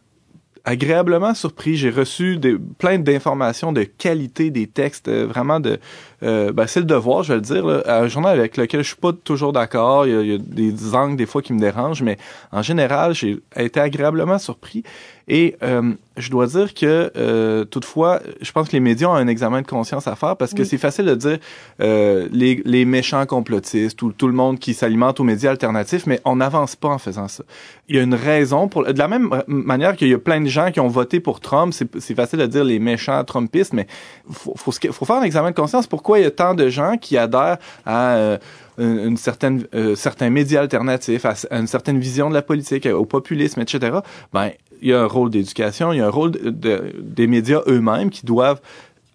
agréablement 0.65 1.33
surpris. 1.33 1.75
J'ai 1.75 1.89
reçu 1.89 2.37
des, 2.37 2.57
plein 2.57 2.97
d'informations 2.97 3.73
de 3.73 3.83
qualité 3.83 4.49
des 4.49 4.67
textes, 4.67 5.07
euh, 5.07 5.25
vraiment 5.25 5.59
de... 5.59 5.79
Euh, 6.23 6.51
ben, 6.53 6.67
c'est 6.67 6.79
le 6.79 6.85
devoir, 6.85 7.23
je 7.23 7.29
vais 7.33 7.35
le 7.35 7.41
dire. 7.41 7.65
Là, 7.65 7.83
un 7.85 8.07
journal 8.07 8.39
avec 8.39 8.55
lequel 8.57 8.81
je 8.81 8.87
suis 8.87 8.95
pas 8.95 9.11
toujours 9.11 9.51
d'accord. 9.53 10.07
Il 10.07 10.13
y, 10.13 10.17
a, 10.17 10.21
il 10.21 10.31
y 10.31 10.35
a 10.35 10.37
des 10.37 10.95
angles 10.95 11.17
des 11.17 11.25
fois 11.25 11.41
qui 11.41 11.53
me 11.53 11.59
dérangent, 11.59 12.01
mais 12.01 12.17
en 12.51 12.61
général, 12.61 13.13
j'ai 13.13 13.39
été 13.57 13.79
agréablement 13.79 14.39
surpris. 14.39 14.83
Et 15.29 15.55
euh, 15.63 15.93
je 16.17 16.29
dois 16.29 16.47
dire 16.47 16.73
que, 16.73 17.09
euh, 17.15 17.63
toutefois, 17.63 18.19
je 18.41 18.51
pense 18.51 18.67
que 18.67 18.73
les 18.73 18.81
médias 18.81 19.07
ont 19.07 19.13
un 19.15 19.27
examen 19.27 19.61
de 19.61 19.67
conscience 19.67 20.05
à 20.05 20.17
faire 20.17 20.35
parce 20.35 20.53
que 20.53 20.63
Oui. 20.63 20.65
c'est 20.67 20.77
facile 20.77 21.05
de 21.05 21.15
dire 21.15 21.37
euh, 21.79 22.27
les, 22.31 22.61
les 22.65 22.83
méchants 22.83 23.25
complotistes 23.25 24.01
ou 24.01 24.11
tout 24.11 24.27
le 24.27 24.33
monde 24.33 24.59
qui 24.59 24.73
s'alimente 24.73 25.21
aux 25.21 25.23
médias 25.23 25.51
alternatifs, 25.51 26.07
mais 26.07 26.19
on 26.25 26.35
n'avance 26.35 26.75
pas 26.75 26.89
en 26.89 26.97
faisant 26.97 27.29
ça. 27.29 27.43
Il 27.87 27.95
y 27.95 27.99
a 27.99 28.03
une 28.03 28.15
raison 28.15 28.67
pour... 28.67 28.83
De 28.83 28.97
la 28.99 29.07
même 29.07 29.29
manière 29.47 29.95
qu'il 29.95 30.09
y 30.09 30.13
a 30.13 30.17
plein 30.19 30.41
de 30.41 30.47
gens 30.49 30.71
qui 30.73 30.81
ont 30.81 30.89
voté 30.89 31.21
pour 31.21 31.39
Trump, 31.39 31.73
c'est 31.73 32.15
facile 32.15 32.39
de 32.39 32.45
dire 32.45 32.65
les 32.65 32.79
méchants 32.79 33.23
Trumpistes, 33.23 33.71
mais 33.71 33.87
faut, 34.29 34.55
faut, 34.57 34.73
se- 34.73 34.91
faut 34.91 35.05
faire 35.05 35.15
un 35.17 35.23
examen 35.23 35.51
de 35.51 35.55
conscience. 35.55 35.87
Pourquoi 35.87 36.12
il 36.19 36.23
y 36.23 36.27
a 36.27 36.31
tant 36.31 36.53
de 36.55 36.69
gens 36.69 36.97
qui 36.97 37.17
adhèrent 37.17 37.57
à... 37.85 38.15
euh, 38.15 38.37
une, 38.79 38.97
une 39.09 39.17
certaine 39.17 39.65
euh, 39.75 39.95
certains 39.95 40.31
médias 40.31 40.61
alternatifs, 40.61 41.25
à, 41.25 41.33
à 41.51 41.59
une 41.59 41.67
certaine 41.67 41.99
vision 41.99 42.29
de 42.29 42.33
la 42.33 42.41
politique, 42.41 42.87
au 42.87 43.05
populisme, 43.05 43.61
etc. 43.61 43.97
Ben, 44.33 44.49
il 44.81 44.89
y 44.89 44.93
a 44.93 45.01
un 45.01 45.05
rôle 45.05 45.29
d'éducation, 45.29 45.93
il 45.93 45.99
y 45.99 46.01
a 46.01 46.07
un 46.07 46.09
rôle 46.09 46.31
de, 46.31 46.49
de- 46.49 46.91
des 46.99 47.27
médias 47.27 47.61
eux-mêmes 47.67 48.09
qui 48.09 48.25
doivent 48.25 48.61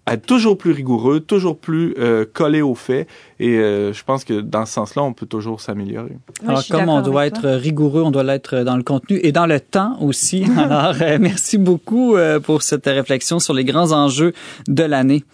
être 0.06 0.24
toujours 0.24 0.56
plus 0.56 0.70
rigoureux, 0.70 1.18
toujours 1.20 1.58
plus 1.58 1.92
euh, 1.98 2.24
collés 2.32 2.62
aux 2.62 2.76
faits. 2.76 3.08
Et 3.40 3.58
euh, 3.58 3.92
je 3.92 4.02
pense 4.04 4.22
que 4.24 4.40
dans 4.40 4.64
ce 4.64 4.72
sens-là, 4.74 5.02
on 5.02 5.12
peut 5.12 5.26
toujours 5.26 5.60
s'améliorer. 5.60 6.16
Oui, 6.42 6.48
Alors, 6.48 6.64
comme 6.70 6.88
on 6.88 7.02
doit 7.02 7.26
être 7.26 7.40
toi. 7.42 7.56
rigoureux, 7.56 8.02
on 8.02 8.10
doit 8.12 8.22
l'être 8.22 8.60
dans 8.60 8.76
le 8.76 8.84
contenu 8.84 9.18
et 9.24 9.32
dans 9.32 9.44
le 9.46 9.58
temps 9.60 9.98
aussi. 10.00 10.46
Alors, 10.56 10.94
euh, 11.02 11.18
merci 11.20 11.58
beaucoup 11.58 12.14
euh, 12.16 12.38
pour 12.40 12.62
cette 12.62 12.86
réflexion 12.86 13.38
sur 13.40 13.52
les 13.54 13.64
grands 13.64 13.90
enjeux 13.92 14.32
de 14.68 14.84
l'année. 14.84 15.24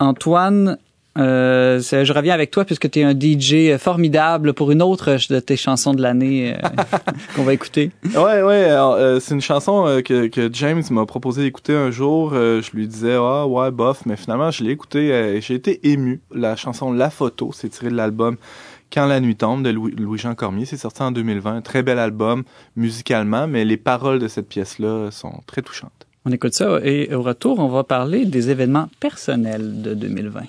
Antoine, 0.00 0.78
euh, 1.18 1.80
je 1.80 2.12
reviens 2.12 2.34
avec 2.34 2.50
toi 2.50 2.64
puisque 2.64 2.90
tu 2.90 3.00
es 3.00 3.02
un 3.02 3.12
DJ 3.18 3.76
formidable 3.78 4.52
pour 4.54 4.70
une 4.70 4.80
autre 4.82 5.16
de 5.28 5.40
tes 5.40 5.56
chansons 5.56 5.92
de 5.94 6.00
l'année 6.02 6.54
euh, 6.54 6.68
qu'on 7.36 7.42
va 7.42 7.52
écouter. 7.52 7.90
Ouais, 8.14 8.42
ouais. 8.42 8.70
euh, 8.70 9.18
c'est 9.20 9.34
une 9.34 9.40
chanson 9.40 10.00
que, 10.04 10.28
que 10.28 10.48
James 10.52 10.82
m'a 10.90 11.06
proposé 11.06 11.42
d'écouter 11.42 11.74
un 11.74 11.90
jour. 11.90 12.30
Je 12.32 12.70
lui 12.76 12.86
disais, 12.86 13.16
ah 13.18 13.46
ouais, 13.46 13.70
bof. 13.70 14.02
Mais 14.06 14.16
finalement, 14.16 14.50
je 14.50 14.62
l'ai 14.64 14.70
écouté 14.70 15.08
et 15.08 15.40
j'ai 15.40 15.54
été 15.54 15.80
ému. 15.90 16.20
La 16.34 16.54
chanson 16.56 16.92
La 16.92 17.10
Photo, 17.10 17.50
c'est 17.52 17.68
tiré 17.68 17.90
de 17.90 17.96
l'album 17.96 18.36
Quand 18.92 19.06
la 19.06 19.20
nuit 19.20 19.36
tombe 19.36 19.62
de 19.64 19.70
Louis- 19.70 19.94
Louis-Jean 19.96 20.34
Cormier. 20.34 20.64
C'est 20.64 20.76
sorti 20.76 21.02
en 21.02 21.10
2020. 21.12 21.56
Un 21.56 21.60
très 21.60 21.82
bel 21.82 21.98
album 21.98 22.44
musicalement, 22.76 23.46
mais 23.46 23.64
les 23.64 23.76
paroles 23.76 24.18
de 24.20 24.28
cette 24.28 24.48
pièce-là 24.48 25.10
sont 25.10 25.32
très 25.46 25.62
touchantes. 25.62 25.90
On 26.26 26.30
écoute 26.32 26.52
ça 26.54 26.78
et 26.84 27.14
au 27.14 27.22
retour, 27.22 27.58
on 27.60 27.68
va 27.68 27.82
parler 27.82 28.26
des 28.26 28.50
événements 28.50 28.88
personnels 29.00 29.80
de 29.82 29.94
2020. 29.94 30.42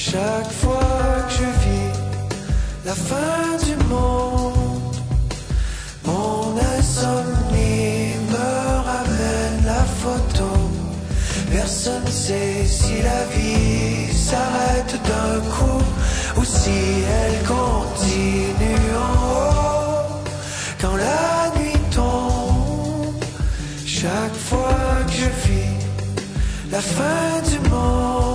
Chaque 0.00 0.50
fois 0.50 1.26
que 1.28 1.34
je 1.40 1.48
vis 1.62 1.92
la 2.86 2.94
fin 2.94 3.44
du 3.66 3.76
monde, 3.92 4.96
mon 6.06 6.56
insomnie 6.78 8.14
me 8.32 8.50
ramène 8.90 9.58
la 9.66 9.84
photo. 10.02 10.50
Personne 11.52 12.06
sait 12.06 12.64
si 12.66 13.02
la 13.02 13.24
vie 13.34 14.10
s'arrête 14.12 14.96
d'un 15.10 15.38
coup 15.54 15.84
ou 16.38 16.44
si 16.44 16.78
elle 17.18 17.38
continue 17.46 18.92
en 19.06 19.16
haut. 19.34 20.22
Quand 20.80 20.96
la 20.96 21.60
nuit 21.60 21.82
tombe, 21.94 23.22
chaque 23.84 24.38
fois 24.48 24.78
que 25.08 25.12
je 25.12 25.30
vis 25.46 25.76
la 26.72 26.80
fin 26.80 27.42
du 27.50 27.68
monde, 27.68 28.29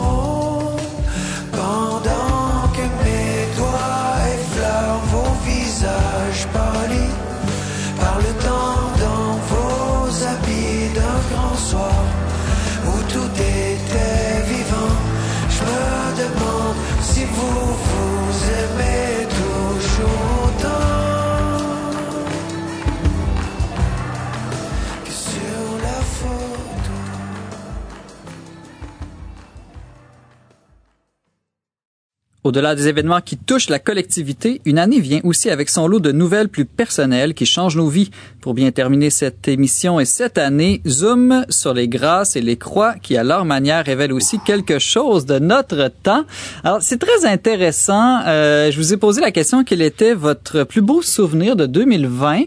Au-delà 32.46 32.76
des 32.76 32.88
événements 32.88 33.22
qui 33.22 33.38
touchent 33.38 33.70
la 33.70 33.80
collectivité, 33.80 34.62
une 34.66 34.78
année 34.78 35.00
vient 35.00 35.20
aussi 35.24 35.50
avec 35.50 35.68
son 35.68 35.88
lot 35.88 36.00
de 36.00 36.12
nouvelles 36.12 36.48
plus 36.48 36.66
personnelles 36.66 37.34
qui 37.34 37.48
changent 37.48 37.76
nos 37.76 37.90
vies. 37.90 38.12
Pour 38.46 38.54
bien 38.54 38.70
terminer 38.70 39.10
cette 39.10 39.48
émission 39.48 40.00
et 40.00 40.06
cette 40.06 40.38
année, 40.38 40.80
zoom 40.88 41.48
sur 41.50 41.74
les 41.74 41.88
grâces 41.88 42.36
et 42.36 42.42
les 42.42 42.58
croix 42.58 42.94
qui, 43.02 43.18
à 43.18 43.24
leur 43.24 43.44
manière, 43.44 43.84
révèlent 43.84 44.14
aussi 44.14 44.38
quelque 44.38 44.78
chose 44.78 45.26
de 45.26 45.40
notre 45.40 45.90
temps. 46.04 46.26
Alors, 46.64 46.78
c'est 46.80 47.00
très 47.00 47.26
intéressant. 47.26 48.20
Euh, 48.28 48.70
je 48.70 48.78
vous 48.78 48.94
ai 48.94 48.98
posé 48.98 49.20
la 49.20 49.32
question 49.32 49.64
quel 49.64 49.82
était 49.82 50.14
votre 50.14 50.64
plus 50.64 50.82
beau 50.82 51.02
souvenir 51.02 51.56
de 51.56 51.66
2020 51.66 52.42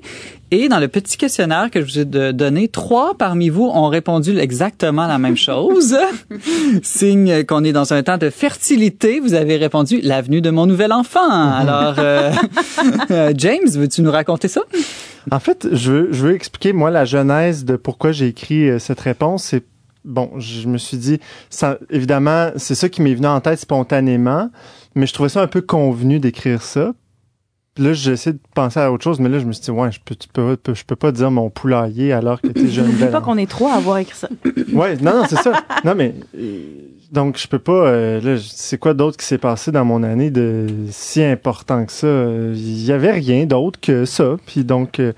Et 0.53 0.69
dans 0.69 0.79
le 0.79 0.87
petit 0.87 1.17
questionnaire 1.17 1.69
que 1.69 1.85
je 1.85 1.87
vous 1.87 1.99
ai 1.99 2.33
donné, 2.33 2.69
trois 2.69 3.15
parmi 3.19 3.49
vous 3.49 3.67
ont 3.67 3.89
répondu 3.89 4.39
exactement 4.39 5.09
la 5.09 5.19
même 5.19 5.37
chose. 5.37 5.97
Signe 6.85 7.43
qu'on 7.43 7.65
est 7.65 7.73
dans 7.73 7.93
un 7.93 8.05
temps 8.05 8.19
de 8.19 8.31
fertilité. 8.31 9.19
Vous 9.19 9.35
avez 9.35 9.57
répondu 9.57 10.01
l'avenue 10.01 10.43
de 10.43 10.51
mon 10.51 10.67
nouvel 10.67 10.93
enfant. 10.93 11.29
Alors, 11.29 11.97
euh, 11.99 12.31
euh, 13.11 13.33
James, 13.37 13.69
veux-tu 13.69 14.03
nous 14.03 14.13
raconter 14.13 14.47
ça? 14.47 14.61
En 15.31 15.41
fait, 15.41 15.69
je 15.73 15.93
veux, 15.93 16.09
je 16.13 16.27
veux 16.27 16.35
expliquer, 16.35 16.73
moi, 16.73 16.91
la 16.91 17.05
genèse 17.05 17.65
de 17.65 17.77
pourquoi 17.77 18.13
j'ai 18.13 18.29
écrit 18.29 18.69
euh, 18.69 18.79
cette 18.79 19.01
réponse. 19.01 19.45
C'est, 19.45 19.65
bon, 20.05 20.31
je 20.39 20.69
me 20.69 20.79
suis 20.79 20.97
dit, 20.97 21.21
ça, 21.51 21.79
évidemment, 21.91 22.51
c'est 22.57 22.75
ça 22.75 22.89
qui 22.89 23.03
m'est 23.03 23.15
venu 23.15 23.27
en 23.27 23.41
tête 23.41 23.59
spontanément, 23.59 24.51
mais 24.95 25.07
je 25.07 25.13
trouvais 25.13 25.29
ça 25.29 25.43
un 25.43 25.47
peu 25.47 25.61
convenu 25.61 26.21
d'écrire 26.21 26.63
ça. 26.63 26.93
Puis 27.75 27.85
là, 27.85 27.93
j'essaie 27.93 28.33
de 28.33 28.41
penser 28.55 28.81
à 28.81 28.91
autre 28.91 29.05
chose, 29.05 29.21
mais 29.21 29.29
là, 29.29 29.39
je 29.39 29.45
me 29.45 29.53
suis 29.53 29.63
dit, 29.63 29.71
ouais, 29.71 29.93
je 29.93 30.01
peux, 30.05 30.17
tu 30.17 30.29
peux, 30.29 30.57
je 30.75 30.85
peux 30.85 30.97
pas 30.97 31.13
dire 31.13 31.31
mon 31.31 31.49
poulailler 31.49 32.13
alors 32.13 32.41
que 32.41 32.49
t'es 32.49 32.69
jeune 32.69 32.91
Je 32.99 33.07
pas 33.07 33.21
qu'on 33.21 33.39
est 33.39 33.49
trois 33.49 33.75
à 33.75 33.77
avoir 33.77 33.99
écrit 33.99 34.17
ça. 34.17 34.29
Ouais, 34.73 34.97
non, 34.97 35.19
non, 35.19 35.25
c'est 35.29 35.37
ça. 35.37 35.65
Non, 35.85 35.95
mais 35.95 36.15
euh, 36.37 36.88
donc 37.13 37.39
je 37.39 37.49
peux 37.49 37.59
pas. 37.59 37.87
euh, 37.87 38.21
là, 38.21 38.41
c'est 38.41 38.79
quoi 38.79 38.95
d'autre 38.95 39.17
qui 39.17 39.27
s'est 39.27 39.39
passé 39.39 39.73
dans 39.73 39.85
mon 39.85 40.03
année 40.03 40.31
de 40.31 40.67
si 40.91 41.23
important 41.23 41.85
que 41.85 41.93
ça? 41.93 42.07
Il 42.55 42.85
y 42.85 42.93
avait 42.93 43.13
rien 43.13 43.47
d'autre 43.47 43.81
que 43.81 44.05
ça. 44.05 44.37
Puis 44.47 44.65
donc, 44.65 45.01
euh, 45.01 45.13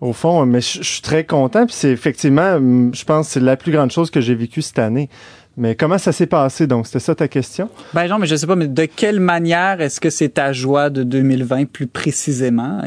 au 0.00 0.12
fond, 0.12 0.44
mais 0.46 0.60
je 0.60 0.82
suis 0.82 1.02
très 1.02 1.24
content. 1.24 1.66
Puis 1.66 1.74
c'est 1.78 1.90
effectivement, 1.90 2.58
je 2.92 3.04
pense, 3.04 3.28
c'est 3.28 3.40
la 3.40 3.56
plus 3.56 3.72
grande 3.72 3.90
chose 3.90 4.10
que 4.10 4.20
j'ai 4.20 4.34
vécue 4.34 4.62
cette 4.62 4.78
année. 4.78 5.08
Mais 5.56 5.74
comment 5.74 5.98
ça 5.98 6.12
s'est 6.12 6.26
passé? 6.26 6.66
Donc, 6.66 6.86
c'était 6.86 7.00
ça 7.00 7.14
ta 7.14 7.28
question? 7.28 7.68
Ben 7.92 8.06
non, 8.06 8.18
mais 8.18 8.26
je 8.26 8.36
sais 8.36 8.46
pas, 8.46 8.56
mais 8.56 8.68
de 8.68 8.84
quelle 8.84 9.20
manière 9.20 9.80
est-ce 9.80 10.00
que 10.00 10.08
c'est 10.08 10.30
ta 10.30 10.52
joie 10.52 10.90
de 10.90 11.02
2020 11.02 11.66
plus 11.70 11.86
précisément? 11.86 12.80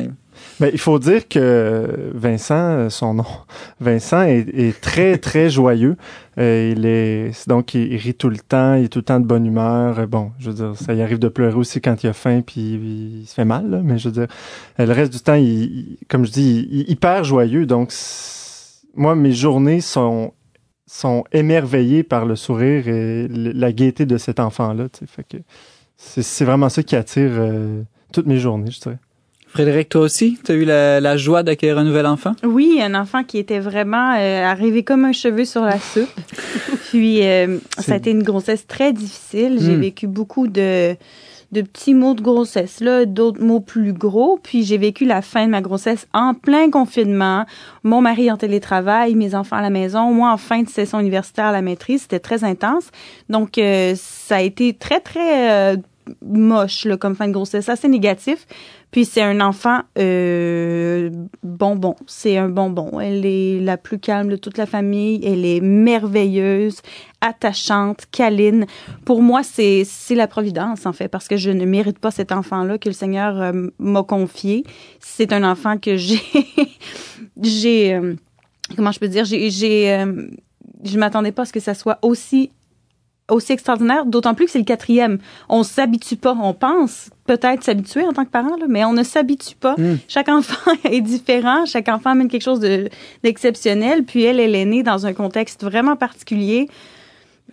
Ben, 0.64 0.70
il 0.72 0.80
faut 0.80 0.98
dire 0.98 1.28
que 1.28 2.12
Vincent, 2.14 2.56
euh, 2.56 2.90
son 2.90 3.16
nom, 3.16 3.26
Vincent 3.82 4.22
est, 4.22 4.48
est 4.48 4.80
très 4.80 5.18
très 5.30 5.50
joyeux. 5.50 5.98
Euh, 6.38 6.74
il 6.74 6.86
est 6.86 7.50
donc 7.50 7.74
il, 7.74 7.92
il 7.92 7.98
rit 7.98 8.14
tout 8.14 8.30
le 8.30 8.38
temps, 8.38 8.76
il 8.76 8.86
est 8.86 8.88
tout 8.88 9.00
le 9.00 9.04
temps 9.04 9.20
de 9.20 9.26
bonne 9.26 9.46
humeur. 9.46 10.00
Euh, 10.00 10.08
Bon, 10.08 10.32
je 10.40 10.52
veux 10.52 10.56
dire, 10.56 10.74
ça 10.78 10.94
y 10.94 11.02
arrive 11.02 11.20
de 11.20 11.28
pleurer 11.28 11.58
aussi 11.58 11.82
quand 11.82 12.02
il 12.06 12.08
a 12.08 12.14
faim 12.14 12.42
puis 12.48 12.62
il, 12.62 13.20
il 13.24 13.28
se 13.28 13.34
fait 13.34 13.44
mal, 13.44 13.70
là, 13.70 13.82
mais 13.84 13.98
je 13.98 14.08
veux 14.08 14.14
dire, 14.14 14.28
euh, 14.80 14.86
le 14.86 14.94
reste 14.94 15.12
du 15.12 15.20
temps, 15.20 15.34
il, 15.34 15.98
comme 16.08 16.26
je 16.26 16.32
dis, 16.32 16.66
il, 16.72 16.90
hyper 16.90 17.26
joyeux. 17.26 17.66
Donc 17.66 17.92
moi, 18.96 19.16
mes 19.16 19.34
journées 19.34 19.82
sont 19.82 20.32
sont 20.88 21.26
émerveillées 21.34 22.04
par 22.04 22.26
le 22.26 22.38
sourire 22.38 22.88
et 22.88 23.28
la 23.28 23.74
gaieté 23.74 24.06
de 24.06 24.18
cet 24.18 24.40
enfant-là. 24.40 24.88
tu 24.88 25.00
sais. 25.00 25.08
Fait 25.08 25.24
que 25.24 25.44
c'est 25.98 26.24
c'est 26.24 26.46
vraiment 26.46 26.70
ça 26.70 26.84
qui 26.84 26.96
attire 26.96 27.32
euh, 27.34 27.84
toutes 28.14 28.28
mes 28.28 28.38
journées, 28.38 28.72
je 28.72 28.80
dirais. 28.80 29.00
Frédéric, 29.54 29.90
toi 29.90 30.02
aussi, 30.02 30.40
tu 30.44 30.52
as 30.52 30.56
eu 30.56 30.66
la, 30.66 31.00
la 31.00 31.16
joie 31.16 31.44
d'accueillir 31.44 31.78
un 31.78 31.84
nouvel 31.84 32.08
enfant? 32.08 32.32
Oui, 32.44 32.80
un 32.82 32.96
enfant 32.96 33.24
qui 33.24 33.38
était 33.38 33.60
vraiment 33.60 34.16
euh, 34.18 34.44
arrivé 34.46 34.82
comme 34.84 35.06
un 35.06 35.12
cheveu 35.12 35.46
sur 35.46 35.62
la 35.62 35.78
soupe. 35.80 36.10
Puis, 36.90 37.24
euh, 37.24 37.60
ça 37.78 37.94
a 37.94 37.98
été 37.98 38.10
une 38.10 38.24
grossesse 38.24 38.66
très 38.66 38.94
difficile. 38.94 39.58
J'ai 39.62 39.76
Mm. 39.78 39.82
vécu 39.82 40.08
beaucoup 40.08 40.48
de, 40.48 40.96
de 41.52 41.62
petits 41.62 41.94
mots 41.94 42.16
de 42.16 42.22
grossesse, 42.22 42.80
là, 42.82 43.06
d'autres 43.06 43.42
mots 43.44 43.60
plus 43.60 43.94
gros. 43.94 44.40
Puis, 44.42 44.64
j'ai 44.64 44.80
vécu 44.80 45.06
la 45.06 45.22
fin 45.22 45.46
de 45.46 45.52
ma 45.52 45.62
grossesse 45.62 46.08
en 46.14 46.34
plein 46.34 46.72
confinement. 46.72 47.46
Mon 47.84 48.02
mari 48.02 48.32
en 48.32 48.38
télétravail, 48.38 49.14
mes 49.14 49.36
enfants 49.36 49.58
à 49.58 49.62
la 49.62 49.70
maison, 49.70 50.12
moi 50.14 50.32
en 50.32 50.38
fin 50.38 50.64
de 50.64 50.70
session 50.70 51.00
universitaire 51.00 51.46
à 51.46 51.52
la 51.52 51.62
maîtrise. 51.62 52.02
C'était 52.02 52.20
très 52.20 52.44
intense. 52.44 52.86
Donc, 53.30 53.60
euh, 53.60 53.94
ça 53.98 54.38
a 54.38 54.42
été 54.42 54.74
très, 54.74 55.00
très 55.00 55.52
euh, 55.52 55.78
moche 56.26 56.86
là, 56.86 56.98
comme 56.98 57.16
fin 57.16 57.28
de 57.28 57.34
grossesse, 57.34 57.70
assez 57.70 57.88
négatif. 57.88 58.46
Puis 58.92 59.06
c'est 59.06 59.24
un 59.24 59.42
enfant 59.42 59.82
euh, 59.98 61.10
bonbon. 61.42 61.96
C'est 62.06 62.38
un 62.38 62.50
bonbon. 62.50 63.00
Elle 63.00 63.26
est 63.26 63.60
la 63.60 63.78
plus 63.78 63.98
calme 63.98 64.30
de 64.30 64.36
toute 64.36 64.58
la 64.58 64.68
famille. 64.68 65.20
Elle 65.26 65.46
est 65.46 65.62
merveilleuse, 65.62 66.82
attachante, 67.20 68.06
câline. 68.12 68.68
Pour 69.04 69.24
moi, 69.24 69.42
c'est 69.42 69.84
c'est 69.86 70.16
la 70.16 70.28
providence 70.28 70.86
en 70.86 70.94
fait, 70.94 71.08
parce 71.08 71.28
que 71.28 71.38
je 71.38 71.50
ne 71.50 71.66
mérite 71.66 71.98
pas 71.98 72.12
cet 72.12 72.32
enfant-là 72.32 72.78
que 72.78 72.88
le 72.88 72.94
Seigneur 72.94 73.42
euh, 73.42 73.68
m'a 73.80 74.04
confié. 74.04 74.64
C'est 75.00 75.34
un 75.34 75.44
enfant 75.44 75.78
que 75.78 75.98
j'ai 75.98 76.22
j'ai 77.42 77.96
euh, 77.96 78.14
comment 78.76 78.92
je 78.92 79.00
peux 79.00 79.08
dire? 79.08 79.26
J'ai 79.26 79.50
j'ai 79.50 80.06
je 80.84 81.00
m'attendais 81.00 81.32
pas 81.32 81.44
à 81.44 81.46
ce 81.46 81.54
que 81.54 81.60
ça 81.60 81.74
soit 81.74 81.98
aussi 82.02 82.52
aussi 83.32 83.54
extraordinaire, 83.54 84.06
d'autant 84.06 84.34
plus 84.34 84.46
que 84.46 84.52
c'est 84.52 84.60
le 84.60 84.66
quatrième. 84.66 85.20
On 85.50 85.64
s'habitue 85.64 86.18
pas, 86.18 86.36
on 86.42 86.54
pense 86.54 87.10
peut-être 87.26 87.64
s'habituer 87.64 88.06
en 88.06 88.12
tant 88.12 88.26
que 88.26 88.30
parent, 88.30 88.58
là, 88.58 88.66
mais 88.68 88.84
on 88.84 88.94
ne 88.94 89.04
s'habitue 89.04 89.56
pas. 89.56 89.76
Mm. 89.78 89.98
Chaque 90.08 90.30
enfant 90.30 90.72
est 90.84 91.02
différent, 91.02 91.66
chaque 91.66 91.88
enfant 91.88 92.12
amène 92.12 92.28
quelque 92.28 92.44
chose 92.44 92.60
de- 92.60 92.90
d'exceptionnel, 93.24 94.04
puis 94.04 94.24
elle, 94.24 94.40
elle 94.40 94.56
est 94.56 94.66
née 94.66 94.84
dans 94.84 95.06
un 95.06 95.14
contexte 95.14 95.64
vraiment 95.64 95.96
particulier, 95.96 96.68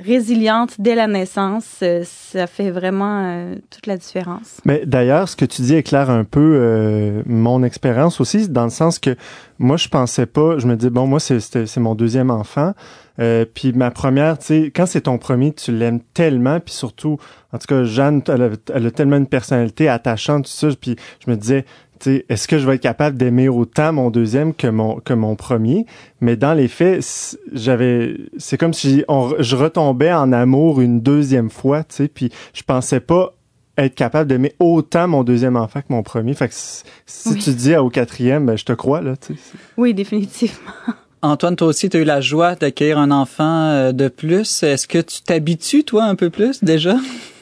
résiliente 0.05 0.77
dès 0.79 0.95
la 0.95 1.07
naissance. 1.07 1.67
Euh, 1.83 2.03
Ça 2.05 2.47
fait 2.47 2.71
vraiment 2.71 3.25
euh, 3.25 3.55
toute 3.71 3.87
la 3.87 3.97
différence. 3.97 4.59
Mais 4.65 4.83
d'ailleurs, 4.87 5.29
ce 5.29 5.37
que 5.37 5.45
tu 5.45 5.63
dis 5.63 5.75
éclaire 5.75 6.11
un 6.11 6.25
peu 6.25 6.41
euh, 6.61 7.23
mon 7.27 7.63
expérience 7.63 8.21
aussi, 8.21 8.49
dans 8.49 8.65
le 8.65 8.71
sens 8.71 8.99
que 8.99 9.17
moi, 9.59 9.77
je 9.77 9.89
pensais 9.89 10.27
pas, 10.27 10.59
je 10.59 10.67
me 10.67 10.77
dis, 10.77 10.91
bon, 10.91 11.07
moi, 11.07 11.21
c'est- 11.21 11.77
mon 11.79 11.95
deuxième 11.95 12.31
enfant. 12.31 12.73
Euh, 13.19 13.45
puis 13.53 13.73
ma 13.75 13.91
première, 13.91 14.39
tu 14.39 14.47
sais, 14.47 14.73
quand 14.75 14.87
c'est 14.87 15.03
ton 15.03 15.19
premier, 15.19 15.53
tu 15.53 15.73
l'aimes 15.73 16.01
tellement, 16.15 16.59
puis 16.61 16.73
surtout, 16.73 17.19
en 17.53 17.59
tout 17.59 17.67
cas, 17.67 17.85
Jeanne, 17.85 18.23
elle 18.29 18.43
a, 18.43 18.49
elle 18.75 18.87
a 18.87 18.91
tellement 18.91 19.17
une 19.17 19.27
personnalité 19.27 19.89
attachante, 19.89 20.45
tout 20.45 20.51
ça, 20.51 20.69
puis 20.81 20.97
je 21.25 21.31
me 21.31 21.37
disais, 21.37 21.67
est-ce 22.07 22.49
que 22.49 22.59
je 22.59 22.67
vais 22.67 22.77
être 22.77 22.81
capable 22.83 23.17
d'aimer 23.17 23.49
autant 23.49 23.93
mon 23.93 24.11
deuxième 24.11 24.55
que 24.55 24.67
mon 24.67 24.97
que 25.01 25.13
mon 25.13 25.37
premier? 25.37 25.87
Mais 26.21 26.37
dans 26.37 26.55
les 26.55 26.69
faits, 26.69 27.37
j'avais, 27.53 28.17
c'est 28.39 28.57
comme 28.59 28.73
si 28.75 29.05
on- 29.09 29.35
je 29.39 29.57
retombais 29.57 30.13
en 30.13 30.33
amour 30.33 30.81
une 30.81 31.01
deuxième 31.01 31.51
fois, 31.51 31.85
tu 31.85 31.97
sais, 31.97 32.09
puis 32.09 32.31
je 32.55 32.63
pensais 32.63 33.01
pas 33.01 33.35
être 33.79 33.95
capable 33.95 34.29
d'aimer 34.29 34.53
autant 34.59 35.09
mon 35.09 35.25
deuxième 35.25 35.57
enfant 35.57 35.81
que 35.81 35.87
mon 35.93 36.03
premier. 36.03 36.35
Fait 36.35 36.49
que 36.49 36.55
si, 36.55 36.85
Oui. 37.31 37.39
tu 37.39 37.51
dis 37.55 37.75
au 37.77 37.89
quatrième, 37.89 38.45
ben, 38.47 38.57
je 38.59 38.65
te 38.65 38.73
crois, 38.73 39.01
là, 39.01 39.17
tu 39.17 39.35
sais. 39.35 39.41
Oui, 39.77 39.95
définitivement. 39.95 40.71
Antoine, 41.23 41.55
toi 41.57 41.69
aussi, 41.69 41.89
tu 41.91 41.99
as 41.99 42.01
eu 42.01 42.05
la 42.05 42.21
joie 42.23 42.55
d'accueillir 42.55 42.99
un 42.99 43.11
enfant 43.11 43.45
euh, 43.71 43.93
de 43.93 44.09
plus. 44.09 44.63
Est-ce 44.63 44.87
que 44.89 44.99
tu 44.99 45.21
t'habitues, 45.23 45.85
toi, 45.85 46.05
un 46.05 46.15
peu 46.15 46.31
plus 46.31 46.63
déjà? 46.65 46.97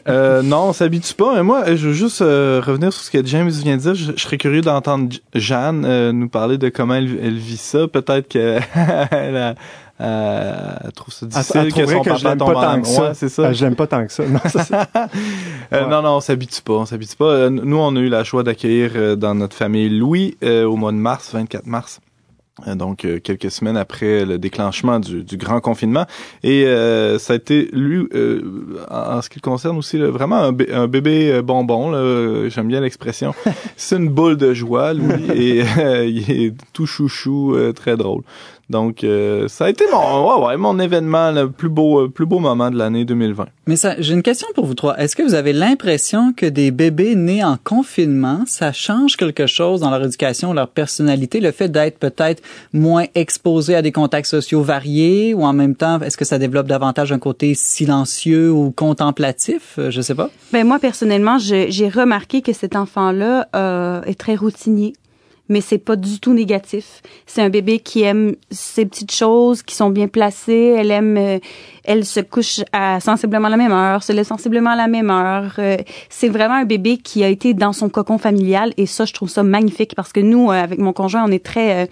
Euh, 0.13 0.43
non, 0.43 0.69
on 0.69 0.73
s'habitue 0.73 1.15
pas. 1.15 1.35
Mais 1.35 1.43
moi, 1.43 1.65
je 1.77 1.89
veux 1.89 1.93
juste 1.93 2.23
euh, 2.23 2.61
revenir 2.65 2.93
sur 2.93 3.03
ce 3.03 3.11
que 3.11 3.25
James 3.27 3.49
vient 3.51 3.77
de 3.77 3.83
dire. 3.83 3.95
Je, 3.95 4.13
je 4.17 4.23
serais 4.23 4.39
curieux 4.39 4.63
d'entendre 4.63 5.15
Jeanne 5.35 5.85
euh, 5.85 6.13
nous 6.13 6.29
parler 6.29 6.57
de 6.59 6.69
comment 6.71 6.95
elle, 6.95 7.19
elle 7.23 7.37
vit 7.37 7.57
ça. 7.57 7.87
Peut-être 7.89 8.27
qu'elle 8.29 8.63
euh, 10.01 10.75
elle 10.85 10.93
trouve 10.93 11.13
ça 11.13 11.27
difficile 11.27 11.61
elle 11.61 11.73
que 11.73 11.87
son 11.87 12.03
que 12.03 12.09
papa 12.11 12.37
tombe 12.37 12.53
pas 12.55 12.67
tant 12.75 12.81
que 12.81 12.87
ça. 12.89 13.15
C'est 13.15 13.29
ça? 13.29 13.53
Je 13.53 13.65
l'aime 13.65 13.75
pas 13.77 13.87
tant 13.87 14.07
que 14.07 14.13
ça. 14.13 14.25
Non, 14.27 14.41
ça, 14.47 14.65
c'est- 14.65 14.75
Euh, 15.75 15.85
Ouais. 15.85 15.91
Non, 15.91 16.01
non, 16.03 16.17
on 16.17 16.21
s'habitue 16.21 16.63
pas. 16.63 16.73
On 16.75 16.87
s'habitue 16.87 17.17
pas. 17.17 17.27
Euh, 17.27 17.51
nous, 17.51 17.77
on 17.77 17.95
a 17.95 18.01
eu 18.01 18.09
la 18.09 18.23
joie 18.25 18.43
d'accueillir 18.43 18.93
euh, 18.97 19.17
dans 19.17 19.35
notre 19.35 19.55
famille 19.57 19.91
Louis 19.91 20.37
euh, 20.43 20.65
au 20.65 20.77
mois 20.77 20.93
de 20.93 20.97
mars, 20.97 21.31
24 21.35 21.67
mars. 21.67 22.01
Euh, 22.67 22.75
donc 22.75 23.05
euh, 23.05 23.21
quelques 23.21 23.51
semaines 23.51 23.77
après 23.77 24.25
le 24.25 24.39
déclenchement 24.39 24.99
du, 24.99 25.23
du 25.23 25.37
grand 25.37 25.61
confinement. 25.61 26.07
Et 26.43 26.65
euh, 26.67 27.19
ça 27.19 27.35
a 27.35 27.37
été 27.37 27.69
lui 27.73 28.09
euh, 28.15 28.43
en, 28.91 29.23
ce 29.23 29.29
qui 29.29 29.37
le 29.39 29.43
concerne 29.43 29.77
aussi 29.79 29.97
là, 29.99 30.11
vraiment 30.11 30.37
un, 30.39 30.53
bé- 30.53 30.73
un 30.73 30.89
bébé 30.89 31.31
euh, 31.33 31.43
bonbon 31.43 31.91
là, 31.91 32.49
j'aime 32.49 32.69
bien 32.69 32.81
l'expression. 32.81 33.35
C'est 33.77 33.97
une 33.97 34.09
boule 34.09 34.37
de 34.37 34.55
joie 34.55 34.93
Louis 34.93 35.31
et 35.35 35.63
euh, 35.79 36.05
il 36.07 36.31
est 36.31 36.55
tout 36.73 36.87
chouchou 36.87 37.55
euh, 37.55 37.73
très 37.73 37.97
drôle 37.97 38.23
donc 38.71 39.05
euh, 39.05 39.49
ça 39.49 39.67
a 39.67 39.71
été 39.71 39.85
mon 39.93 40.41
ouais, 40.41 40.47
ouais, 40.47 40.57
mon 40.57 40.79
événement 40.79 41.31
le 41.31 41.51
plus 41.51 41.69
beau 41.69 42.01
euh, 42.01 42.09
plus 42.09 42.27
beau 42.27 42.39
moment 42.39 42.71
de 42.71 42.77
l'année 42.77 43.05
2020 43.05 43.47
Mais 43.67 43.77
ça, 43.77 43.95
j'ai 43.99 44.15
une 44.15 44.23
question 44.23 44.47
pour 44.55 44.67
vous 44.67 44.75
trois. 44.75 44.99
Est-ce 44.99 45.17
que 45.17 45.23
vous 45.23 45.35
avez 45.35 45.53
l'impression 45.53 46.33
que 46.33 46.47
des 46.47 46.71
bébés 46.71 47.15
nés 47.15 47.43
en 47.45 47.57
confinement, 47.63 48.43
ça 48.47 48.73
change 48.73 49.17
quelque 49.17 49.47
chose 49.47 49.81
dans 49.81 49.91
leur 49.91 50.05
éducation, 50.05 50.53
leur 50.53 50.69
personnalité, 50.69 51.41
le 51.41 51.51
fait 51.53 51.69
d'être 51.69 51.99
peut-être 51.99 52.43
moins 52.73 53.05
exposés 53.15 53.75
à 53.75 53.83
des 53.83 53.93
contacts 53.93 54.27
sociaux 54.29 54.63
variés 54.63 55.35
ou 55.35 55.45
en 55.45 55.53
même 55.53 55.75
temps, 55.75 56.01
est-ce 56.01 56.17
que 56.17 56.25
ça 56.25 56.39
développe 56.39 56.67
davantage 56.67 57.13
un 57.13 57.19
côté 57.19 57.55
silencieux 57.55 58.51
ou 58.53 58.71
contemplatif? 58.71 59.75
Euh, 59.79 59.91
Je 59.91 60.01
sais 60.01 60.15
pas. 60.15 60.31
Ben 60.53 60.67
moi 60.67 60.79
personnellement, 60.79 61.39
j'ai 61.39 61.89
remarqué 61.89 62.43
que 62.43 62.53
cet 62.53 62.77
enfant-là 62.77 63.49
euh, 63.55 64.03
est 64.03 64.19
très 64.19 64.35
routinier, 64.35 64.93
mais 65.49 65.61
c'est 65.61 65.79
pas 65.79 65.97
du 65.97 66.21
tout 66.21 66.33
négatif. 66.33 67.03
C'est 67.27 67.43
un 67.43 67.49
bébé 67.49 67.79
qui 67.79 68.03
aime 68.03 68.35
ces 68.51 68.85
petites 68.87 69.13
choses 69.13 69.63
qui 69.63 69.75
sont 69.75 69.91
bien 69.91 70.09
placées. 70.09 70.75
Elle 70.77 70.91
aime, 70.91 71.17
euh, 71.17 71.39
elle 71.85 72.05
se 72.05 72.21
couche 72.21 72.61
à 72.73 73.01
sensiblement 73.01 73.49
la 73.49 73.57
même 73.57 73.73
heure, 73.73 74.03
se 74.03 74.13
lève 74.13 74.27
sensiblement 74.27 74.71
à 74.71 74.77
la 74.77 74.89
même 74.89 75.11
heure. 75.11 75.55
Euh, 75.59 75.77
c'est 76.09 76.29
vraiment 76.29 76.55
un 76.55 76.65
bébé 76.65 76.99
qui 76.99 77.25
a 77.25 77.29
été 77.29 77.55
dans 77.55 77.73
son 77.73 77.89
cocon 77.89 78.19
familial 78.19 78.73
et 78.77 78.87
ça, 78.87 79.05
je 79.05 79.13
trouve 79.13 79.29
ça 79.29 79.43
magnifique 79.43 79.95
parce 79.95 80.13
que 80.13 80.21
nous, 80.21 80.51
euh, 80.51 80.63
avec 80.63 80.79
mon 80.79 80.93
conjoint, 80.93 81.25
on 81.25 81.31
est 81.31 81.45
très 81.45 81.89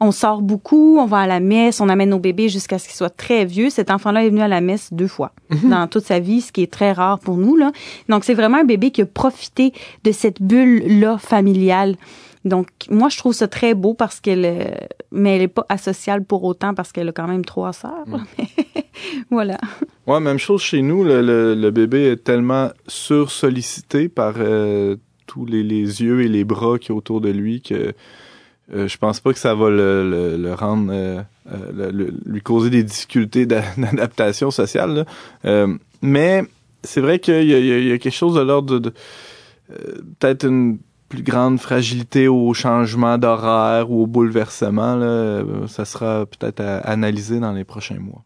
on 0.00 0.12
sort 0.12 0.42
beaucoup, 0.42 0.98
on 0.98 1.06
va 1.06 1.20
à 1.20 1.26
la 1.26 1.40
messe, 1.40 1.80
on 1.80 1.88
amène 1.88 2.10
nos 2.10 2.18
bébés 2.18 2.48
jusqu'à 2.48 2.78
ce 2.78 2.86
qu'ils 2.86 2.96
soient 2.96 3.10
très 3.10 3.44
vieux. 3.44 3.70
Cet 3.70 3.90
enfant-là 3.90 4.24
est 4.24 4.28
venu 4.28 4.42
à 4.42 4.48
la 4.48 4.60
messe 4.60 4.92
deux 4.92 5.08
fois 5.08 5.32
dans 5.64 5.86
toute 5.86 6.04
sa 6.04 6.18
vie, 6.18 6.40
ce 6.40 6.52
qui 6.52 6.62
est 6.62 6.70
très 6.70 6.92
rare 6.92 7.18
pour 7.18 7.36
nous. 7.36 7.56
Là. 7.56 7.72
Donc, 8.08 8.24
c'est 8.24 8.34
vraiment 8.34 8.58
un 8.58 8.64
bébé 8.64 8.90
qui 8.90 9.02
a 9.02 9.06
profité 9.06 9.72
de 10.04 10.12
cette 10.12 10.42
bulle-là 10.42 11.18
familiale. 11.18 11.96
Donc, 12.46 12.68
moi, 12.90 13.08
je 13.08 13.18
trouve 13.18 13.34
ça 13.34 13.48
très 13.48 13.74
beau 13.74 13.92
parce 13.92 14.20
qu'elle, 14.20 14.44
euh, 14.46 14.64
mais 15.10 15.36
elle 15.36 15.42
est 15.42 15.48
pas 15.48 15.66
asociale 15.68 16.24
pour 16.24 16.44
autant 16.44 16.72
parce 16.74 16.92
qu'elle 16.92 17.08
a 17.08 17.12
quand 17.12 17.26
même 17.28 17.44
trois 17.44 17.72
sœurs. 17.72 18.06
Mm. 18.06 18.16
voilà. 19.30 19.58
Ouais, 20.06 20.20
même 20.20 20.38
chose 20.38 20.62
chez 20.62 20.80
nous. 20.80 21.02
Le, 21.04 21.20
le- 21.22 21.54
le 21.54 21.70
bébé 21.70 22.04
est 22.12 22.22
tellement 22.24 22.70
sursollicité 22.86 24.08
par 24.08 24.34
euh, 24.38 24.96
tous 25.26 25.44
les, 25.44 25.62
les 25.62 26.02
yeux 26.02 26.22
et 26.22 26.28
les 26.28 26.44
bras 26.44 26.78
qui 26.78 26.92
autour 26.92 27.20
de 27.20 27.30
lui 27.30 27.60
que 27.62 27.92
euh, 28.74 28.88
je 28.88 28.98
pense 28.98 29.20
pas 29.20 29.32
que 29.32 29.38
ça 29.38 29.54
va 29.54 29.68
le, 29.70 30.08
le- 30.08 30.36
le 30.36 30.54
rendre, 30.54 30.90
euh, 30.92 31.22
euh, 31.52 31.72
le- 31.74 31.90
le- 31.90 32.14
lui 32.26 32.40
causer 32.42 32.70
des 32.70 32.82
difficultés 32.84 33.46
d'a- 33.46 33.62
d'adaptation 33.76 34.50
sociale. 34.50 34.94
là. 34.94 35.04
Euh, 35.44 35.76
mais 36.02 36.44
c'est 36.82 37.00
vrai 37.00 37.18
qu'il 37.18 37.42
y, 37.42 37.48
y 37.48 37.54
a- 37.54 37.58
il 37.58 37.88
y 37.88 37.92
a 37.92 37.98
quelque 37.98 38.12
chose 38.14 38.34
de 38.34 38.40
l'ordre 38.40 38.74
de, 38.74 38.90
de, 38.90 38.92
euh, 39.72 39.94
peut-être 40.18 40.44
une 40.46 40.78
plus 41.08 41.22
grande 41.22 41.58
fragilité 41.58 42.28
au 42.28 42.52
changement 42.54 43.18
d'horaire 43.18 43.90
ou 43.90 44.02
au 44.02 44.06
bouleversement. 44.06 44.96
Là. 44.96 45.42
Ça 45.68 45.84
sera 45.84 46.26
peut-être 46.26 46.60
à 46.60 46.78
analyser 46.78 47.40
dans 47.40 47.52
les 47.52 47.64
prochains 47.64 47.98
mois. 47.98 48.24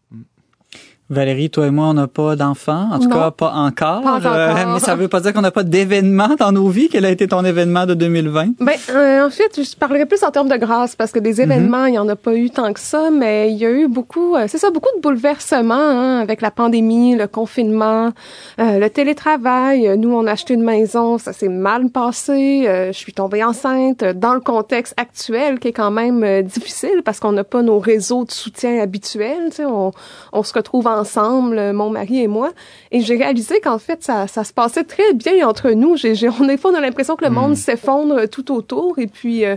Valérie, 1.11 1.49
toi 1.49 1.67
et 1.67 1.71
moi, 1.71 1.87
on 1.87 1.93
n'a 1.93 2.07
pas 2.07 2.37
d'enfants. 2.37 2.87
En 2.91 2.97
tout 2.99 3.09
Non. 3.09 3.15
cas, 3.17 3.31
pas 3.31 3.51
encore. 3.51 4.01
Pas 4.01 4.13
encore. 4.13 4.33
mais 4.73 4.79
ça 4.79 4.95
veut 4.95 5.09
pas 5.09 5.19
dire 5.19 5.33
qu'on 5.33 5.41
n'a 5.41 5.51
pas 5.51 5.63
d'événement 5.63 6.35
dans 6.39 6.53
nos 6.53 6.69
vies. 6.69 6.87
Quel 6.89 7.03
a 7.05 7.09
été 7.11 7.27
ton 7.27 7.43
événement 7.43 7.85
de 7.85 7.93
2020? 7.93 8.51
Ben, 8.61 8.71
euh, 8.91 9.25
en 9.27 9.29
fait, 9.29 9.61
je 9.61 9.75
parlerais 9.75 10.05
plus 10.05 10.23
en 10.23 10.31
termes 10.31 10.47
de 10.47 10.55
grâce 10.55 10.95
parce 10.95 11.11
que 11.11 11.19
des 11.19 11.41
événements, 11.41 11.85
il 11.85 11.95
y 11.95 11.99
en 11.99 12.07
a 12.07 12.15
pas 12.15 12.33
eu 12.33 12.49
tant 12.49 12.71
que 12.71 12.79
ça, 12.79 13.09
mais 13.11 13.51
il 13.51 13.57
y 13.57 13.65
a 13.65 13.71
eu 13.71 13.87
beaucoup, 13.89 14.35
euh, 14.37 14.45
c'est 14.47 14.57
ça, 14.57 14.71
beaucoup 14.71 14.87
de 14.95 15.01
bouleversements 15.01 15.73
hein, 15.75 16.19
avec 16.19 16.39
la 16.39 16.49
pandémie, 16.49 17.15
le 17.15 17.27
confinement, 17.27 18.11
euh, 18.59 18.79
le 18.79 18.89
télétravail. 18.89 19.89
Euh, 19.89 19.95
Nous, 19.97 20.13
on 20.13 20.25
a 20.27 20.31
acheté 20.31 20.53
une 20.53 20.63
maison, 20.63 21.17
ça 21.17 21.33
s'est 21.33 21.49
mal 21.49 21.89
passé. 21.89 22.65
Euh, 22.67 22.87
je 22.93 22.97
suis 22.97 23.11
tombée 23.13 23.43
enceinte 23.43 24.03
dans 24.03 24.33
le 24.33 24.39
contexte 24.39 24.93
actuel 24.95 25.59
qui 25.59 25.67
est 25.67 25.73
quand 25.73 25.91
même 25.91 26.41
difficile 26.43 27.01
parce 27.03 27.19
qu'on 27.19 27.33
n'a 27.33 27.43
pas 27.43 27.61
nos 27.63 27.79
réseaux 27.79 28.23
de 28.23 28.31
soutien 28.31 28.79
habituels. 28.81 29.49
Tu 29.49 29.57
sais, 29.57 29.65
on, 29.65 29.91
on 30.31 30.43
se 30.43 30.53
retrouve 30.53 30.87
ensemble, 31.01 31.57
euh, 31.57 31.73
mon 31.73 31.89
mari 31.89 32.21
et 32.21 32.27
moi, 32.27 32.51
et 32.91 33.01
j'ai 33.01 33.17
réalisé 33.17 33.59
qu'en 33.59 33.79
fait, 33.79 34.03
ça, 34.03 34.27
ça 34.27 34.43
se 34.43 34.53
passait 34.53 34.83
très 34.83 35.13
bien 35.13 35.47
entre 35.47 35.71
nous. 35.71 35.97
J'ai, 35.97 36.15
j'ai, 36.15 36.29
on, 36.29 36.45
des 36.45 36.57
fois, 36.57 36.71
on 36.71 36.75
a 36.75 36.81
l'impression 36.81 37.15
que 37.15 37.25
le 37.25 37.31
monde 37.31 37.55
s'effondre 37.55 38.27
tout 38.29 38.51
autour, 38.51 38.99
et 38.99 39.07
puis 39.07 39.45
euh, 39.45 39.55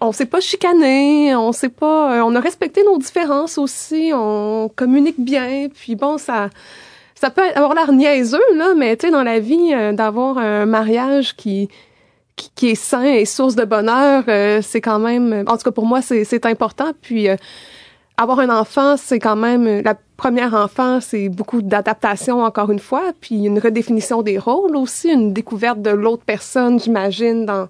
on 0.00 0.12
s'est 0.12 0.26
pas 0.26 0.40
chicané, 0.40 1.34
on 1.34 1.52
s'est 1.52 1.70
pas, 1.70 2.16
euh, 2.16 2.22
on 2.22 2.34
a 2.34 2.40
respecté 2.40 2.84
nos 2.84 2.98
différences 2.98 3.58
aussi, 3.58 4.10
on 4.14 4.70
communique 4.74 5.18
bien, 5.18 5.68
puis 5.72 5.96
bon, 5.96 6.18
ça. 6.18 6.50
Ça 7.18 7.30
peut 7.30 7.40
avoir 7.54 7.74
l'air 7.74 7.92
niaiseux, 7.92 8.44
là, 8.56 8.74
mais 8.76 8.94
tu 8.94 9.06
sais, 9.06 9.10
dans 9.10 9.22
la 9.22 9.40
vie, 9.40 9.72
euh, 9.72 9.92
d'avoir 9.92 10.36
un 10.36 10.66
mariage 10.66 11.34
qui, 11.34 11.70
qui, 12.36 12.50
qui 12.54 12.68
est 12.68 12.74
sain 12.74 13.04
et 13.04 13.24
source 13.24 13.54
de 13.54 13.64
bonheur, 13.64 14.24
euh, 14.28 14.60
c'est 14.62 14.82
quand 14.82 14.98
même, 14.98 15.44
en 15.46 15.56
tout 15.56 15.64
cas 15.64 15.70
pour 15.70 15.86
moi, 15.86 16.02
c'est, 16.02 16.24
c'est 16.24 16.44
important. 16.44 16.92
Puis 17.00 17.28
avoir 18.16 18.38
un 18.40 18.50
enfant, 18.50 18.96
c'est 18.96 19.18
quand 19.18 19.36
même 19.36 19.82
la 19.82 19.94
première 20.16 20.54
enfant, 20.54 21.00
c'est 21.00 21.28
beaucoup 21.28 21.60
d'adaptation 21.62 22.42
encore 22.42 22.70
une 22.70 22.78
fois, 22.78 23.12
puis 23.20 23.44
une 23.44 23.58
redéfinition 23.58 24.22
des 24.22 24.38
rôles 24.38 24.76
aussi, 24.76 25.10
une 25.10 25.32
découverte 25.32 25.82
de 25.82 25.90
l'autre 25.90 26.22
personne, 26.24 26.80
j'imagine, 26.80 27.44
dans 27.44 27.68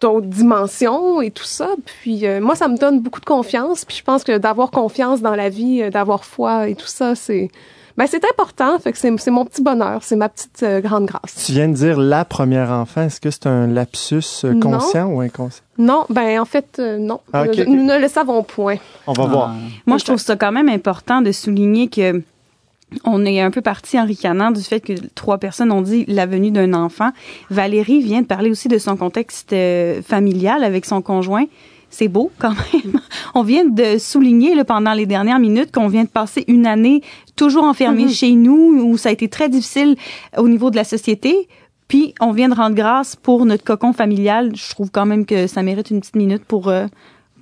d'autres 0.00 0.26
dimensions 0.26 1.20
et 1.20 1.30
tout 1.30 1.44
ça. 1.44 1.70
Puis 1.84 2.26
euh, 2.26 2.40
moi, 2.40 2.54
ça 2.54 2.68
me 2.68 2.76
donne 2.76 3.00
beaucoup 3.00 3.20
de 3.20 3.26
confiance. 3.26 3.84
Puis 3.84 3.96
je 3.96 4.04
pense 4.04 4.24
que 4.24 4.38
d'avoir 4.38 4.70
confiance 4.70 5.20
dans 5.20 5.34
la 5.34 5.48
vie, 5.48 5.82
euh, 5.82 5.90
d'avoir 5.90 6.24
foi 6.24 6.68
et 6.68 6.74
tout 6.74 6.86
ça, 6.86 7.14
c'est 7.14 7.50
ben 7.96 8.06
c'est 8.08 8.24
important. 8.24 8.78
Fait 8.78 8.92
que 8.92 8.98
c'est 8.98 9.14
c'est 9.18 9.30
mon 9.30 9.44
petit 9.44 9.62
bonheur, 9.62 10.02
c'est 10.02 10.16
ma 10.16 10.28
petite 10.28 10.62
euh, 10.62 10.80
grande 10.80 11.06
grâce. 11.06 11.44
Tu 11.46 11.52
viens 11.52 11.68
de 11.68 11.74
dire 11.74 11.98
la 11.98 12.24
première 12.24 12.70
enfant. 12.70 13.02
Est-ce 13.02 13.20
que 13.20 13.30
c'est 13.30 13.46
un 13.46 13.66
lapsus 13.66 14.22
euh, 14.44 14.54
Non. 14.54 14.72
conscient 14.72 15.06
ou 15.08 15.20
inconscient? 15.20 15.62
Non, 15.78 16.04
ben 16.10 16.40
en 16.40 16.44
fait 16.44 16.76
euh, 16.78 16.98
non, 16.98 17.20
Ah, 17.32 17.44
nous 17.46 17.84
ne 17.84 17.98
le 17.98 18.08
savons 18.08 18.42
point. 18.42 18.76
On 19.06 19.12
va 19.12 19.26
voir. 19.26 19.54
Moi, 19.86 19.98
je 19.98 20.04
trouve 20.04 20.18
ça 20.18 20.36
quand 20.36 20.52
même 20.52 20.68
important 20.68 21.22
de 21.22 21.32
souligner 21.32 21.88
que 21.88 22.22
on 23.04 23.24
est 23.24 23.40
un 23.40 23.50
peu 23.50 23.62
parti 23.62 23.98
en 23.98 24.04
ricanant 24.04 24.50
du 24.50 24.62
fait 24.62 24.80
que 24.80 24.92
trois 25.14 25.38
personnes 25.38 25.72
ont 25.72 25.80
dit 25.80 26.04
la 26.08 26.26
venue 26.26 26.50
d'un 26.50 26.74
enfant. 26.74 27.10
Valérie 27.50 28.02
vient 28.02 28.20
de 28.20 28.26
parler 28.26 28.50
aussi 28.50 28.68
de 28.68 28.76
son 28.78 28.96
contexte 28.96 29.52
euh, 29.54 30.02
familial 30.02 30.62
avec 30.62 30.84
son 30.84 31.00
conjoint. 31.00 31.44
C'est 31.92 32.08
beau 32.08 32.32
quand 32.38 32.54
même. 32.72 33.00
On 33.34 33.44
vient 33.44 33.64
de 33.64 33.98
souligner 33.98 34.56
là, 34.56 34.64
pendant 34.64 34.94
les 34.94 35.06
dernières 35.06 35.38
minutes 35.38 35.70
qu'on 35.70 35.86
vient 35.86 36.02
de 36.02 36.08
passer 36.08 36.44
une 36.48 36.66
année 36.66 37.02
toujours 37.36 37.64
enfermé 37.64 38.08
chez 38.08 38.32
nous 38.32 38.82
où 38.82 38.96
ça 38.96 39.10
a 39.10 39.12
été 39.12 39.28
très 39.28 39.48
difficile 39.48 39.96
au 40.36 40.48
niveau 40.48 40.70
de 40.70 40.76
la 40.76 40.84
société. 40.84 41.48
Puis 41.86 42.14
on 42.20 42.32
vient 42.32 42.48
de 42.48 42.54
rendre 42.54 42.74
grâce 42.74 43.14
pour 43.14 43.44
notre 43.44 43.64
cocon 43.64 43.92
familial. 43.92 44.52
Je 44.56 44.70
trouve 44.70 44.90
quand 44.90 45.06
même 45.06 45.26
que 45.26 45.46
ça 45.46 45.62
mérite 45.62 45.90
une 45.90 46.00
petite 46.00 46.16
minute 46.16 46.44
pour 46.44 46.68
euh, 46.68 46.86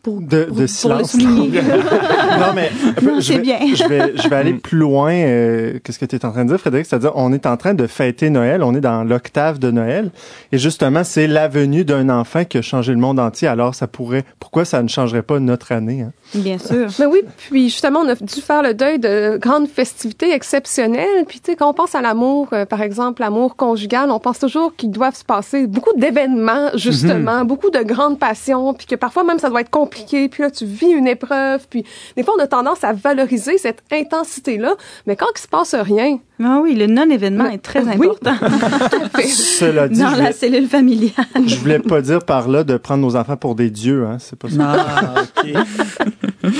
pour, 0.03 0.21
De, 0.21 0.45
pour, 0.45 0.47
de 0.47 0.47
pour 0.47 0.61
le 0.61 0.67
silence. 0.67 1.11
souligner. 1.13 1.61
non, 1.63 2.53
mais 2.55 2.71
Non, 3.03 3.17
je, 3.17 3.21
c'est 3.21 3.35
vais, 3.37 3.41
bien. 3.41 3.59
je, 3.75 3.85
vais, 3.89 4.13
je 4.17 4.29
vais 4.29 4.37
aller 4.37 4.55
plus 4.55 4.79
loin 4.79 5.13
euh, 5.13 5.79
que 5.83 5.93
ce 5.93 5.99
que 5.99 6.05
tu 6.05 6.17
es 6.17 6.25
en 6.25 6.33
train 6.33 6.45
de 6.45 6.51
dire, 6.51 6.59
Frédéric? 6.61 6.87
C'est-à-dire, 6.87 7.13
on 7.15 7.33
est 7.33 7.47
en 7.47 7.57
train 7.57 7.75
de 7.75 7.87
fêter 7.87 8.31
Noël, 8.31 8.63
on 8.63 8.75
est 8.75 8.81
dans 8.81 9.05
l'octave 9.05 9.59
de 9.59 9.71
Noël. 9.71 10.11
Et 10.53 10.59
justement, 10.59 11.05
c'est 11.05 11.27
la 11.27 11.49
venue 11.49 11.85
d'un 11.85 12.09
enfant 12.09 12.45
qui 12.45 12.59
a 12.59 12.63
changé 12.63 12.93
le 12.93 12.99
monde 12.99 13.19
entier. 13.21 13.49
Alors, 13.49 13.75
ça 13.75 13.87
pourrait... 13.87 14.25
Pourquoi 14.39 14.65
ça 14.65 14.83
ne 14.83 14.89
changerait 14.89 15.23
pas 15.23 15.39
notre 15.39 15.73
année? 15.73 16.03
Hein? 16.03 16.13
Bien 16.35 16.59
sûr. 16.59 16.89
Mais 16.99 17.07
oui, 17.07 17.21
puis 17.51 17.69
justement, 17.69 18.01
on 18.01 18.09
a 18.09 18.15
dû 18.15 18.41
faire 18.41 18.63
le 18.63 18.75
deuil 18.75 18.99
de 18.99 19.37
grandes 19.39 19.69
festivités 19.69 20.33
exceptionnelles. 20.33 21.25
Puis 21.27 21.41
tu 21.41 21.53
sais, 21.53 21.57
quand 21.57 21.69
on 21.69 21.75
pense 21.75 21.95
à 21.95 22.01
l'amour, 22.01 22.49
euh, 22.53 22.65
par 22.65 22.83
exemple, 22.83 23.23
l'amour 23.23 23.57
conjugal, 23.57 24.11
on 24.11 24.19
pense 24.19 24.39
toujours 24.39 24.75
qu'il 24.77 24.91
doit 24.91 25.11
se 25.13 25.25
passer 25.25 25.67
beaucoup 25.67 25.93
d'événements, 25.97 26.69
justement, 26.75 27.45
beaucoup 27.45 27.71
de 27.71 27.81
grandes 27.83 28.19
passions, 28.19 28.75
puis 28.75 28.87
que 28.87 28.95
parfois 28.95 29.25
même 29.25 29.39
ça 29.39 29.49
doit 29.51 29.61
être 29.61 29.71
compliqué. 29.71 29.90
Puis 29.91 30.43
là, 30.43 30.51
tu 30.51 30.65
vis 30.65 30.91
une 30.91 31.07
épreuve, 31.07 31.67
puis 31.69 31.85
des 32.17 32.23
fois 32.23 32.35
on 32.39 32.43
a 32.43 32.47
tendance 32.47 32.85
à 32.85 32.93
valoriser 32.93 33.59
cette 33.59 33.83
intensité-là, 33.93 34.75
mais 35.07 35.17
quand 35.17 35.27
il 35.37 35.41
se 35.41 35.49
passe 35.49 35.75
rien, 35.75 36.19
Ah 36.43 36.61
oui, 36.63 36.75
le 36.75 36.87
non-événement 36.87 37.45
Le- 37.45 37.53
est 37.53 37.59
très 37.59 37.83
oui. 37.83 38.07
important 38.07 38.35
Cela 39.25 39.89
dit, 39.89 40.01
dans 40.01 40.11
la 40.11 40.33
cellule 40.33 40.67
familiale. 40.69 41.13
je 41.47 41.57
voulais 41.57 41.79
pas 41.79 42.01
dire 42.01 42.21
par 42.21 42.49
là 42.49 42.65
de 42.65 42.77
prendre 42.77 43.03
nos 43.03 43.17
enfants 43.17 43.37
pour 43.37 43.55
des 43.55 43.71
dieux. 43.71 44.07
Hein? 44.07 44.17
C'est 44.19 44.39
pas 44.39 44.49
ça. 44.49 44.75
Ah, 44.89 45.15
OK. 45.45 45.53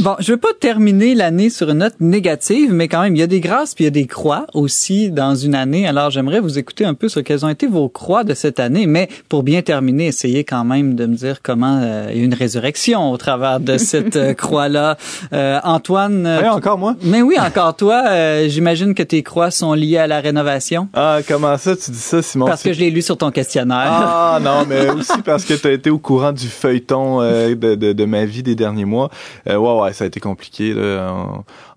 Bon, 0.00 0.16
je 0.18 0.32
veux 0.32 0.38
pas 0.38 0.48
terminer 0.58 1.14
l'année 1.14 1.50
sur 1.50 1.70
une 1.70 1.78
note 1.78 1.94
négative, 2.00 2.72
mais 2.72 2.88
quand 2.88 3.02
même, 3.02 3.14
il 3.14 3.20
y 3.20 3.22
a 3.22 3.28
des 3.28 3.38
grâces 3.40 3.74
puis 3.74 3.84
il 3.84 3.86
y 3.86 3.88
a 3.88 3.90
des 3.92 4.06
croix 4.06 4.46
aussi 4.54 5.10
dans 5.10 5.36
une 5.36 5.54
année. 5.54 5.86
Alors, 5.86 6.10
j'aimerais 6.10 6.40
vous 6.40 6.58
écouter 6.58 6.84
un 6.84 6.94
peu 6.94 7.08
sur 7.08 7.22
quelles 7.22 7.44
ont 7.46 7.48
été 7.48 7.66
vos 7.68 7.88
croix 7.88 8.24
de 8.24 8.34
cette 8.34 8.58
année. 8.58 8.86
Mais 8.86 9.08
pour 9.28 9.44
bien 9.44 9.62
terminer, 9.62 10.06
essayez 10.06 10.42
quand 10.42 10.64
même 10.64 10.96
de 10.96 11.06
me 11.06 11.14
dire 11.14 11.42
comment 11.42 11.78
euh, 11.80 12.08
il 12.10 12.18
y 12.18 12.20
a 12.22 12.24
une 12.24 12.34
résurrection 12.34 13.12
au 13.12 13.16
travers 13.16 13.60
de 13.60 13.78
cette 13.78 14.16
euh, 14.16 14.34
croix-là. 14.34 14.96
Euh, 15.32 15.60
Antoine, 15.62 16.26
euh, 16.26 16.40
Ouais, 16.40 16.48
encore 16.48 16.76
moi? 16.78 16.96
mais 17.02 17.22
oui, 17.22 17.36
encore 17.38 17.76
toi, 17.76 18.02
euh, 18.08 18.48
j'imagine 18.48 18.94
que 18.94 19.02
tes 19.04 19.22
croix 19.22 19.52
sont 19.52 19.74
liées 19.74 19.98
à 19.98 20.08
la 20.08 20.20
rénovation. 20.20 20.88
Ah, 20.94 21.18
comment 21.26 21.56
ça, 21.56 21.76
tu 21.76 21.92
dis 21.92 21.98
ça, 21.98 22.20
Simon? 22.20 22.46
Parce 22.46 22.64
que 22.64 22.72
je 22.72 22.80
l'ai 22.80 22.90
lu 22.90 23.00
sur 23.02 23.16
ton 23.16 23.30
questionnaire. 23.30 23.86
Ah 23.86 24.40
non, 24.42 24.64
mais 24.68 24.90
aussi 24.90 25.22
parce 25.24 25.44
que 25.44 25.54
tu 25.54 25.68
as 25.68 25.72
été 25.72 25.90
au 25.90 25.98
courant 25.98 26.32
du 26.32 26.48
feuilleton 26.48 27.20
de, 27.20 27.54
de, 27.76 27.92
de 27.92 28.04
ma 28.04 28.24
vie 28.24 28.42
des 28.42 28.54
derniers 28.56 28.63
mois. 28.84 29.10
Euh, 29.48 29.56
ouais, 29.56 29.80
ouais, 29.82 29.92
ça 29.92 30.04
a 30.04 30.06
été 30.06 30.20
compliqué. 30.20 30.74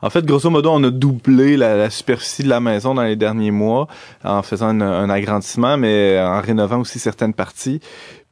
En, 0.02 0.10
fait, 0.10 0.26
grosso 0.26 0.50
modo, 0.50 0.72
on 0.72 0.84
a 0.84 0.90
doublé 0.90 1.58
la, 1.58 1.90
superficie 1.90 2.44
de 2.44 2.50
la 2.50 2.60
maison 2.60 2.94
dans 2.96 3.04
les 3.04 3.16
derniers 3.16 3.52
mois 3.52 3.88
en 4.24 4.42
faisant 4.42 4.70
un 4.82 5.10
agrandissement, 5.10 5.78
mais 5.78 6.20
en 6.20 6.42
rénovant 6.42 6.80
aussi 6.80 7.00
certaines 7.00 7.34
parties. 7.34 7.82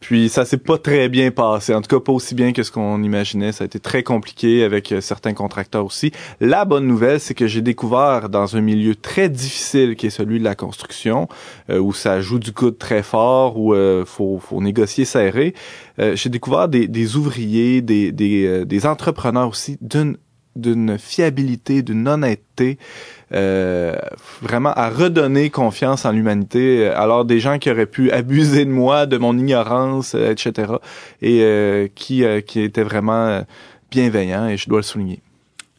Puis 0.06 0.30
ça 0.30 0.46
s'est 0.46 0.58
pas 0.58 0.78
très 0.78 1.10
bien 1.10 1.32
passé, 1.32 1.74
en 1.74 1.82
tout 1.82 1.88
cas 1.88 2.00
pas 2.00 2.12
aussi 2.12 2.36
bien 2.36 2.54
que 2.54 2.62
ce 2.62 2.70
qu'on 2.70 3.02
imaginait. 3.02 3.52
Ça 3.52 3.64
a 3.64 3.66
été 3.66 3.80
très 3.80 4.04
compliqué 4.04 4.64
avec 4.64 4.92
euh, 4.92 5.02
certains 5.02 5.34
contracteurs 5.34 5.84
aussi. 5.84 6.12
La 6.40 6.64
bonne 6.64 6.86
nouvelle, 6.86 7.20
c'est 7.20 7.34
que 7.34 7.48
j'ai 7.48 7.64
découvert 7.64 8.30
dans 8.30 8.56
un 8.56 8.62
milieu 8.62 8.94
très 8.94 9.30
difficile 9.30 9.96
qui 9.96 10.06
est 10.06 10.12
celui 10.12 10.38
de 10.38 10.44
la 10.44 10.54
construction, 10.54 11.28
euh, 11.72 11.80
où 11.80 11.92
ça 11.92 12.22
joue 12.22 12.38
du 12.38 12.52
coude 12.52 12.78
très 12.78 13.02
fort, 13.02 13.58
où 13.58 13.74
euh, 13.74 14.06
faut, 14.06 14.38
faut 14.38 14.62
négocier 14.62 15.06
serré. 15.06 15.56
Euh, 15.98 16.16
j'ai 16.16 16.30
découvert 16.30 16.68
des, 16.68 16.88
des 16.88 17.16
ouvriers, 17.16 17.82
des, 17.82 18.12
des, 18.12 18.64
des 18.64 18.86
entrepreneurs 18.86 19.50
aussi 19.50 19.80
d'une 19.82 20.18
d'une 20.56 20.98
fiabilité, 20.98 21.82
d'une 21.82 22.08
honnêteté, 22.08 22.78
vraiment 24.42 24.72
à 24.74 24.90
redonner 24.90 25.50
confiance 25.50 26.06
en 26.06 26.12
l'humanité. 26.12 26.88
Alors 26.88 27.26
des 27.26 27.40
gens 27.40 27.60
qui 27.60 27.70
auraient 27.70 27.86
pu 27.86 28.12
abuser 28.20 28.66
de 28.66 28.72
moi, 28.72 29.06
de 29.06 29.18
mon 29.18 29.38
ignorance, 29.38 30.16
euh, 30.16 30.32
etc. 30.32 30.74
Et 31.22 31.42
euh, 31.42 31.88
qui 31.94 32.24
euh, 32.24 32.42
qui 32.42 32.62
étaient 32.62 32.84
vraiment 32.84 33.26
euh, 33.28 33.42
bienveillants 33.92 34.48
et 34.48 34.58
je 34.58 34.70
dois 34.70 34.80
le 34.80 34.84
souligner. 34.84 35.20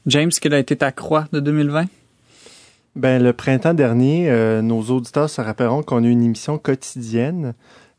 James, 0.06 0.30
quelle 0.40 0.54
a 0.54 0.58
été 0.58 0.76
ta 0.76 0.92
croix 0.92 1.26
de 1.32 1.40
2020? 1.40 1.86
Ben, 2.94 3.22
le 3.22 3.32
printemps 3.32 3.74
dernier, 3.74 4.30
euh, 4.30 4.62
nos 4.62 4.80
auditeurs 4.84 5.28
se 5.28 5.40
rappelleront 5.40 5.82
qu'on 5.82 6.02
a 6.02 6.06
eu 6.06 6.10
une 6.10 6.22
émission 6.22 6.56
quotidienne. 6.56 7.54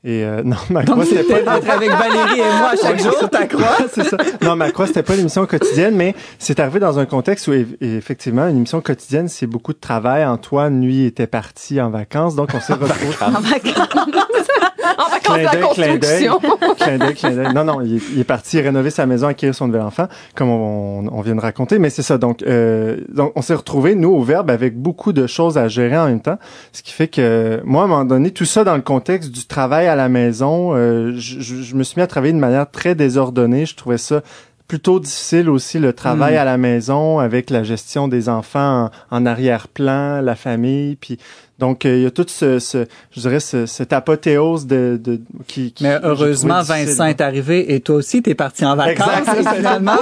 Et 0.09 0.23
euh, 0.23 0.41
non, 0.45 0.55
ma 0.69 0.85
croix, 0.85 1.03
c'était 1.03 1.41
pas... 1.43 1.59
d'être 1.59 1.69
avec 1.69 1.89
Valérie 1.89 2.39
et 2.39 2.57
moi 2.59 2.71
chaque 2.81 3.01
jour, 3.01 3.29
ta 3.29 3.45
croix. 3.45 3.75
c'est 3.93 4.05
ça. 4.05 4.15
Non, 4.41 4.55
ma 4.55 4.71
croix, 4.71 4.87
c'était 4.87 5.03
pas 5.03 5.15
l'émission 5.17 5.45
quotidienne, 5.45 5.95
mais 5.97 6.15
c'est 6.39 6.61
arrivé 6.61 6.79
dans 6.79 6.97
un 6.97 7.05
contexte 7.05 7.49
où, 7.49 7.51
eff- 7.51 7.75
effectivement, 7.81 8.47
une 8.47 8.55
émission 8.55 8.79
quotidienne, 8.79 9.27
c'est 9.27 9.47
beaucoup 9.47 9.73
de 9.73 9.79
travail. 9.79 10.23
Antoine, 10.25 10.81
lui, 10.81 11.03
était 11.03 11.27
parti 11.27 11.81
en 11.81 11.89
vacances, 11.89 12.35
donc 12.35 12.51
on 12.53 12.61
s'est 12.61 12.73
retrouvés. 12.81 13.15
En 13.21 13.31
vacances. 13.41 14.47
En 14.83 15.09
vacances 15.09 15.37
de 15.37 15.43
la 15.43 15.49
Clin 15.51 15.59
d'œil, 15.61 15.73
clin 15.73 15.97
d'œil. 15.97 16.27
construction. 16.27 16.75
clin 16.77 16.97
d'œil, 16.97 17.13
clin 17.15 17.31
d'œil. 17.31 17.53
Non, 17.53 17.63
non, 17.63 17.81
il 17.81 17.95
est, 17.95 18.01
il 18.13 18.19
est 18.19 18.23
parti 18.23 18.59
rénover 18.61 18.89
sa 18.89 19.05
maison, 19.05 19.27
acquérir 19.27 19.53
son 19.55 19.67
nouvel 19.67 19.81
enfant, 19.81 20.07
comme 20.35 20.49
on, 20.49 21.07
on 21.11 21.21
vient 21.21 21.35
de 21.35 21.41
raconter. 21.41 21.79
Mais 21.79 21.89
c'est 21.89 22.01
ça. 22.03 22.17
Donc, 22.17 22.43
euh, 22.43 22.97
donc 23.13 23.31
on 23.35 23.41
s'est 23.41 23.53
retrouvés 23.55 23.95
nous 23.95 24.09
au 24.09 24.23
Verbe 24.23 24.49
avec 24.51 24.77
beaucoup 24.77 25.13
de 25.13 25.27
choses 25.27 25.57
à 25.57 25.67
gérer 25.67 25.97
en 25.97 26.07
même 26.07 26.21
temps, 26.21 26.37
ce 26.73 26.81
qui 26.83 26.93
fait 26.93 27.07
que 27.07 27.61
moi, 27.65 27.81
à 27.81 27.85
un 27.85 27.87
moment 27.87 28.05
donné, 28.05 28.31
tout 28.31 28.45
ça 28.45 28.63
dans 28.63 28.75
le 28.75 28.81
contexte 28.81 29.31
du 29.31 29.45
travail 29.45 29.87
à 29.87 29.95
la 29.95 30.09
maison, 30.09 30.75
euh, 30.75 31.13
je, 31.15 31.39
je- 31.39 31.61
je 31.63 31.75
me 31.75 31.83
suis 31.83 31.95
mis 31.97 32.03
à 32.03 32.07
travailler 32.07 32.33
de 32.33 32.39
manière 32.39 32.69
très 32.69 32.95
désordonnée. 32.95 33.65
Je 33.65 33.75
trouvais 33.75 33.97
ça 33.97 34.21
plutôt 34.67 34.99
difficile 34.99 35.49
aussi 35.49 35.79
le 35.79 35.93
travail 35.93 36.35
Mm. 36.35 36.37
à 36.39 36.43
la 36.45 36.57
maison 36.57 37.19
avec 37.19 37.49
la 37.49 37.63
gestion 37.63 38.09
des 38.09 38.27
enfants 38.27 38.89
en, 39.11 39.17
en 39.17 39.25
arrière-plan, 39.25 40.19
la 40.21 40.35
famille, 40.35 40.97
puis 40.97 41.17
donc 41.59 41.85
euh, 41.85 41.97
il 41.97 42.03
y 42.03 42.05
a 42.05 42.11
tout 42.11 42.25
ce, 42.27 42.59
ce 42.59 42.85
je 43.11 43.19
dirais 43.19 43.39
ce, 43.39 43.65
cette 43.65 43.91
apothéose 43.91 44.67
de, 44.67 44.99
de 45.03 45.19
qui, 45.47 45.71
qui 45.71 45.83
Mais 45.83 45.97
heureusement. 46.03 46.61
Vincent 46.61 47.05
est 47.05 47.21
arrivé 47.21 47.73
et 47.73 47.79
toi 47.79 47.95
aussi, 47.95 48.21
t'es 48.21 48.35
parti 48.35 48.63
en 48.65 48.75
vacances. 48.75 49.07
Exact. 49.19 49.39
Et 49.39 49.55
finalement, 49.55 49.97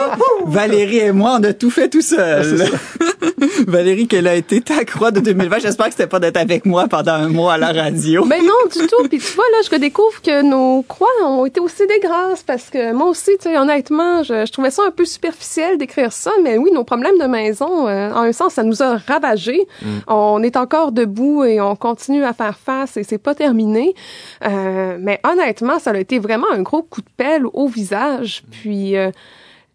Valérie 0.45 0.97
et 0.97 1.11
moi, 1.13 1.37
on 1.39 1.43
a 1.43 1.53
tout 1.53 1.69
fait 1.69 1.89
tout 1.89 2.01
seul. 2.01 2.65
Valérie, 3.67 4.07
quelle 4.07 4.27
a 4.27 4.35
été 4.35 4.61
ta 4.61 4.83
croix 4.83 5.11
de 5.11 5.19
2020? 5.21 5.59
J'espère 5.59 5.87
que 5.87 5.91
c'était 5.93 6.07
pas 6.07 6.19
d'être 6.19 6.37
avec 6.37 6.65
moi 6.65 6.87
pendant 6.87 7.13
un 7.13 7.29
mois 7.29 7.53
à 7.53 7.57
la 7.57 7.71
radio. 7.71 8.25
Mais 8.25 8.41
non, 8.41 8.53
du 8.71 8.85
tout. 8.87 9.07
Puis 9.07 9.19
tu 9.19 9.33
vois, 9.33 9.45
là, 9.51 9.57
je 9.65 9.69
redécouvre 9.69 10.21
que 10.21 10.41
nos 10.41 10.81
croix 10.83 11.07
ont 11.23 11.45
été 11.45 11.59
aussi 11.59 11.87
des 11.87 11.99
grâces 11.99 12.43
parce 12.43 12.69
que 12.69 12.93
moi 12.93 13.07
aussi, 13.07 13.31
tu 13.39 13.49
sais, 13.49 13.57
honnêtement, 13.57 14.23
je, 14.23 14.45
je 14.45 14.51
trouvais 14.51 14.71
ça 14.71 14.83
un 14.85 14.91
peu 14.91 15.05
superficiel 15.05 15.77
d'écrire 15.77 16.11
ça. 16.11 16.31
Mais 16.43 16.57
oui, 16.57 16.71
nos 16.73 16.83
problèmes 16.83 17.17
de 17.19 17.27
maison, 17.27 17.87
euh, 17.87 18.11
en 18.11 18.23
un 18.23 18.31
sens, 18.33 18.53
ça 18.53 18.63
nous 18.63 18.83
a 18.83 18.97
ravagés. 18.97 19.67
On 20.07 20.43
est 20.43 20.57
encore 20.57 20.91
debout 20.91 21.44
et 21.45 21.61
on 21.61 21.75
continue 21.75 22.23
à 22.23 22.33
faire 22.33 22.57
face 22.57 22.97
et 22.97 23.03
c'est 23.03 23.17
pas 23.17 23.35
terminé. 23.35 23.93
Euh, 24.45 24.97
mais 24.99 25.19
honnêtement, 25.23 25.79
ça 25.79 25.91
a 25.91 25.97
été 25.97 26.19
vraiment 26.19 26.47
un 26.51 26.61
gros 26.61 26.81
coup 26.81 27.01
de 27.01 27.09
pelle 27.17 27.45
au 27.45 27.67
visage. 27.67 28.43
Puis... 28.51 28.97
euh, 28.97 29.11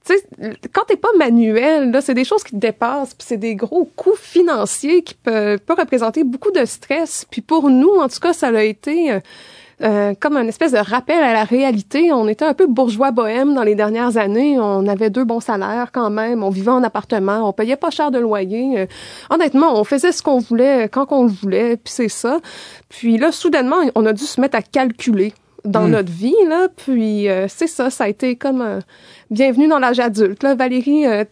tu 0.03 0.15
sais, 0.15 0.57
quand 0.73 0.85
t'es 0.89 0.97
pas 0.97 1.11
manuel, 1.19 1.91
là, 1.91 2.01
c'est 2.01 2.15
des 2.15 2.25
choses 2.25 2.43
qui 2.43 2.53
te 2.53 2.57
dépassent, 2.57 3.13
puis 3.13 3.27
c'est 3.29 3.37
des 3.37 3.55
gros 3.55 3.85
coûts 3.85 4.17
financiers 4.17 5.03
qui 5.03 5.13
peuvent, 5.13 5.61
représenter 5.69 6.25
beaucoup 6.25 6.51
de 6.53 6.65
stress. 6.65 7.27
Puis 7.31 7.43
pour 7.43 7.69
nous, 7.69 7.97
en 7.97 8.09
tout 8.09 8.19
cas, 8.19 8.33
ça 8.33 8.49
a 8.49 8.63
été 8.63 9.21
euh, 9.83 10.01
euh, 10.01 10.15
comme 10.19 10.37
un 10.37 10.47
espèce 10.47 10.73
de 10.73 10.79
rappel 10.79 11.23
à 11.23 11.33
la 11.33 11.45
réalité. 11.45 12.13
On 12.13 12.29
était 12.29 12.45
un 12.45 12.55
peu 12.55 12.67
bourgeois 12.67 13.11
bohème 13.11 13.55
dans 13.55 13.63
les 13.63 13.75
dernières 13.75 14.17
années. 14.17 14.59
On 14.59 14.87
avait 14.87 15.11
deux 15.11 15.25
bons 15.25 15.41
salaires 15.41 15.91
quand 15.93 16.11
même. 16.11 16.43
On 16.43 16.51
vivait 16.51 16.71
en 16.71 16.83
appartement. 16.83 17.49
On 17.49 17.53
payait 17.53 17.77
pas 17.77 17.91
cher 17.91 18.11
de 18.11 18.19
loyer. 18.19 18.81
Euh, 18.81 18.87
honnêtement, 19.31 19.79
on 19.79 19.85
faisait 19.85 20.13
ce 20.13 20.23
qu'on 20.23 20.39
voulait 20.39 20.89
quand 20.89 21.07
on 21.11 21.25
le 21.25 21.31
voulait. 21.31 21.77
Puis 21.77 21.93
c'est 21.93 22.09
ça. 22.09 22.41
Puis 22.89 23.19
là, 23.19 23.33
soudainement, 23.33 23.77
on 23.95 24.07
a 24.07 24.13
dû 24.13 24.25
se 24.25 24.41
mettre 24.41 24.57
à 24.57 24.63
calculer 24.63 25.33
dans 25.65 25.87
Mm. 25.87 25.91
notre 25.91 26.11
vie 26.11 26.35
là 26.49 26.69
puis 26.75 27.29
euh, 27.29 27.47
c'est 27.47 27.67
ça 27.67 27.91
ça 27.91 28.05
a 28.05 28.09
été 28.09 28.35
comme 28.37 28.63
euh, 28.63 28.81
bienvenue 29.31 29.69
dans 29.69 29.79
l'âge 29.79 30.01
adulte 30.01 30.43
là 30.43 30.55
Valérie 30.55 31.07
euh, 31.07 31.25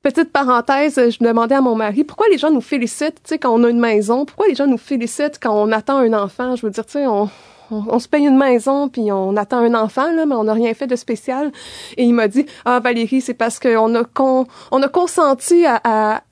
Petite 0.00 0.30
parenthèse, 0.32 0.94
je 0.94 1.24
demandais 1.24 1.56
à 1.56 1.60
mon 1.60 1.74
mari 1.74 2.04
pourquoi 2.04 2.28
les 2.28 2.38
gens 2.38 2.52
nous 2.52 2.60
félicitent, 2.60 3.20
tu 3.24 3.30
sais, 3.30 3.38
quand 3.38 3.52
on 3.52 3.64
a 3.64 3.68
une 3.68 3.80
maison, 3.80 4.24
pourquoi 4.24 4.46
les 4.46 4.54
gens 4.54 4.68
nous 4.68 4.78
félicitent 4.78 5.40
quand 5.42 5.52
on 5.52 5.72
attend 5.72 5.98
un 5.98 6.12
enfant? 6.12 6.54
Je 6.54 6.64
veux 6.64 6.70
dire, 6.70 6.86
tu 6.86 6.92
sais, 6.92 7.06
on, 7.08 7.28
on, 7.70 7.98
se 7.98 8.06
paye 8.08 8.24
une 8.24 8.38
maison 8.38 8.88
puis 8.88 9.10
on 9.10 9.36
attend 9.36 9.58
un 9.58 9.74
enfant 9.74 10.12
là, 10.12 10.24
mais 10.24 10.36
on 10.36 10.44
n'a 10.44 10.52
rien 10.52 10.72
fait 10.72 10.86
de 10.86 10.94
spécial. 10.94 11.50
Et 11.96 12.04
il 12.04 12.14
m'a 12.14 12.28
dit, 12.28 12.46
ah 12.64 12.78
Valérie, 12.78 13.20
c'est 13.20 13.34
parce 13.34 13.58
qu'on 13.58 13.92
a 13.96 14.04
con, 14.04 14.46
on 14.70 14.80
a 14.82 14.88
consenti 14.88 15.66
à 15.66 16.22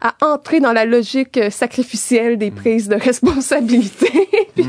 à 0.00 0.14
entrer 0.24 0.60
dans 0.60 0.72
la 0.72 0.84
logique 0.84 1.36
euh, 1.36 1.50
sacrificielle 1.50 2.38
des 2.38 2.50
prises 2.50 2.88
de 2.88 2.94
responsabilité. 2.96 4.28
Puis, 4.54 4.66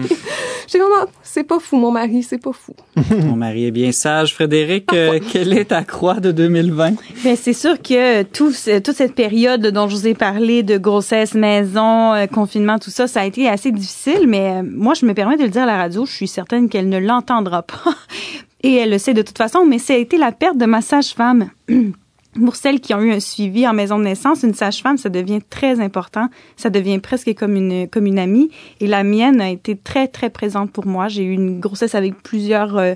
j'ai 0.67 0.77
dit, 0.77 0.84
non, 0.84 0.89
non, 0.89 1.07
c'est 1.23 1.43
pas 1.43 1.59
fou, 1.59 1.77
mon 1.77 1.91
mari, 1.91 2.23
c'est 2.23 2.41
pas 2.41 2.51
fou. 2.53 2.73
Mon 3.25 3.36
mari 3.36 3.65
est 3.65 3.71
bien 3.71 3.91
sage. 3.91 4.34
Frédéric, 4.34 4.91
euh, 4.93 5.19
quelle 5.32 5.53
est 5.53 5.65
ta 5.65 5.84
croix 5.84 6.19
de 6.19 6.32
2020? 6.32 6.93
Ben, 7.23 7.36
c'est 7.36 7.53
sûr 7.53 7.82
que 7.82 8.23
tout, 8.23 8.51
toute 8.84 8.95
cette 8.95 9.15
période 9.15 9.65
dont 9.67 9.88
je 9.88 9.95
vous 9.95 10.07
ai 10.07 10.13
parlé 10.13 10.63
de 10.63 10.77
grossesse, 10.77 11.34
maison, 11.34 12.13
euh, 12.13 12.25
confinement, 12.27 12.80
tout 12.80 12.89
ça, 12.89 13.07
ça 13.07 13.21
a 13.21 13.25
été 13.25 13.47
assez 13.47 13.71
difficile, 13.71 14.27
mais 14.27 14.59
euh, 14.59 14.63
moi, 14.63 14.93
je 14.93 15.05
me 15.05 15.13
permets 15.13 15.38
de 15.38 15.43
le 15.43 15.49
dire 15.49 15.63
à 15.63 15.67
la 15.67 15.77
radio, 15.77 16.05
je 16.05 16.11
suis 16.11 16.27
certaine 16.27 16.69
qu'elle 16.69 16.89
ne 16.89 16.97
l'entendra 16.97 17.63
pas. 17.63 17.95
Et 18.61 18.75
elle 18.75 18.89
le 18.89 18.97
sait 18.97 19.13
de 19.13 19.21
toute 19.21 19.38
façon, 19.38 19.65
mais 19.65 19.80
ça 19.80 19.93
a 19.93 19.97
été 19.97 20.17
la 20.17 20.32
perte 20.32 20.57
de 20.57 20.65
ma 20.65 20.82
sage-femme. 20.82 21.49
Pour 22.34 22.55
celles 22.55 22.80
qui 22.80 22.93
ont 22.93 23.01
eu 23.01 23.11
un 23.11 23.19
suivi 23.19 23.67
en 23.67 23.73
maison 23.73 23.97
de 23.97 24.03
naissance, 24.03 24.43
une 24.43 24.53
sage-femme, 24.53 24.97
ça 24.97 25.09
devient 25.09 25.39
très 25.49 25.80
important. 25.80 26.30
Ça 26.57 26.69
devient 26.69 26.99
presque 26.99 27.34
comme 27.34 27.55
une, 27.55 27.88
comme 27.89 28.05
une 28.05 28.19
amie. 28.19 28.51
Et 28.80 28.88
la 28.88 29.03
mienne 29.03 29.41
a 29.41 29.49
été 29.49 29.75
très, 29.75 30.07
très 30.07 30.30
présente 30.30 30.71
pour 30.71 30.86
moi. 30.86 31.07
J'ai 31.07 31.23
eu 31.23 31.32
une 31.32 31.59
grossesse 31.59 31.95
avec 31.95 32.21
plusieurs, 32.21 32.77
euh, 32.77 32.93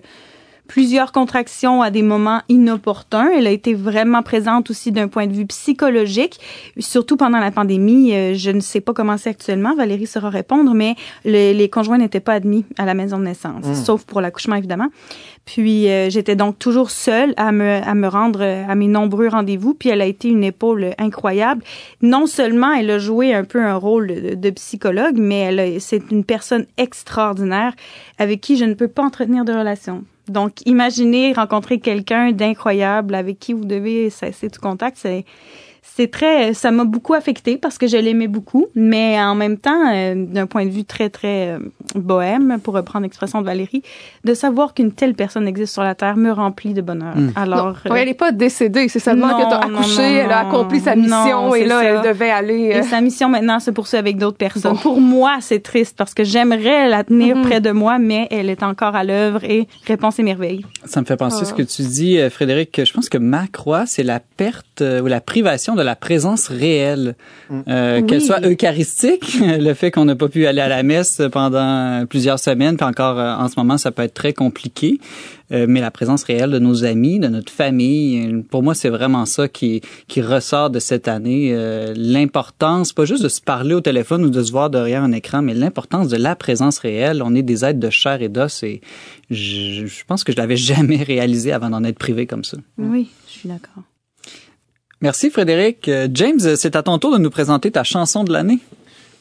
plusieurs 0.68 1.12
contractions 1.12 1.82
à 1.82 1.92
des 1.92 2.02
moments 2.02 2.42
inopportuns. 2.50 3.30
Elle 3.36 3.48
a 3.48 3.52
été 3.52 3.74
vraiment 3.74 4.24
présente 4.24 4.70
aussi 4.70 4.92
d'un 4.92 5.08
point 5.08 5.28
de 5.28 5.34
vue 5.34 5.46
psychologique, 5.46 6.40
surtout 6.80 7.18
pendant 7.18 7.40
la 7.40 7.52
pandémie. 7.52 8.14
Euh, 8.16 8.34
Je 8.34 8.50
ne 8.52 8.60
sais 8.62 8.82
pas 8.82 8.94
comment 8.94 9.18
c'est 9.18 9.30
actuellement, 9.30 9.76
Valérie 9.76 10.08
saura 10.08 10.30
répondre, 10.30 10.74
mais 10.74 10.96
le- 11.26 11.54
les 11.54 11.70
conjoints 11.70 11.98
n'étaient 11.98 12.20
pas 12.20 12.34
admis 12.34 12.66
à 12.78 12.86
la 12.86 12.94
maison 12.94 13.18
de 13.20 13.24
naissance, 13.26 13.66
sauf 13.86 14.04
pour 14.06 14.22
l'accouchement 14.22 14.56
évidemment. 14.56 14.88
Puis 15.46 15.90
euh, 15.90 16.10
j'étais 16.10 16.36
donc 16.38 16.58
toujours 16.58 16.90
seule 16.90 17.34
à 17.36 17.52
me, 17.52 17.82
à 17.86 17.94
me 17.96 18.08
rendre 18.08 18.40
euh, 18.42 18.64
à 18.68 18.76
mes 18.76 18.88
nombreux 18.88 19.28
rendez-vous. 19.28 19.74
Puis 19.74 19.90
elle 19.90 20.02
a 20.02 20.06
été 20.06 20.30
une 20.30 20.44
épaule 20.44 20.94
incroyable. 20.98 21.62
Non 22.02 22.26
seulement 22.26 22.72
elle 22.74 22.90
a 22.90 22.98
joué 23.00 23.34
un 23.34 23.44
peu 23.44 23.62
un 23.62 23.76
rôle 23.76 24.08
de, 24.08 24.36
de 24.36 24.50
psychologue, 24.52 25.16
mais 25.18 25.40
elle 25.40 25.82
c'est 25.82 26.02
une 26.12 26.24
personne 26.24 26.66
extraordinaire 26.78 27.74
avec 28.18 28.40
qui 28.42 28.56
je 28.58 28.66
ne 28.66 28.74
peux 28.74 28.88
pas 28.88 29.04
entretenir 29.04 29.44
de 29.44 29.52
relation. 29.54 30.04
Donc 30.28 30.66
imaginez 30.66 31.34
rencontrer 31.34 31.80
quelqu'un 31.80 32.32
d'incroyable 32.32 33.16
avec 33.16 33.40
qui 33.40 33.54
vous 33.54 33.66
devez 33.66 34.10
cesser 34.10 34.50
tout 34.50 34.62
contact, 34.62 34.98
c'est 35.00 35.26
c'est 35.96 36.10
très 36.10 36.54
ça 36.54 36.72
m'a 36.72 36.86
beaucoup 36.86 37.14
affecté 37.14 37.58
parce 37.58 37.78
que 37.78 37.88
je 37.88 37.98
l'aimais 37.98 38.28
beaucoup 38.28 38.66
mais 38.76 39.20
en 39.22 39.36
même 39.36 39.58
temps 39.58 39.92
euh, 39.94 40.16
d'un 40.16 40.48
point 40.48 40.66
de 40.66 40.72
vue 40.72 40.86
très 40.86 41.10
très 41.10 41.50
euh, 41.50 41.60
bohème 41.96 42.58
pour 42.64 42.74
reprendre 42.74 43.04
l'expression 43.04 43.42
de 43.42 43.46
Valérie 43.46 43.84
de 44.24 44.34
savoir 44.34 44.74
qu'une 44.74 44.92
telle 44.92 45.14
personne 45.14 45.48
existe 45.48 45.74
sur 45.74 45.84
la 45.84 45.96
terre 45.96 46.18
me 46.18 46.32
remplit 46.32 46.74
de 46.74 46.82
bonheur 46.82 47.14
alors 47.36 47.76
non, 47.86 47.92
euh, 47.92 47.96
elle 47.96 48.08
n'est 48.08 48.14
pas 48.14 48.32
décédée, 48.32 48.88
c'est 48.88 49.00
seulement 49.00 49.28
non, 49.28 49.38
que 49.38 49.48
tu 49.50 49.54
as 49.54 49.68
non, 49.68 49.78
accouché, 49.80 50.02
non, 50.02 50.20
elle 50.26 50.32
a 50.32 50.40
accompli 50.40 50.80
sa 50.80 50.96
Non, 50.96 51.02
mission 51.04 51.56
et 51.56 51.66
là, 51.66 51.80
ça. 51.80 51.84
elle 51.86 52.02
devait 52.02 52.30
aller... 52.32 52.72
euh, 52.74 52.80
et 52.80 52.84
sa 52.84 53.00
mission 53.02 53.30
maintenant 53.30 53.60
se 53.60 53.72
poursuit 53.72 53.98
avec 53.98 54.18
d'autres 54.18 54.38
personnes. 54.38 54.74
Bon. 54.74 54.80
Pour 54.80 55.00
moi, 55.02 55.38
c'est 55.42 55.62
triste 55.62 55.96
parce 55.98 56.14
que 56.14 56.24
j'aimerais 56.24 56.90
la 56.90 57.04
tenir 57.04 57.36
Mhm. 57.36 57.42
près 57.44 57.62
de 57.62 57.72
moi, 57.72 58.00
mais 58.00 58.28
elle 58.32 58.50
est 58.50 58.64
encore 58.64 58.96
à 58.96 59.04
l'œuvre 59.04 59.44
et 59.44 59.68
réponse 59.86 60.20
et 60.20 60.24
merveille. 60.24 60.66
Ça 60.86 61.02
me 61.02 61.06
fait 61.06 61.18
penser 61.18 61.40
Ah. 61.42 61.46
ce 61.46 61.54
que 61.54 61.62
tu 61.62 61.82
dis, 61.84 62.18
Frédéric. 62.30 62.72
que 62.72 62.86
Je 62.86 62.94
pense 62.94 63.10
que 63.10 63.18
ma 63.18 63.48
croix, 63.48 63.86
c'est 63.86 64.04
la 64.04 64.20
perte 64.20 64.82
euh, 64.82 65.02
ou 65.02 65.08
la 65.08 65.22
privation 65.22 65.76
de 65.76 65.82
la 65.84 65.96
présence 65.96 66.48
réelle, 66.48 67.16
Euh, 67.68 68.02
qu'elle 68.02 68.22
soit 68.22 68.46
eucharistique, 68.46 69.38
le 69.42 69.74
fait 69.74 69.92
qu'on 69.92 70.06
n'a 70.06 70.16
pas 70.16 70.28
pu 70.28 70.48
aller 70.48 70.62
à 70.62 70.68
la 70.68 70.84
messe 70.84 71.22
pendant 71.32 72.06
plusieurs 72.08 72.40
semaines, 72.40 72.78
puis 72.78 72.86
encore 72.86 73.20
euh, 73.20 73.36
en 73.36 73.48
ce 73.48 73.54
moment, 73.58 73.78
ça 73.78 73.92
peut 73.92 74.02
être 74.02 74.14
très 74.14 74.34
compliqué. 74.34 75.00
Euh, 75.52 75.66
mais 75.70 75.82
la 75.82 75.92
présence 75.92 76.24
réelle 76.24 76.52
de 76.52 76.60
nos 76.60 76.84
amis, 76.84 77.20
de 77.20 77.28
notre 77.28 77.52
famille, 77.52 78.44
pour 78.50 78.64
moi, 78.64 78.74
c'est 78.74 78.90
vraiment 78.90 79.26
ça 79.26 79.48
qui 79.48 79.82
qui 80.08 80.22
ressort 80.22 80.70
de 80.70 80.80
cette 80.80 81.08
année. 81.08 81.52
Euh, 81.54 81.94
l'importance, 81.96 82.94
pas 82.94 83.06
juste 83.06 83.24
de 83.24 83.30
se 83.30 83.42
parler 83.42 83.76
au 83.76 83.82
téléphone 83.82 84.26
ou 84.26 84.30
de 84.30 84.42
se 84.42 84.52
voir 84.52 84.70
derrière 84.70 85.04
un 85.04 85.12
écran, 85.12 85.42
mais 85.42 85.54
l'importance 85.54 86.08
de 86.08 86.18
la 86.18 86.36
présence 86.36 86.80
réelle. 86.80 87.22
On 87.24 87.36
est 87.36 87.44
des 87.44 87.66
êtres 87.66 87.80
de 87.80 87.90
chair 87.90 88.22
et 88.22 88.30
d'os 88.30 88.64
et 88.64 88.82
je, 89.30 89.86
je 89.86 90.06
pense 90.06 90.24
que 90.24 90.32
je 90.32 90.38
l'avais 90.38 90.58
jamais 90.74 91.04
réalisé 91.04 91.52
avant 91.52 91.70
d'en 91.70 91.84
être 91.84 92.00
privé 92.00 92.26
comme 92.26 92.44
ça. 92.44 92.58
Oui, 92.78 93.10
je 93.28 93.32
suis 93.32 93.50
d'accord. 93.50 93.84
Merci 95.04 95.30
Frédéric. 95.30 95.90
Euh, 95.90 96.08
James, 96.14 96.40
c'est 96.56 96.78
à 96.78 96.82
ton 96.82 96.98
tour 96.98 97.12
de 97.12 97.18
nous 97.18 97.30
présenter 97.30 97.70
ta 97.70 97.84
chanson 97.84 98.24
de 98.24 98.32
l'année. 98.32 98.60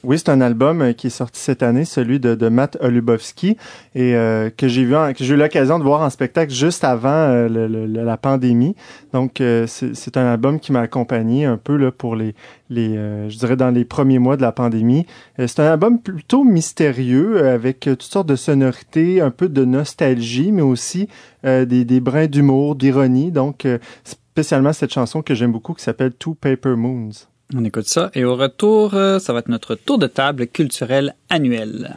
Oui, 0.04 0.18
c'est 0.18 0.30
un 0.30 0.40
album 0.40 0.82
euh, 0.82 0.92
qui 0.94 1.06
est 1.06 1.10
sorti 1.10 1.40
cette 1.40 1.62
année, 1.62 1.84
celui 1.84 2.18
de, 2.18 2.48
Matt 2.48 2.76
Olubowski, 2.80 3.56
et 3.94 4.16
euh, 4.16 4.50
que 4.50 4.66
j'ai 4.66 4.84
vu, 4.84 4.96
en- 4.96 5.12
que 5.12 5.22
j'ai 5.22 5.34
eu 5.34 5.36
l'occasion 5.36 5.78
de 5.78 5.84
voir 5.84 6.00
en 6.00 6.10
spectacle 6.10 6.52
juste 6.52 6.82
avant 6.82 7.08
euh, 7.10 7.48
le- 7.48 7.68
le- 7.68 7.86
la 7.86 8.16
pandémie. 8.16 8.74
Donc, 9.12 9.40
euh, 9.40 9.66
c'est 9.68 10.16
un 10.16 10.26
album 10.26 10.58
qui 10.58 10.72
m'a 10.72 10.80
accompagné 10.80 11.44
un 11.44 11.56
peu 11.56 11.76
là 11.76 11.92
pour 11.92 12.16
les, 12.16 12.34
les, 12.68 12.96
euh, 12.96 13.28
je 13.30 13.38
dirais 13.38 13.54
dans 13.54 13.70
les 13.70 13.84
premiers 13.84 14.18
mois 14.18 14.36
de 14.36 14.42
la 14.42 14.50
pandémie. 14.50 15.06
C'est 15.38 15.60
un 15.60 15.70
album 15.70 16.00
plutôt 16.00 16.42
mystérieux 16.42 17.46
avec 17.46 17.80
toutes 17.80 18.02
sortes 18.02 18.28
de 18.28 18.34
sonorités, 18.36 19.20
un 19.20 19.30
peu 19.30 19.48
de 19.48 19.64
nostalgie, 19.64 20.50
mais 20.50 20.62
aussi 20.62 21.08
des, 21.44 21.66
des 21.84 22.00
brins 22.00 22.26
d'humour, 22.26 22.74
d'ironie. 22.74 23.30
Donc, 23.30 23.68
spécialement 24.04 24.72
cette 24.72 24.92
chanson 24.92 25.22
que 25.22 25.34
j'aime 25.34 25.52
beaucoup 25.52 25.74
qui 25.74 25.84
s'appelle 25.84 26.12
Two 26.12 26.34
Paper 26.34 26.74
Moons. 26.76 27.10
On 27.54 27.64
écoute 27.64 27.86
ça 27.86 28.10
et 28.14 28.24
au 28.24 28.34
retour, 28.34 28.94
euh, 28.94 29.18
ça 29.18 29.32
va 29.32 29.40
être 29.40 29.48
notre 29.48 29.74
tour 29.74 29.98
de 29.98 30.06
table 30.06 30.46
culturel 30.46 31.14
annuel. 31.28 31.96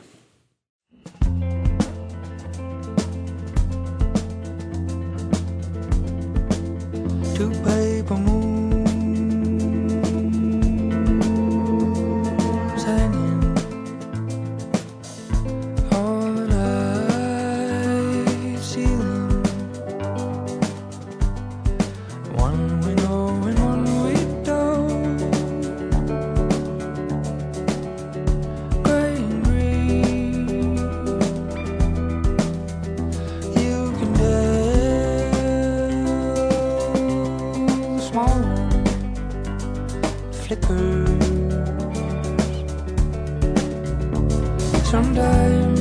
Sometimes. 44.96 45.80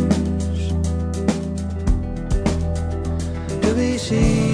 To 3.62 3.75
be 3.77 3.97
seen 3.97 4.54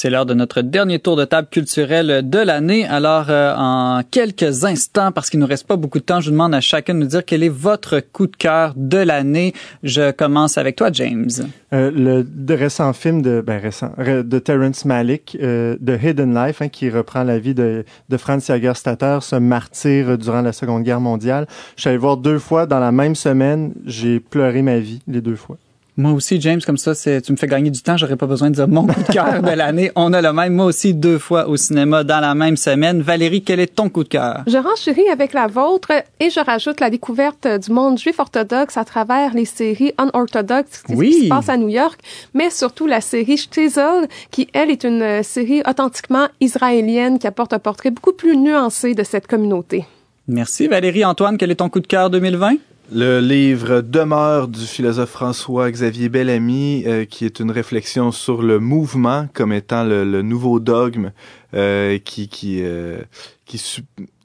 C'est 0.00 0.08
l'heure 0.08 0.24
de 0.24 0.32
notre 0.32 0.62
dernier 0.62 0.98
tour 0.98 1.14
de 1.14 1.26
table 1.26 1.48
culturelle 1.50 2.26
de 2.26 2.38
l'année. 2.38 2.86
Alors, 2.86 3.26
euh, 3.28 3.54
en 3.54 4.00
quelques 4.10 4.64
instants, 4.64 5.12
parce 5.12 5.28
qu'il 5.28 5.38
nous 5.40 5.46
reste 5.46 5.66
pas 5.66 5.76
beaucoup 5.76 5.98
de 5.98 6.04
temps, 6.04 6.22
je 6.22 6.30
vous 6.30 6.32
demande 6.32 6.54
à 6.54 6.62
chacun 6.62 6.94
de 6.94 7.00
nous 7.00 7.06
dire 7.06 7.22
quel 7.22 7.42
est 7.42 7.50
votre 7.50 8.00
coup 8.00 8.26
de 8.26 8.34
cœur 8.34 8.72
de 8.76 8.96
l'année. 8.96 9.52
Je 9.82 10.10
commence 10.10 10.56
avec 10.56 10.76
toi, 10.76 10.88
James. 10.90 11.28
Euh, 11.74 11.90
le 11.92 12.54
récent 12.54 12.94
film 12.94 13.20
de 13.20 13.42
ben 13.46 13.60
récent 13.60 13.92
de 13.98 14.38
Terrence 14.38 14.86
Malick, 14.86 15.36
euh, 15.42 15.76
The 15.86 16.02
Hidden 16.02 16.34
Life, 16.34 16.62
hein, 16.62 16.68
qui 16.68 16.88
reprend 16.88 17.22
la 17.22 17.38
vie 17.38 17.52
de, 17.52 17.84
de 18.08 18.16
Franz 18.16 18.46
Jagerstatter, 18.46 19.18
ce 19.20 19.36
martyr 19.36 20.16
durant 20.16 20.40
la 20.40 20.54
Seconde 20.54 20.82
Guerre 20.82 21.02
mondiale. 21.02 21.46
Je 21.76 21.82
suis 21.82 21.88
allé 21.90 21.98
voir 21.98 22.16
deux 22.16 22.38
fois 22.38 22.64
dans 22.64 22.80
la 22.80 22.90
même 22.90 23.14
semaine. 23.14 23.74
J'ai 23.84 24.18
pleuré 24.18 24.62
ma 24.62 24.78
vie 24.78 25.02
les 25.06 25.20
deux 25.20 25.36
fois. 25.36 25.58
Moi 25.96 26.12
aussi, 26.12 26.40
James, 26.40 26.60
comme 26.64 26.78
ça, 26.78 26.94
c'est, 26.94 27.20
tu 27.20 27.32
me 27.32 27.36
fais 27.36 27.46
gagner 27.46 27.70
du 27.70 27.82
temps. 27.82 27.96
J'aurais 27.96 28.16
pas 28.16 28.26
besoin 28.26 28.48
de 28.50 28.54
dire 28.54 28.68
mon 28.68 28.86
coup 28.86 29.00
de 29.02 29.12
cœur 29.12 29.42
de 29.42 29.50
l'année. 29.50 29.90
On 29.96 30.12
a 30.12 30.22
le 30.22 30.32
même. 30.32 30.54
Moi 30.54 30.64
aussi, 30.66 30.94
deux 30.94 31.18
fois 31.18 31.48
au 31.48 31.56
cinéma 31.56 32.04
dans 32.04 32.20
la 32.20 32.34
même 32.34 32.56
semaine. 32.56 33.02
Valérie, 33.02 33.42
quel 33.42 33.60
est 33.60 33.74
ton 33.74 33.88
coup 33.88 34.04
de 34.04 34.08
cœur? 34.08 34.42
Je 34.46 34.56
renchéris 34.56 35.08
avec 35.10 35.32
la 35.34 35.46
vôtre 35.46 35.92
et 36.20 36.30
je 36.30 36.40
rajoute 36.40 36.80
la 36.80 36.88
découverte 36.90 37.46
du 37.46 37.72
monde 37.72 37.98
juif 37.98 38.18
orthodoxe 38.18 38.76
à 38.76 38.84
travers 38.84 39.34
les 39.34 39.44
séries 39.44 39.92
unorthodoxes 40.00 40.82
qui, 40.86 40.94
Oui. 40.94 41.10
qui 41.10 41.24
se 41.24 41.28
passent 41.28 41.48
à 41.48 41.56
New 41.56 41.68
York, 41.68 42.00
mais 42.34 42.50
surtout 42.50 42.86
la 42.86 43.00
série 43.00 43.36
Shtizel, 43.36 44.06
qui, 44.30 44.48
elle, 44.52 44.70
est 44.70 44.84
une 44.84 45.22
série 45.22 45.62
authentiquement 45.68 46.28
israélienne 46.40 47.18
qui 47.18 47.26
apporte 47.26 47.52
un 47.52 47.58
portrait 47.58 47.90
beaucoup 47.90 48.12
plus 48.12 48.36
nuancé 48.36 48.94
de 48.94 49.02
cette 49.02 49.26
communauté. 49.26 49.84
Merci. 50.28 50.68
Valérie, 50.68 51.04
Antoine, 51.04 51.36
quel 51.36 51.50
est 51.50 51.56
ton 51.56 51.68
coup 51.68 51.80
de 51.80 51.86
cœur 51.86 52.08
2020? 52.10 52.54
Le 52.92 53.20
livre 53.20 53.82
Demeure 53.82 54.48
du 54.48 54.66
philosophe 54.66 55.10
François-Xavier 55.10 56.08
Bellamy, 56.08 56.82
euh, 56.86 57.04
qui 57.04 57.24
est 57.24 57.38
une 57.38 57.52
réflexion 57.52 58.10
sur 58.10 58.42
le 58.42 58.58
mouvement 58.58 59.28
comme 59.32 59.52
étant 59.52 59.84
le, 59.84 60.22
nouveau 60.22 60.58
dogme 60.58 61.12
euh, 61.54 61.98
qui 61.98 62.28
qui 62.28 62.58
euh, 62.62 63.00
qui, 63.44 63.62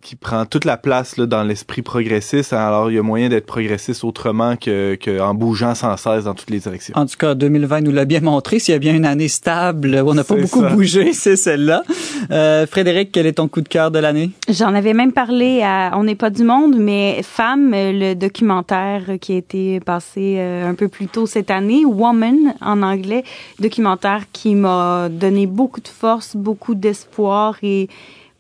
qui 0.06 0.16
prend 0.16 0.46
toute 0.46 0.66
la 0.66 0.78
place 0.78 1.18
là, 1.18 1.26
dans 1.26 1.42
l'esprit 1.42 1.82
progressiste. 1.82 2.54
Alors 2.54 2.92
il 2.92 2.94
y 2.94 3.00
a 3.00 3.02
moyen 3.02 3.28
d'être 3.28 3.48
progressiste 3.48 4.04
autrement 4.04 4.56
que, 4.56 4.94
que 4.94 5.20
en 5.20 5.34
bougeant 5.34 5.74
sans 5.74 5.98
cesse 5.98 6.26
dans 6.26 6.36
toutes 6.36 6.52
les 6.52 6.60
directions. 6.60 6.94
En 6.96 7.08
tout 7.08 7.18
cas, 7.18 7.34
2020 7.34 7.82
nous 7.82 7.92
l'a 7.92 8.06
bien 8.06 8.20
montré. 8.20 8.60
S'il 8.60 8.74
y 8.74 8.76
a 8.76 8.80
bien 8.80 8.94
une 8.94 9.06
année 9.06 9.28
stable 9.28 9.96
où 9.96 10.10
on 10.12 10.14
n'a 10.14 10.24
pas 10.24 10.36
beaucoup 10.36 10.62
ça. 10.62 10.70
bougé, 10.70 11.12
c'est 11.14 11.36
celle-là. 11.36 11.84
Euh, 12.30 12.68
Frédéric, 12.68 13.12
quel 13.12 13.26
est 13.26 13.34
ton 13.34 13.48
coup 13.48 13.62
de 13.62 13.68
cœur 13.68 13.90
de 13.90 13.98
l'année? 13.98 14.30
J'en 14.48 14.76
avais 14.76 14.94
même 14.94 15.12
parlé 15.12 15.64
à 15.64 15.94
On 15.96 16.04
n'est 16.04 16.14
pas 16.14 16.30
du 16.30 16.44
monde, 16.44 16.76
mais 16.78 17.22
Femme, 17.24 17.72
le 17.74 18.14
documentaire 18.14 19.02
qui 19.20 19.34
a 19.34 19.38
été 19.38 19.80
passé 19.80 20.36
euh, 20.38 20.70
un 20.70 20.76
peu 20.76 20.88
plus 20.88 21.08
tôt 21.08 21.26
cette 21.26 21.50
année, 21.50 21.84
Woman 21.84 22.54
en 22.62 22.84
anglais, 22.84 23.24
documentaire 23.60 24.26
qui 24.32 24.54
m'a 24.54 25.10
donné 25.10 25.48
beaucoup 25.48 25.82
de 25.82 25.88
force, 25.88 26.36
beaucoup 26.36 26.76
d'espoir 26.76 27.58
et 27.64 27.90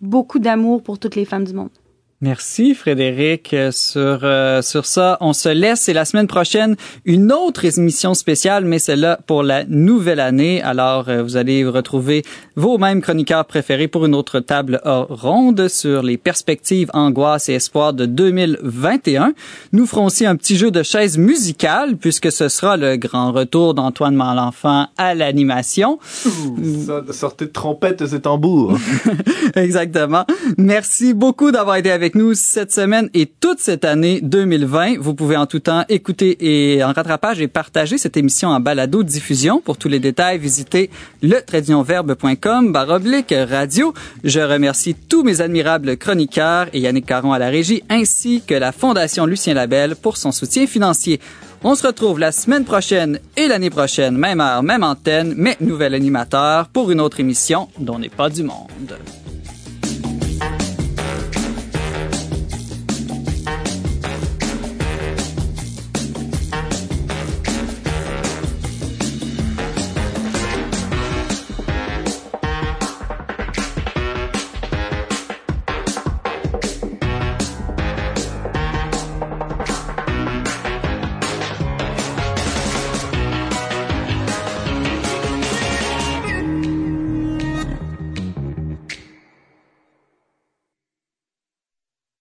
beaucoup 0.06 0.40
d'amour 0.40 0.84
pour 0.84 1.00
toutes 1.00 1.16
les 1.16 1.26
femmes 1.26 1.46
du 1.46 1.54
monde. 1.54 1.70
Merci 2.22 2.76
Frédéric. 2.76 3.54
Euh, 3.54 3.72
Sur 3.72 4.22
euh, 4.24 4.62
sur 4.62 4.86
ça, 4.86 5.18
on 5.20 5.34
se 5.34 5.50
laisse. 5.50 5.90
Et 5.90 5.94
la 5.94 6.06
semaine 6.06 6.28
prochaine, 6.28 6.78
une 7.04 7.34
autre 7.34 7.66
émission 7.66 8.14
spéciale, 8.14 8.64
mais 8.64 8.80
celle-là 8.80 9.20
pour 9.28 9.44
la 9.44 9.66
nouvelle 9.66 10.22
année. 10.22 10.62
Alors, 10.62 11.10
euh, 11.10 11.22
vous 11.22 11.36
allez 11.36 11.66
retrouver 11.66 12.24
vos 12.56 12.78
mêmes 12.78 13.02
chroniqueurs 13.02 13.44
préférés 13.44 13.90
pour 13.90 14.06
une 14.06 14.16
autre 14.16 14.40
table 14.40 14.80
ronde 14.86 15.68
sur 15.68 16.04
les 16.04 16.18
perspectives, 16.18 16.90
angoisses 16.94 17.50
et 17.50 17.56
espoirs 17.56 17.94
de 17.94 18.06
2021. 18.06 19.34
Nous 19.74 19.86
ferons 19.86 20.06
aussi 20.06 20.26
un 20.26 20.38
petit 20.38 20.56
jeu 20.56 20.72
de 20.72 20.84
chaises 20.84 21.18
musicales 21.18 21.98
puisque 21.98 22.32
ce 22.32 22.48
sera 22.48 22.78
le 22.78 22.96
grand 22.96 23.34
retour 23.34 23.74
d'Antoine 23.74 24.16
Malenfant 24.16 24.88
à 24.98 25.16
l'animation. 25.16 26.00
Ça, 26.86 27.04
sortez 27.12 27.48
de 27.48 27.52
trompettes 27.52 28.02
et 28.14 28.22
tambours. 28.22 28.78
Exactement. 29.56 30.26
Merci 30.58 31.14
beaucoup 31.14 31.52
d'avoir 31.52 31.76
été 31.76 31.92
avec 31.92 32.05
nous 32.14 32.36
cette 32.36 32.72
semaine 32.72 33.10
et 33.16 33.26
toute 33.26 33.58
cette 33.60 33.84
année 33.84 34.20
2020. 34.22 35.00
Vous 35.00 35.16
pouvez 35.16 35.36
en 35.38 35.48
tout 35.48 35.58
temps 35.58 35.84
écouter 35.90 36.38
et 36.40 36.84
en 36.84 36.94
rattrapage 36.94 37.42
et 37.42 37.48
partager 37.48 37.98
cette 37.98 38.18
émission 38.18 38.50
en 38.50 38.60
balado 38.60 39.02
diffusion. 39.02 39.62
Pour 39.62 39.78
tous 39.78 39.88
les 39.88 40.00
détails, 40.00 40.38
visitez 40.38 40.92
le 41.24 41.42
baroblique 42.72 43.34
radio. 43.50 43.94
Je 44.24 44.40
remercie 44.40 44.94
tous 44.94 45.24
mes 45.24 45.42
admirables 45.42 45.98
chroniqueurs 45.98 46.68
et 46.74 46.82
Yannick 46.82 47.08
Caron 47.08 47.34
à 47.34 47.40
la 47.40 47.50
régie 47.50 47.82
ainsi 47.90 48.44
que 48.46 48.54
la 48.54 48.72
Fondation 48.72 49.26
Lucien 49.26 49.56
Labelle 49.56 49.96
pour 49.96 50.18
son 50.18 50.32
soutien 50.32 50.68
financier. 50.68 51.20
On 51.64 51.74
se 51.74 51.88
retrouve 51.88 52.20
la 52.20 52.32
semaine 52.32 52.66
prochaine 52.66 53.20
et 53.36 53.48
l'année 53.48 53.72
prochaine, 53.72 54.16
même 54.16 54.42
heure, 54.42 54.62
même 54.62 54.84
antenne, 54.84 55.34
mais 55.36 55.58
nouvel 55.62 55.96
animateur 55.96 56.68
pour 56.68 56.92
une 56.92 57.02
autre 57.02 57.20
émission 57.20 57.70
dont 57.80 57.98
n'est 57.98 58.10
pas 58.10 58.30
du 58.30 58.44
monde. 58.44 59.00